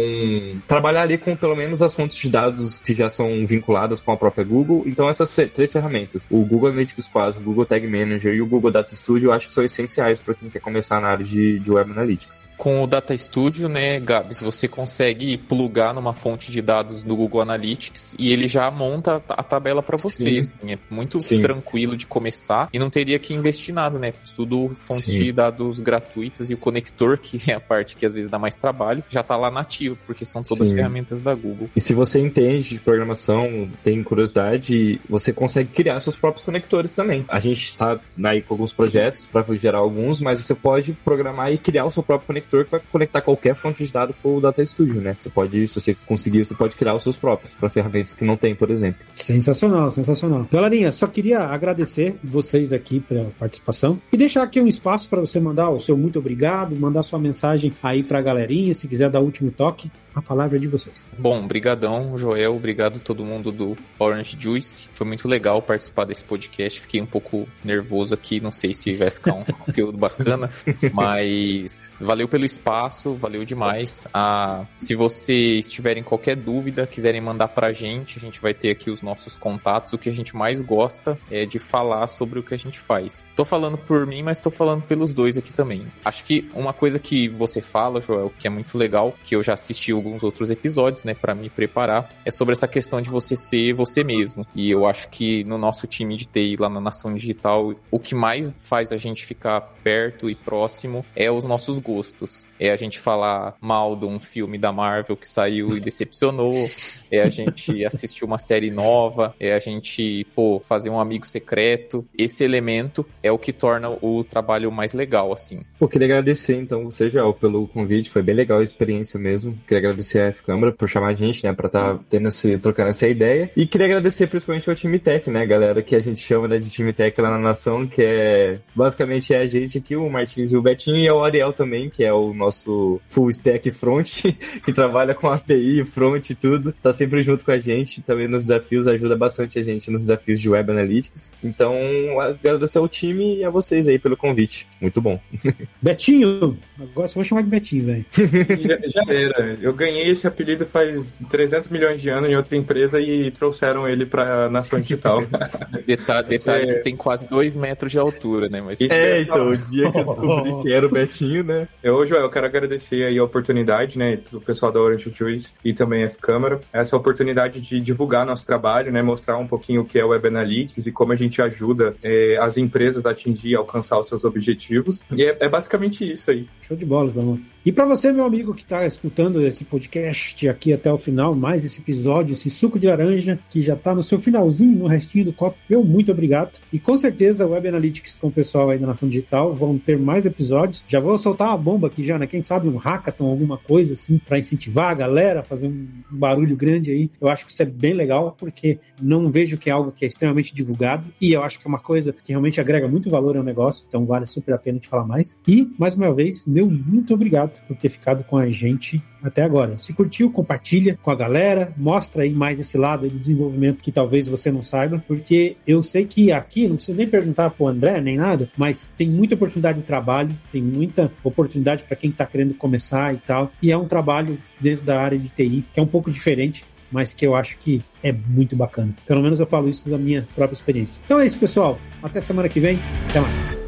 trabalhar 0.66 1.03
ali 1.03 1.19
com 1.19 1.37
pelo 1.37 1.57
menos 1.57 1.83
as 1.83 1.95
fontes 1.95 2.19
de 2.19 2.31
dados 2.31 2.79
que 2.79 2.95
já 2.95 3.09
são 3.09 3.47
vinculadas 3.47 4.01
com 4.01 4.12
a 4.12 4.16
própria 4.16 4.45
Google. 4.45 4.83
Então, 4.87 5.09
essas 5.09 5.35
três 5.53 5.73
ferramentas, 5.73 6.27
o 6.31 6.45
Google 6.45 6.71
Analytics 6.71 7.07
4, 7.07 7.41
o 7.41 7.45
Google 7.45 7.66
Tag 7.66 7.87
Manager 7.87 8.35
e 8.35 8.43
o 8.43 8.47
Google 8.47 8.71
Data 8.71 8.95
Studio, 8.95 9.29
eu 9.29 9.33
acho 9.33 9.47
que 9.47 9.53
são 9.53 9.64
essenciais 9.64 10.21
para 10.21 10.35
quem 10.35 10.49
quer 10.49 10.61
começar 10.61 11.01
na 11.01 11.09
área 11.09 11.25
de, 11.25 11.59
de 11.59 11.71
Web 11.71 11.93
Analytics. 11.93 12.47
Com 12.57 12.83
o 12.83 12.87
Data 12.87 13.16
Studio, 13.16 13.69
né, 13.69 14.01
Gabs, 14.01 14.41
você 14.41 14.66
consegue 14.66 15.37
plugar 15.37 15.95
numa 15.95 16.14
fonte 16.14 16.51
de 16.51 16.61
dados 16.61 17.03
do 17.03 17.14
Google 17.14 17.41
Analytics 17.41 18.14
e 18.19 18.33
ele 18.33 18.49
já 18.49 18.71
monta 18.71 19.23
a 19.29 19.43
tabela 19.43 19.83
para 19.83 19.97
você. 19.97 20.41
Assim, 20.41 20.73
é 20.73 20.77
muito 20.91 21.19
Sim. 21.21 21.43
tranquilo 21.43 21.97
de 21.97 22.07
começar 22.07 22.69
e 22.73 22.79
não 22.79 22.91
teria 22.91 23.19
que 23.19 23.35
investir 23.35 23.75
nada, 23.75 23.99
né? 23.99 24.07
Tudo 24.34 24.68
fontes 24.68 25.06
Sim. 25.06 25.18
de 25.18 25.32
dados 25.32 25.80
gratuitas 25.80 26.50
e 26.50 26.54
o 26.54 26.56
conector, 26.56 27.18
que 27.18 27.50
é 27.50 27.54
a 27.54 27.61
parte 27.61 27.96
que 27.96 28.06
às 28.06 28.12
vezes 28.12 28.28
dá 28.28 28.38
mais 28.38 28.56
trabalho, 28.56 29.02
já 29.09 29.22
tá 29.22 29.36
lá 29.36 29.50
nativo, 29.50 29.96
porque 30.06 30.24
são 30.24 30.42
todas 30.42 30.68
Sim. 30.68 30.74
ferramentas 30.74 31.20
da 31.20 31.34
Google. 31.34 31.70
E 31.74 31.80
se 31.80 31.94
você 31.94 32.20
entende 32.20 32.70
de 32.70 32.80
programação, 32.80 33.68
tem 33.82 34.02
curiosidade, 34.02 35.00
você 35.09 35.32
consegue 35.32 35.70
criar 35.70 36.00
seus 36.00 36.16
próprios 36.16 36.44
conectores 36.44 36.92
também. 36.92 37.24
A 37.28 37.40
gente 37.40 37.76
tá 37.76 37.98
aí 38.24 38.42
com 38.42 38.54
alguns 38.54 38.72
projetos 38.72 39.26
para 39.26 39.44
gerar 39.56 39.78
alguns, 39.78 40.20
mas 40.20 40.40
você 40.40 40.54
pode 40.54 40.92
programar 40.92 41.52
e 41.52 41.59
criar 41.59 41.84
o 41.84 41.90
seu 41.90 42.02
próprio 42.02 42.26
conector 42.26 42.64
que 42.64 42.70
vai 42.70 42.80
conectar 42.90 43.20
qualquer 43.20 43.54
fonte 43.54 43.84
de 43.84 43.92
dados 43.92 44.16
com 44.22 44.36
o 44.36 44.40
Data 44.40 44.64
Studio, 44.64 45.00
né? 45.00 45.16
Você 45.18 45.30
pode, 45.30 45.66
se 45.66 45.80
você 45.80 45.96
conseguir, 46.06 46.44
você 46.44 46.54
pode 46.54 46.76
criar 46.76 46.94
os 46.94 47.02
seus 47.02 47.16
próprios 47.16 47.54
para 47.54 47.68
ferramentas 47.68 48.12
que 48.12 48.24
não 48.24 48.36
tem, 48.36 48.54
por 48.54 48.70
exemplo. 48.70 49.00
Sensacional, 49.16 49.90
sensacional. 49.90 50.46
Galerinha, 50.50 50.92
só 50.92 51.06
queria 51.06 51.40
agradecer 51.40 52.16
vocês 52.22 52.72
aqui 52.72 53.00
pela 53.00 53.30
participação 53.38 53.97
e 54.12 54.16
deixar 54.16 54.42
aqui 54.42 54.61
um 54.61 54.66
espaço 54.66 55.09
para 55.09 55.20
você 55.20 55.38
mandar 55.40 55.70
o 55.70 55.80
seu 55.80 55.96
muito 55.96 56.18
obrigado, 56.18 56.76
mandar 56.76 57.03
sua 57.03 57.18
mensagem 57.18 57.72
aí 57.82 58.03
para 58.03 58.18
a 58.18 58.22
galerinha, 58.22 58.74
se 58.74 58.88
quiser 58.88 59.11
dar 59.11 59.20
o 59.20 59.24
último 59.24 59.51
toque, 59.51 59.90
a 60.14 60.22
palavra 60.22 60.56
é 60.56 60.61
de 60.61 60.66
vocês. 60.66 60.94
Bom, 61.16 61.46
brigadão, 61.46 62.16
Joel, 62.16 62.56
obrigado 62.56 62.98
todo 62.98 63.24
mundo 63.24 63.52
do 63.52 63.76
Orange 63.98 64.36
Juice. 64.38 64.88
Foi 64.92 65.06
muito 65.06 65.28
legal 65.28 65.62
participar 65.62 66.04
desse 66.04 66.24
podcast. 66.24 66.80
Fiquei 66.80 67.00
um 67.00 67.06
pouco 67.06 67.48
nervoso 67.64 68.14
aqui, 68.14 68.40
não 68.40 68.50
sei 68.50 68.74
se 68.74 68.94
vai 68.94 69.11
ficar 69.11 69.34
um 69.34 69.44
conteúdo 69.66 69.96
bacana, 69.96 70.50
mas 70.92 71.98
valeu 72.00 72.28
pelo 72.28 72.44
espaço, 72.44 73.14
valeu 73.14 73.44
demais. 73.44 74.06
Ah, 74.12 74.64
se 74.74 74.94
vocês 74.94 75.70
tiverem 75.70 76.02
qualquer 76.02 76.36
dúvida, 76.36 76.86
quiserem 76.86 77.20
mandar 77.20 77.48
pra 77.48 77.72
gente, 77.72 78.18
a 78.18 78.20
gente 78.20 78.40
vai 78.40 78.54
ter 78.54 78.70
aqui 78.70 78.90
os 78.90 79.02
nossos 79.02 79.36
contatos. 79.36 79.92
O 79.92 79.98
que 79.98 80.09
a 80.09 80.14
gente 80.14 80.36
mais 80.36 80.61
gosta 80.61 81.18
é 81.30 81.46
de 81.46 81.59
falar 81.59 82.06
sobre 82.09 82.38
o 82.38 82.42
que 82.42 82.54
a 82.54 82.59
gente 82.59 82.78
faz. 82.78 83.30
Tô 83.36 83.44
falando 83.44 83.78
por 83.78 84.06
mim, 84.06 84.22
mas 84.22 84.40
tô 84.40 84.50
falando 84.50 84.82
pelos 84.82 85.12
dois 85.12 85.36
aqui 85.36 85.52
também. 85.52 85.86
Acho 86.04 86.24
que 86.24 86.48
uma 86.54 86.72
coisa 86.72 86.98
que 86.98 87.28
você 87.28 87.61
fala, 87.61 88.00
Joel, 88.00 88.32
que 88.38 88.46
é 88.46 88.50
muito 88.50 88.76
legal, 88.76 89.14
que 89.22 89.36
eu 89.36 89.42
já 89.42 89.54
assisti 89.54 89.92
alguns 90.09 90.22
outros 90.22 90.50
episódios, 90.50 91.04
né, 91.04 91.14
para 91.14 91.34
me 91.34 91.50
preparar, 91.50 92.11
é 92.24 92.30
sobre 92.30 92.52
essa 92.52 92.66
questão 92.66 93.00
de 93.00 93.11
você 93.11 93.36
ser 93.36 93.72
você 93.74 94.02
mesmo. 94.02 94.46
E 94.54 94.70
eu 94.70 94.86
acho 94.86 95.09
que 95.09 95.44
no 95.44 95.59
nosso 95.59 95.86
time 95.86 96.16
de 96.16 96.26
TI 96.26 96.56
lá 96.56 96.68
na 96.68 96.80
Nação 96.80 97.14
Digital, 97.14 97.74
o 97.90 97.98
que 97.98 98.14
mais 98.14 98.52
faz 98.59 98.90
a 98.90 98.96
gente 98.96 99.24
ficar 99.26 99.61
perto 99.82 100.28
e 100.30 100.34
próximo 100.34 101.04
é 101.14 101.30
os 101.30 101.44
nossos 101.44 101.78
gostos. 101.78 102.46
É 102.59 102.70
a 102.70 102.76
gente 102.76 102.98
falar 102.98 103.54
mal 103.61 103.94
de 103.94 104.06
um 104.06 104.18
filme 104.18 104.59
da 104.59 104.72
Marvel 104.72 105.16
que 105.16 105.28
saiu 105.28 105.76
e 105.76 105.80
decepcionou, 105.80 106.68
é 107.11 107.22
a 107.22 107.28
gente 107.28 107.84
assistir 107.84 108.24
uma 108.24 108.38
série 108.38 108.70
nova, 108.70 109.34
é 109.38 109.54
a 109.54 109.59
gente, 109.59 110.26
pô, 110.34 110.61
fazer 110.61 110.90
um 110.90 110.98
amigo 110.98 111.26
secreto. 111.26 112.06
Esse 112.16 112.42
elemento 112.42 113.06
é 113.22 113.30
o 113.30 113.38
que 113.38 113.52
torna 113.52 113.90
o 113.90 114.24
trabalho 114.24 114.72
mais 114.72 114.92
legal, 114.92 115.32
assim. 115.32 115.61
Pô, 115.78 115.86
queria 115.86 116.06
agradecer 116.06 116.56
então 116.56 116.84
você, 116.84 117.11
Joel, 117.11 117.34
pelo 117.34 117.66
convite, 117.68 118.11
foi 118.11 118.22
bem 118.22 118.34
legal 118.34 118.59
a 118.59 118.62
experiência 118.62 119.18
mesmo. 119.18 119.59
Queria 119.66 119.78
agradecer 119.89 120.20
a 120.20 120.26
F-Câmara 120.26 120.72
por 120.72 120.89
chamar 120.89 121.09
a 121.09 121.14
gente, 121.14 121.45
né, 121.45 121.53
pra 121.53 121.66
estar 121.66 121.95
tá 121.95 122.01
tendo 122.09 122.28
esse, 122.28 122.59
trocando 122.59 122.89
essa 122.91 123.07
ideia. 123.07 123.51
E 123.57 123.66
queria 123.66 123.86
agradecer 123.86 124.26
principalmente 124.26 124.68
ao 124.68 124.76
time 124.76 124.99
Tech, 124.99 125.28
né, 125.30 125.45
galera, 125.47 125.82
que 125.82 125.97
a 125.97 126.01
gente 126.01 126.20
chama 126.20 126.49
né, 126.49 126.59
de 126.59 126.70
time 126.70 126.93
Tech 126.93 127.18
lá 127.20 127.30
na 127.30 127.39
nação, 127.39 127.86
que 127.86 128.03
é 128.03 128.61
basicamente 128.74 129.34
é 129.34 129.39
a 129.39 129.47
gente 129.47 129.78
aqui, 129.78 129.97
o 129.97 130.09
Martins 130.09 130.53
e 130.53 130.57
o 130.57 130.62
Betinho, 130.62 130.97
e 130.97 131.11
o 131.11 131.24
Ariel 131.24 131.53
também, 131.53 131.89
que 131.89 132.05
é 132.05 132.12
o 132.12 132.32
nosso 132.32 133.01
full 133.09 133.30
stack 133.30 133.70
front, 133.70 134.22
que 134.64 134.72
trabalha 134.72 135.14
com 135.14 135.28
API, 135.28 135.84
front 135.84 136.30
e 136.30 136.34
tudo, 136.34 136.72
tá 136.72 136.93
sempre 136.93 137.22
junto 137.22 137.45
com 137.45 137.51
a 137.51 137.59
gente, 137.59 138.03
também 138.03 138.28
nos 138.28 138.47
desafios, 138.47 138.86
ajuda 138.86 139.16
bastante 139.16 139.59
a 139.59 139.62
gente 139.62 139.91
nos 139.91 140.01
desafios 140.01 140.41
de 140.41 140.49
Web 140.49 140.70
Analytics. 140.70 141.30
Então, 141.43 141.74
agradecer 142.20 142.78
ao 142.78 142.89
time 142.89 143.39
e 143.39 143.45
a 143.45 143.51
vocês 143.51 143.89
aí 143.89 143.99
pelo 143.99 144.16
convite. 144.16 144.66
Muito 144.80 145.01
bom. 145.01 145.20
Betinho, 145.80 146.59
agora 146.78 147.09
só 147.09 147.14
vou 147.14 147.24
chamar 147.24 147.43
de 147.43 147.49
Betinho, 147.49 147.84
velho. 147.84 148.05
Já, 148.59 148.78
já 148.89 149.12
era. 149.12 149.57
Eu 149.61 149.72
ganhei 149.79 150.11
esse 150.11 150.26
apelido 150.26 150.66
faz 150.66 151.14
300 151.31 151.68
milhões 151.68 152.03
de 152.03 152.11
anos 152.11 152.29
em 152.29 152.37
outra 152.37 152.57
empresa 152.57 153.01
e 153.01 153.31
trouxeram 153.31 153.89
ele 153.89 154.05
pra 154.05 154.51
Nação 154.51 154.81
Digital. 154.81 155.22
detalhe, 155.87 156.29
detalhe 156.29 156.70
é... 156.70 156.74
que 156.74 156.83
tem 156.83 156.97
quase 156.97 157.29
2 157.29 157.57
metros 157.57 157.93
de 157.93 157.99
altura, 157.99 158.49
né? 158.49 158.61
Mas... 158.61 158.81
É, 158.81 159.22
então, 159.22 159.51
o 159.51 159.57
dia 159.57 159.91
que 159.91 159.99
eu 159.99 160.05
descobri 160.05 160.62
que 160.62 160.72
era 160.72 160.85
o 160.85 160.91
Betinho, 160.91 161.45
né? 161.45 161.68
Eu, 161.83 162.05
Joel, 162.05 162.22
eu 162.22 162.31
quero 162.31 162.47
agradecer 162.47 163.05
aí 163.05 163.18
a 163.18 163.24
oportunidade, 163.24 163.97
né, 163.97 164.18
do 164.31 164.41
pessoal 164.41 164.72
da 164.72 164.81
Orange 164.81 165.12
Juice 165.14 165.51
e 165.64 165.72
também 165.72 166.03
a 166.03 166.07
F-Câmara, 166.07 166.61
essa 166.72 166.97
oportunidade 166.97 167.61
de 167.61 167.81
divulgar 167.81 168.26
nosso 168.26 168.45
trabalho, 168.45 168.91
né, 168.91 169.01
mostrar 169.01 169.39
um 169.39 169.47
pouquinho 169.47 169.83
o 169.83 169.85
que 169.85 169.99
é 169.99 170.05
o 170.05 170.09
Web 170.09 170.26
Analytics 170.26 170.87
e 170.87 170.93
como 170.93 171.12
a 171.12 171.16
gente 171.16 171.41
ajuda 171.41 171.95
é, 172.03 172.37
as 172.41 172.57
empresas 172.57 173.07
a 173.07 173.11
atingir 173.11 173.51
e 173.51 173.55
alcançar 173.55 173.99
os 173.99 174.09
seus 174.09 174.24
objetivos. 174.24 175.01
E 175.12 175.22
é, 175.22 175.37
é 175.41 175.49
basicamente 175.49 176.11
isso 176.11 176.31
aí. 176.31 176.47
Show 176.61 176.76
de 176.76 176.85
bola, 176.85 177.11
vamos. 177.11 177.41
E 177.69 177.73
para 177.73 177.85
você, 177.85 178.11
meu 178.11 178.25
amigo 178.25 178.55
que 178.55 178.62
está 178.62 178.87
escutando 178.87 179.47
esse 179.47 179.62
podcast 179.62 180.49
aqui 180.49 180.73
até 180.73 180.91
o 180.91 180.97
final, 180.97 181.35
mais 181.35 181.66
esse 181.66 181.83
episódio, 181.83 182.33
esse 182.33 182.49
suco 182.49 182.79
de 182.79 182.87
laranja 182.87 183.39
que 183.51 183.61
já 183.61 183.75
está 183.75 183.95
no 183.95 184.03
seu 184.03 184.19
finalzinho, 184.19 184.79
no 184.79 184.87
restinho 184.87 185.27
do 185.27 185.35
copo, 185.35 185.59
meu 185.69 185.85
muito 185.85 186.11
obrigado. 186.11 186.59
E 186.73 186.79
com 186.79 186.97
certeza 186.97 187.47
Web 187.47 187.69
Analytics 187.69 188.16
com 188.19 188.29
o 188.29 188.33
pessoal 188.33 188.71
aí 188.71 188.79
da 188.79 188.87
Nação 188.87 189.07
Digital 189.07 189.55
vão 189.55 189.77
ter 189.77 189.99
mais 189.99 190.25
episódios. 190.25 190.83
Já 190.89 190.99
vou 190.99 191.19
soltar 191.19 191.49
uma 191.49 191.59
bomba 191.59 191.89
aqui 191.89 192.03
já, 192.03 192.19
né? 192.19 192.27
Quem 192.27 192.41
sabe 192.41 192.66
um 192.66 192.79
hackathon, 192.79 193.27
alguma 193.27 193.59
coisa 193.59 193.93
assim, 193.93 194.16
para 194.16 194.39
incentivar 194.39 194.91
a 194.91 194.95
galera, 194.95 195.43
fazer 195.43 195.66
um 195.66 195.87
barulho 196.11 196.57
grande 196.57 196.91
aí. 196.91 197.11
Eu 197.21 197.29
acho 197.29 197.45
que 197.45 197.53
isso 197.53 197.62
é 197.62 197.66
bem 197.66 197.93
legal, 197.93 198.35
porque 198.39 198.79
não 198.99 199.31
vejo 199.31 199.59
que 199.59 199.69
é 199.69 199.75
algo 199.75 199.93
que 199.93 200.07
é 200.07 200.09
extremamente 200.09 200.55
divulgado 200.55 201.05
e 201.21 201.35
eu 201.35 201.43
acho 201.43 201.61
que 201.61 201.66
é 201.66 201.69
uma 201.69 201.79
coisa 201.79 202.14
que 202.14 202.33
realmente 202.33 202.62
agrega 202.62 202.89
muito 202.89 203.11
valor 203.11 203.37
ao 203.37 203.45
negócio, 203.45 203.85
então 203.87 204.07
vale 204.07 204.27
super 204.27 204.55
a 204.55 204.59
pena 204.59 204.79
de 204.79 204.89
falar 204.89 205.05
mais. 205.05 205.39
E, 205.47 205.71
mais 205.79 205.95
uma 205.95 206.14
vez, 206.14 206.47
meu 206.47 206.66
muito 206.71 207.12
obrigado 207.12 207.57
por 207.66 207.76
ter 207.76 207.88
ficado 207.88 208.24
com 208.24 208.36
a 208.36 208.48
gente 208.50 209.02
até 209.22 209.42
agora. 209.42 209.78
Se 209.78 209.92
curtiu, 209.92 210.30
compartilha 210.30 210.98
com 211.02 211.11
a 211.11 211.14
galera, 211.14 211.72
mostra 211.76 212.22
aí 212.22 212.30
mais 212.30 212.61
esse 212.61 212.78
lado 212.78 213.09
de 213.09 213.18
desenvolvimento 213.18 213.82
que 213.82 213.90
talvez 213.92 214.28
você 214.28 214.50
não 214.50 214.62
saiba, 214.62 215.02
porque 215.06 215.56
eu 215.66 215.82
sei 215.82 216.04
que 216.04 216.30
aqui, 216.30 216.66
não 216.68 216.76
precisa 216.76 216.96
nem 216.96 217.09
perguntar 217.09 217.50
pro 217.50 217.66
André 217.66 218.00
nem 218.00 218.16
nada, 218.16 218.48
mas 218.56 218.92
tem 218.96 219.09
muita 219.09 219.34
oportunidade 219.34 219.80
de 219.80 219.84
trabalho, 219.86 220.30
tem 220.52 220.62
muita 220.62 221.11
oportunidade 221.22 221.82
para 221.82 221.96
quem 221.96 222.11
está 222.11 222.24
querendo 222.24 222.54
começar 222.54 223.12
e 223.12 223.18
tal, 223.18 223.50
e 223.62 223.72
é 223.72 223.76
um 223.76 223.88
trabalho 223.88 224.38
dentro 224.61 224.84
da 224.84 225.00
área 225.00 225.18
de 225.18 225.28
TI 225.28 225.64
que 225.72 225.80
é 225.80 225.82
um 225.82 225.86
pouco 225.86 226.11
diferente, 226.11 226.64
mas 226.90 227.12
que 227.12 227.26
eu 227.26 227.36
acho 227.36 227.59
que 227.59 227.82
é 228.02 228.12
muito 228.12 228.56
bacana. 228.56 228.94
Pelo 229.06 229.22
menos 229.22 229.40
eu 229.40 229.46
falo 229.46 229.68
isso 229.68 229.88
da 229.88 229.98
minha 229.98 230.26
própria 230.34 230.54
experiência. 230.54 231.02
Então 231.04 231.20
é 231.20 231.26
isso, 231.26 231.38
pessoal. 231.38 231.78
Até 232.02 232.20
semana 232.20 232.48
que 232.48 232.61
vem. 232.61 232.78
Até 233.11 233.20
mais. 233.20 233.68